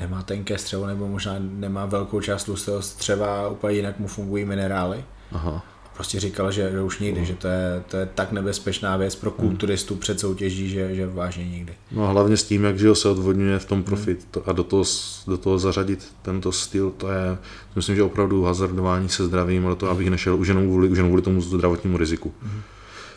[0.00, 5.04] nemá tenké střevo, nebo možná nemá velkou část tlustého střeva, úplně jinak mu fungují minerály.
[5.32, 7.26] Aha prostě říkal, že, už nikdy, no.
[7.26, 9.48] že to je, to je tak nebezpečná věc pro hmm.
[9.48, 11.74] kulturistu před soutěží, že, že vážně nikdy.
[11.92, 13.84] No a hlavně s tím, jak že se odvodňuje v tom hmm.
[13.84, 14.84] profit to, a do toho,
[15.26, 17.38] do toho zařadit tento styl, to je,
[17.76, 21.10] myslím, že opravdu hazardování se zdravím, ale to abych nešel už jenom kvůli, už jenom
[21.10, 22.32] kvůli tomu zdravotnímu riziku.
[22.42, 22.62] Hmm.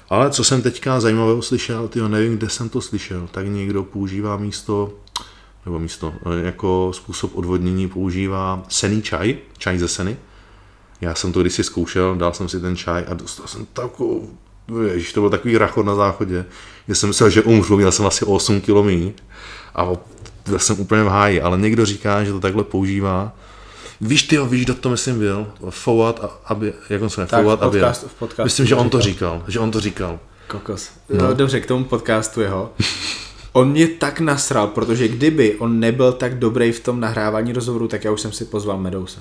[0.10, 4.38] Ale co jsem teďka zajímavého slyšel, tyjo, nevím, kde jsem to slyšel, tak někdo používá
[4.38, 4.94] místo,
[5.66, 10.18] nebo místo, jako způsob odvodnění používá sený čaj, čaj ze seny,
[11.06, 14.30] já jsem to kdysi zkoušel, dal jsem si ten čaj a dostal jsem takovou,
[14.88, 16.46] ježiš, to byl takový rachot na záchodě,
[16.88, 19.14] že jsem myslel, že umřu, měl jsem asi 8 kg
[19.76, 19.88] a
[20.48, 23.36] byl jsem úplně v háji, ale někdo říká, že to takhle používá.
[24.02, 25.48] Víš ty, víš, kdo to myslím byl?
[25.70, 27.44] Fouad, aby, jak on se jmenuje?
[27.44, 27.82] Fouad, aby.
[28.08, 30.20] V podcastu myslím, že on to říkal, že on to říkal.
[30.48, 30.90] Kokos.
[31.10, 31.34] No.
[31.34, 32.74] Dobře, k tomu podcastu jeho.
[33.52, 38.04] On mě tak nasral, protože kdyby on nebyl tak dobrý v tom nahrávání rozhovoru, tak
[38.04, 39.20] já už jsem si pozval Medouse.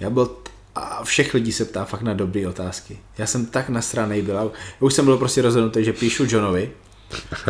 [0.00, 0.30] Já byl
[0.74, 2.98] a všech lidí se ptá fakt na dobré otázky.
[3.18, 4.34] Já jsem tak nasranej byl.
[4.34, 6.70] Já už jsem byl prostě rozhodnutý, že píšu Johnovi.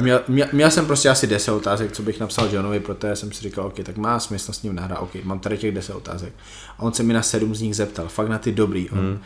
[0.00, 3.42] Měl, měl, měl, jsem prostě asi 10 otázek, co bych napsal Johnovi, protože jsem si
[3.42, 6.32] říkal, OK, tak má smysl s ním nahrát, OK, mám tady těch 10 otázek.
[6.78, 8.90] A on se mi na sedm z nich zeptal, fakt na ty dobrý.
[8.90, 9.18] On, hmm.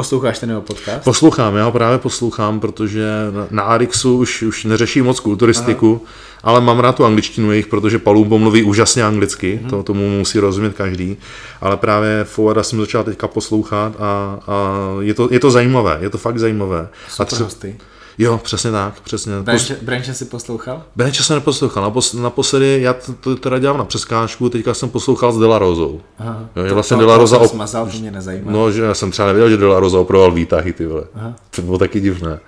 [0.00, 1.04] Posloucháš ten jeho podcast?
[1.04, 3.04] Poslouchám, já ho právě poslouchám, protože
[3.50, 6.12] na Arixu už, už neřeší moc kulturistiku, Aha.
[6.42, 9.70] ale mám rád tu angličtinu jejich, protože Palumbo mluví úžasně anglicky, hmm.
[9.70, 11.16] to tomu musí rozumět každý,
[11.60, 16.10] ale právě Fowada jsem začal teďka poslouchat a, a je, to, je to zajímavé, je
[16.10, 16.88] to fakt zajímavé.
[17.08, 17.76] Super a hosty.
[18.20, 19.32] Jo, přesně tak, přesně.
[19.82, 20.82] Branche, si poslouchal?
[20.96, 25.32] Branche jsem neposlouchal, Napos, naposledy, já to, to teda dělám na přeskáčku, teďka jsem poslouchal
[25.32, 26.00] s Delarozou.
[26.18, 26.44] Aha.
[26.56, 27.38] Jo, je vlastně to, Delaroza...
[27.38, 28.52] To, to smazal, to mě nezajímá.
[28.52, 31.04] No, že já jsem třeba nevěděl, že Delaroza opravoval výtahy, ty vole.
[31.14, 31.34] Aha.
[31.50, 32.40] To bylo taky divné.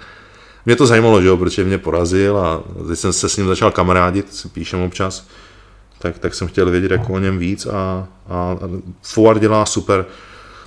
[0.67, 3.71] Mě to zajímalo, že jo, protože mě porazil a teď jsem se s ním začal
[3.71, 5.27] kamarádit, si píšem občas,
[5.99, 8.59] tak, tak jsem chtěl vědět jako o něm víc a, a, a
[9.03, 10.07] Forward dělá super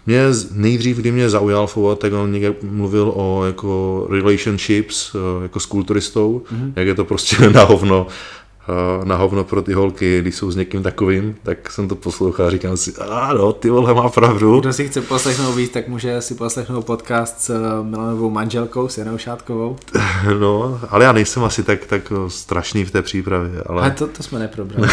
[0.06, 0.20] mě
[0.52, 6.44] nejdřív, kdy mě zaujal Foward, tak on někde mluvil o jako relationships, jako s kulturistou,
[6.54, 6.74] mm-hmm.
[6.76, 8.08] jak je to prostě na hovno
[9.04, 12.50] na hovno pro ty holky, když jsou s někým takovým, tak jsem to poslouchal a
[12.50, 14.60] říkám si, a no, ty vole, má pravdu.
[14.60, 18.98] Kdo si chce poslechnout víc, tak může si poslechnout podcast s eh, Milanovou manželkou, s
[18.98, 19.76] Janou Šátkovou.
[20.40, 23.64] No, ale já nejsem asi tak, tak strašný v té přípravě.
[23.66, 24.88] Ale, ale to, to jsme neprobrali.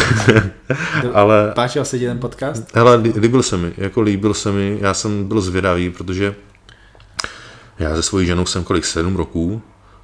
[1.13, 1.51] ale...
[1.55, 2.75] Páčil se ti ten podcast?
[2.75, 6.35] Hele, líbil se mi, jako líbil se mi, já jsem byl zvědavý, protože
[7.79, 9.61] já se svojí ženou jsem kolik, sedm roků,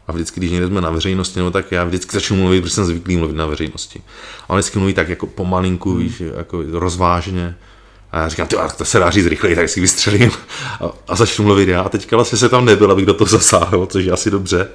[0.09, 2.85] a vždycky, když někde jsme na veřejnosti, no, tak já vždycky začnu mluvit, protože jsem
[2.85, 4.01] zvyklý mluvit na veřejnosti.
[4.43, 5.99] A on vždycky mluví tak jako pomalinku, hmm.
[5.99, 7.55] víš, jako rozvážně.
[8.11, 10.31] A já říkám, ty, to se dá říct rychleji, tak si vystřelím.
[10.81, 11.81] A, a začnu mluvit já.
[11.81, 14.67] A teďka vlastně se tam nebyl, abych do toho zasáhl, což je asi dobře.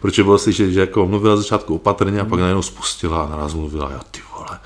[0.00, 3.54] Protože bylo slyšet, že jako mluvila na začátku opatrně a pak najednou spustila a naraz
[3.54, 4.58] mluvila, já ty vole,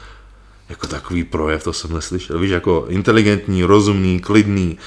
[0.68, 2.38] jako takový projev, to jsem neslyšel.
[2.38, 4.78] Víš, jako inteligentní, rozumný, klidný,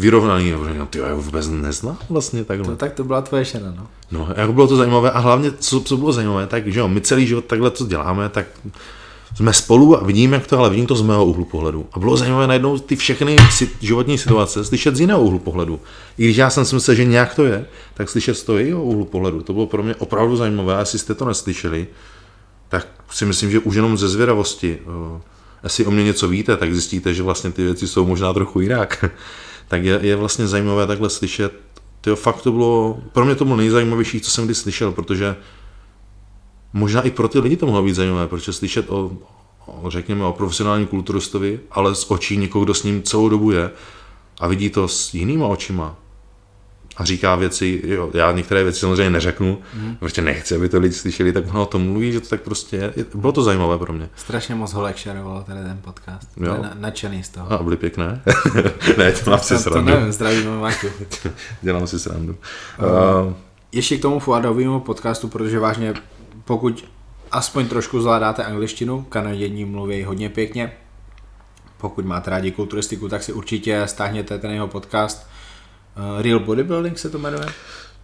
[0.00, 2.66] vyrovnaný, říkám, ty já vůbec neznám vlastně takhle.
[2.66, 3.86] To, tak to byla tvoje žena, no.
[4.10, 7.00] No, jako bylo to zajímavé a hlavně, co, co bylo zajímavé, tak, že jo, my
[7.00, 8.46] celý život takhle, co děláme, tak
[9.36, 11.86] jsme spolu a vidíme, jak to, ale vidím to z mého úhlu pohledu.
[11.92, 13.36] A bylo zajímavé najednou ty všechny
[13.80, 15.80] životní situace slyšet z jiného úhlu pohledu.
[16.18, 18.82] I když já jsem si myslel, že nějak to je, tak slyšet z toho jejího
[18.82, 19.42] úhlu pohledu.
[19.42, 20.76] To bylo pro mě opravdu zajímavé.
[20.76, 21.86] A jestli jste to neslyšeli,
[22.68, 25.20] tak si myslím, že už jenom ze zvědavosti, uh,
[25.64, 29.04] jestli o mě něco víte, tak zjistíte, že vlastně ty věci jsou možná trochu jinak.
[29.70, 31.52] Tak je, je vlastně zajímavé takhle slyšet.
[32.00, 35.36] Tyjo, fakt to bylo, pro mě to bylo nejzajímavější, co jsem kdy slyšel, protože
[36.72, 39.12] možná i pro ty lidi to mohlo být zajímavé, protože slyšet o,
[39.66, 43.70] o řekněme, o profesionálním kulturistovi, ale z očí někoho, kdo s ním celou dobu je
[44.40, 45.96] a vidí to s jinýma očima,
[47.00, 49.96] a říká věci, jo, já některé věci samozřejmě neřeknu, mm.
[49.96, 52.76] protože nechci, aby to lidi slyšeli, tak ono o tom mluví, že to tak prostě
[52.76, 53.04] je.
[53.14, 54.08] Bylo to zajímavé pro mě.
[54.16, 56.28] Strašně moc ho lekšerovalo tady ten podcast.
[56.36, 56.62] Jo.
[56.62, 57.52] Na, nadšený z toho.
[57.52, 58.22] A byly pěkné?
[58.98, 59.90] ne, to mám si srandu.
[59.90, 60.86] To nevím, zdravím Maťu.
[61.62, 62.36] Dělám si srandu.
[62.78, 63.32] Uh,
[63.72, 65.94] ještě k tomu Fuadovému podcastu, protože vážně,
[66.44, 66.84] pokud
[67.32, 70.72] aspoň trošku zvládáte angličtinu, Kanaděni mluví hodně pěkně,
[71.76, 75.29] pokud máte rádi kulturistiku, tak si určitě stáhněte ten jeho podcast
[76.18, 77.46] Real Bodybuilding se to jmenuje?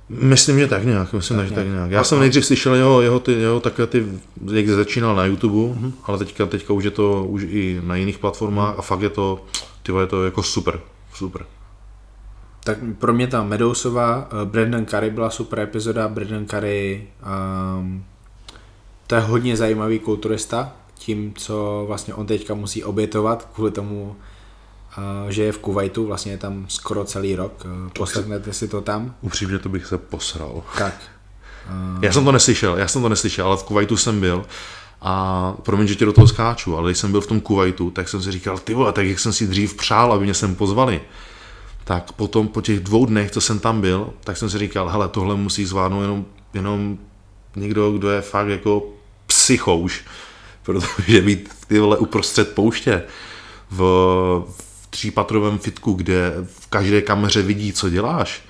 [0.09, 1.67] Myslím, že tak nějak, myslím, tak že nějak.
[1.67, 1.91] tak nějak.
[1.91, 4.07] Já jsem nejdřív slyšel jeho, jeho, ty, jeho takové ty,
[4.53, 5.93] jak začínal na YouTube, mm-hmm.
[6.05, 8.79] ale teďka, teďka už je to už i na jiných platformách mm-hmm.
[8.79, 9.45] a fakt je to,
[9.83, 10.81] ty je to jako super,
[11.15, 11.47] super.
[12.65, 17.07] Tak pro mě ta Medousová, uh, Brandon Curry byla super epizoda, Brandon Curry,
[17.79, 18.05] um,
[19.07, 24.17] to je hodně zajímavý kulturista, tím, co vlastně on teďka musí obětovat kvůli tomu,
[25.29, 27.67] že je v Kuwaitu, vlastně je tam skoro celý rok.
[27.93, 29.15] Poslechnete si to tam?
[29.21, 30.63] Upřímně to bych se posral.
[30.79, 30.95] Tak.
[32.03, 34.45] Já jsem to neslyšel, já jsem to neslyšel, ale v Kuwaitu jsem byl
[35.03, 38.09] a promiň, že tě do toho skáču, ale když jsem byl v tom Kuwaitu, tak
[38.09, 41.01] jsem si říkal, ty vole, tak jak jsem si dřív přál, aby mě sem pozvali,
[41.85, 45.09] tak potom po těch dvou dnech, co jsem tam byl, tak jsem si říkal, hele,
[45.09, 46.25] tohle musí zvládnout jenom,
[46.55, 46.99] jenom
[47.57, 48.83] někdo, kdo je fakt jako
[49.27, 50.05] psychouš,
[50.63, 53.03] protože být ty vole uprostřed pouště
[53.71, 54.45] v,
[54.97, 58.43] třípatrovém fitku, kde v každé kameře vidí, co děláš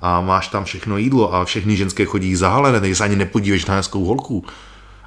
[0.00, 3.74] a máš tam všechno jídlo a všechny ženské chodí zahalené, takže se ani nepodíveš na
[3.74, 4.44] hezkou holku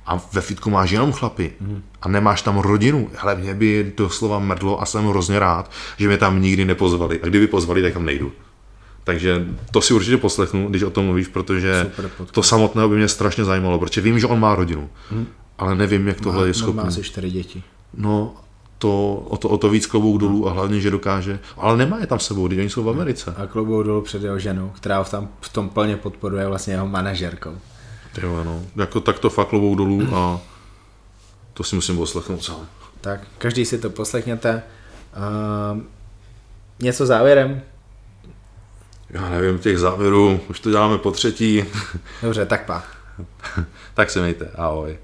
[0.05, 1.53] a ve fitku máš jenom chlapy
[2.01, 3.09] a nemáš tam rodinu.
[3.17, 7.19] Ale mě by doslova mrdlo a jsem hrozně rád, že mě tam nikdy nepozvali.
[7.21, 8.31] A kdyby pozvali, tak tam nejdu.
[9.03, 11.91] Takže to si určitě poslechnu, když o tom mluvíš, protože
[12.31, 15.27] to samotného by mě strašně zajímalo, protože vím, že on má rodinu, hmm.
[15.57, 16.81] ale nevím, jak tohle má, je schopný.
[16.81, 17.63] Má asi čtyři děti.
[17.93, 18.35] No
[18.77, 22.07] to, o, to, o to víc klobouk dolů a hlavně, že dokáže, ale nemá je
[22.07, 23.33] tam sebou, když oni jsou v Americe.
[23.37, 26.87] A klobouk dolů před jeho ženou, která ho tam v tom plně podporuje vlastně jeho
[26.87, 27.57] manažerkou.
[28.21, 28.61] Jo, no.
[28.75, 30.39] Jako tak to fakt klobouk dolů a
[31.53, 32.67] to si musím poslechnout sám.
[33.01, 34.63] Tak, každý si to poslechněte.
[35.73, 35.81] Uh,
[36.79, 37.61] něco závěrem?
[39.09, 41.65] Já nevím, těch závěrů, už to děláme po třetí.
[42.21, 42.83] Dobře, tak pa.
[43.93, 44.97] tak se mějte, ahoj.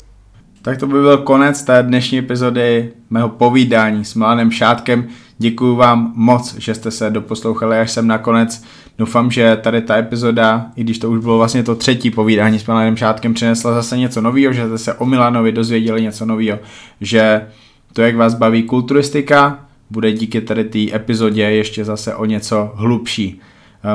[0.63, 5.07] Tak to by byl konec té dnešní epizody mého povídání s Milanem Šátkem.
[5.37, 8.63] Děkuji vám moc, že jste se doposlouchali až sem nakonec.
[8.97, 12.67] Doufám, že tady ta epizoda, i když to už bylo vlastně to třetí povídání s
[12.67, 16.59] Milanem Šátkem, přinesla zase něco nového, že jste se o Milanovi dozvěděli něco nového,
[17.01, 17.47] že
[17.93, 23.41] to, jak vás baví kulturistika, bude díky tady té epizodě ještě zase o něco hlubší.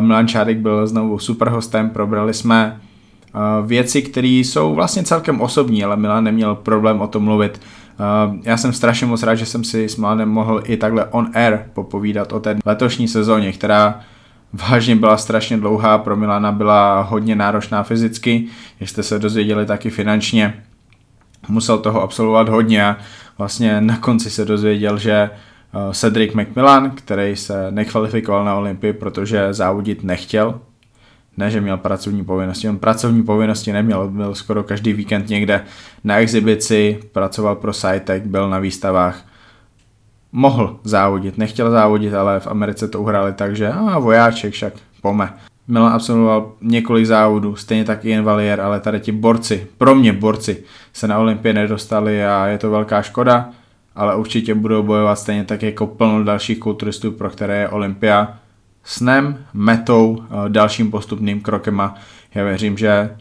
[0.00, 2.80] Milan Šádek byl znovu super hostem, probrali jsme
[3.66, 7.60] věci, které jsou vlastně celkem osobní, ale Milan neměl problém o tom mluvit.
[8.42, 11.58] Já jsem strašně moc rád, že jsem si s Milanem mohl i takhle on air
[11.74, 14.00] popovídat o té letošní sezóně, která
[14.52, 18.44] vážně byla strašně dlouhá, pro Milana byla hodně náročná fyzicky,
[18.80, 20.64] jak jste se dozvěděli taky finančně.
[21.48, 22.96] Musel toho absolvovat hodně a
[23.38, 25.30] vlastně na konci se dozvěděl, že
[25.92, 30.60] Cedric McMillan, který se nekvalifikoval na Olympii, protože závodit nechtěl,
[31.38, 35.64] ne, že měl pracovní povinnosti, on pracovní povinnosti neměl, byl skoro každý víkend někde
[36.04, 39.24] na exibici, pracoval pro Sitec, byl na výstavách,
[40.32, 45.34] mohl závodit, nechtěl závodit, ale v Americe to uhráli tak, že a vojáček však pome.
[45.68, 50.62] Milan absolvoval několik závodů, stejně tak i Valier, ale tady ti borci, pro mě borci,
[50.92, 53.50] se na Olympii nedostali a je to velká škoda,
[53.96, 58.38] ale určitě budou bojovat stejně tak jako plno dalších kulturistů, pro které je Olympia
[58.88, 61.94] snem, metou, eh, dalším postupným krokem a
[62.34, 63.16] já věřím, že eh,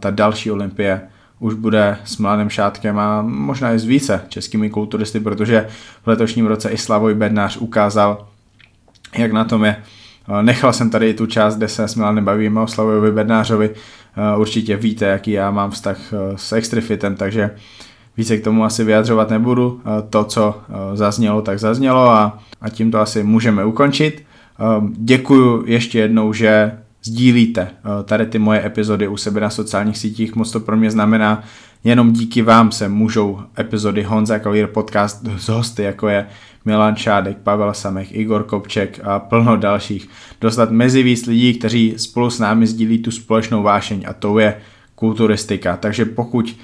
[0.00, 1.00] ta další olympie
[1.38, 5.68] už bude s Mladým Šátkem a možná i s více českými kulturisty, protože
[6.02, 8.26] v letošním roce i Slavoj Bednář ukázal,
[9.18, 9.76] jak na tom je.
[10.28, 13.70] Eh, nechal jsem tady tu část, kde se s Milanem bavíme o Slavojovi Bednářovi.
[14.36, 15.98] Určitě víte, jaký já mám vztah
[16.36, 17.50] s Extrifitem, takže
[18.16, 19.80] více k tomu asi vyjadřovat nebudu.
[20.10, 20.60] To, co
[20.94, 24.25] zaznělo, tak zaznělo a, a tím to asi můžeme ukončit.
[24.58, 29.98] Ehm, děkuju ještě jednou, že sdílíte eh, tady ty moje epizody u sebe na sociálních
[29.98, 31.42] sítích, moc to pro mě znamená,
[31.84, 36.26] jenom díky vám se můžou epizody Honza Kavír podcast z hosty, jako je
[36.64, 40.08] Milan Šádek, Pavel Samek, Igor Kopček a plno dalších,
[40.40, 44.56] dostat mezi víc lidí, kteří spolu s námi sdílí tu společnou vášeň a to je
[44.94, 45.76] kulturistika.
[45.76, 46.56] Takže pokud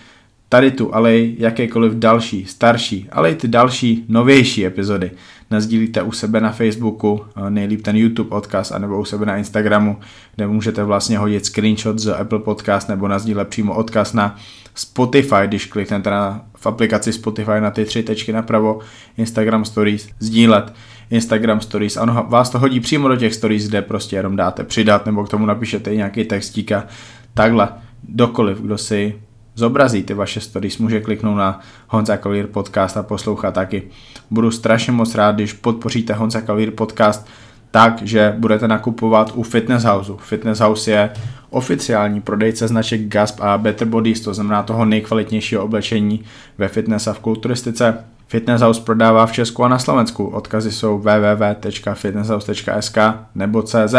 [0.49, 5.11] tady tu, ale i jakékoliv další, starší, ale i ty další, novější epizody
[5.53, 9.97] nazdílíte u sebe na Facebooku, eh, nejlíp ten YouTube odkaz, anebo u sebe na Instagramu,
[10.37, 14.37] kde můžete vlastně hodit screenshot z Apple Podcast nebo nazdílet přímo odkaz na
[14.75, 18.79] Spotify, když kliknete na, v aplikaci Spotify na ty tři tečky napravo,
[19.17, 20.73] Instagram Stories, sdílet
[21.11, 21.97] Instagram Stories.
[21.97, 25.29] Ano, vás to hodí přímo do těch stories, kde prostě jenom dáte přidat nebo k
[25.29, 26.87] tomu napíšete nějaký textík a
[27.35, 27.69] takhle
[28.03, 29.21] dokoliv, kdo si
[29.55, 33.83] zobrazí ty vaše stories, může kliknout na Honza Kavír podcast a poslouchat taky.
[34.31, 37.27] Budu strašně moc rád, když podpoříte Honza Kavír podcast
[37.71, 40.17] tak, že budete nakupovat u Fitness Houseu.
[40.17, 41.11] Fitness House je
[41.51, 46.25] oficiální prodejce značek Gasp a Better Bodies, to znamená toho nejkvalitnějšího oblečení
[46.59, 48.05] ve fitness a v kulturistice.
[48.27, 50.27] Fitness House prodává v Česku a na Slovensku.
[50.27, 52.99] Odkazy jsou www.fitnesshouse.sk
[53.35, 53.95] nebo CZ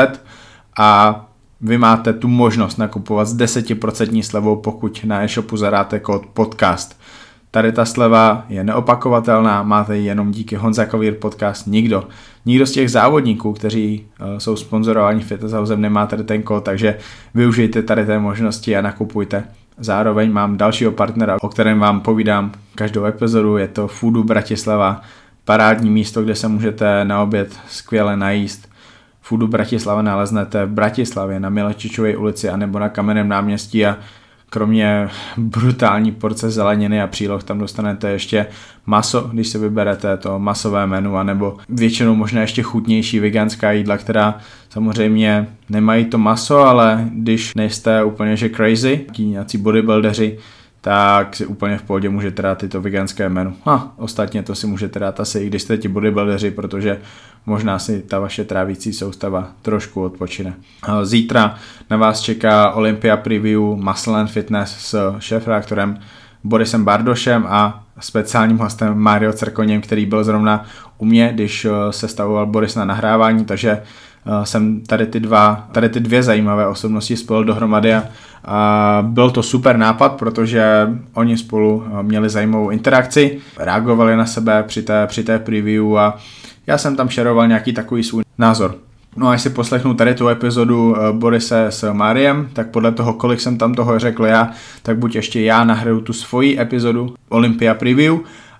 [0.80, 1.26] a
[1.64, 7.00] vy máte tu možnost nakupovat s 10% slevou, pokud na e-shopu zadáte kód podcast.
[7.52, 12.08] Tady ta sleva je neopakovatelná, máte ji jenom díky Honza Kavír podcast nikdo.
[12.46, 16.98] Nikdo z těch závodníků, kteří uh, jsou sponzorováni Fitnesshousem, nemá tady ten kód, takže
[17.34, 19.44] využijte tady té možnosti a nakupujte.
[19.78, 25.02] Zároveň mám dalšího partnera, o kterém vám povídám každou epizodu, je to Foodu Bratislava,
[25.46, 28.73] parádní místo, kde se můžete na oběd skvěle najíst
[29.24, 33.98] Foodu Bratislava naleznete v Bratislavě na Milečičové ulici anebo na Kamenném náměstí a
[34.50, 38.46] kromě brutální porce zeleniny a příloh tam dostanete ještě
[38.86, 44.38] maso, když se vyberete to masové menu, anebo většinou možná ještě chutnější veganská jídla, která
[44.70, 50.38] samozřejmě nemají to maso, ale když nejste úplně že crazy, nějací bodybuildeři,
[50.86, 53.56] tak si úplně v pohodě můžete dát tyto veganské menu.
[53.66, 57.00] A ostatně to si můžete dát asi i když jste ti bodybuildeři, protože
[57.46, 60.54] možná si ta vaše trávící soustava trošku odpočine.
[61.04, 61.56] Zítra
[61.90, 66.00] na vás čeká Olympia Preview Muscle and Fitness s šéfreaktorem
[66.44, 70.66] Borisem Bardošem a speciálním hostem Mario Cerkoněm, který byl zrovna
[70.98, 73.82] u mě, když se stavoval Boris na nahrávání, takže
[74.44, 78.04] jsem tady ty, dva, tady ty dvě zajímavé osobnosti spojil dohromady a,
[79.08, 85.08] byl to super nápad, protože oni spolu měli zajímavou interakci, reagovali na sebe při té,
[85.08, 86.18] při té preview a
[86.68, 88.76] já jsem tam šeroval nějaký takový svůj názor.
[89.16, 93.40] No a až si poslechnu tady tu epizodu Borise s Mariem, tak podle toho, kolik
[93.40, 94.52] jsem tam toho řekl já,
[94.84, 98.18] tak buď ještě já nahraju tu svoji epizodu Olympia Preview,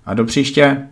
[0.06, 0.88] A do příště.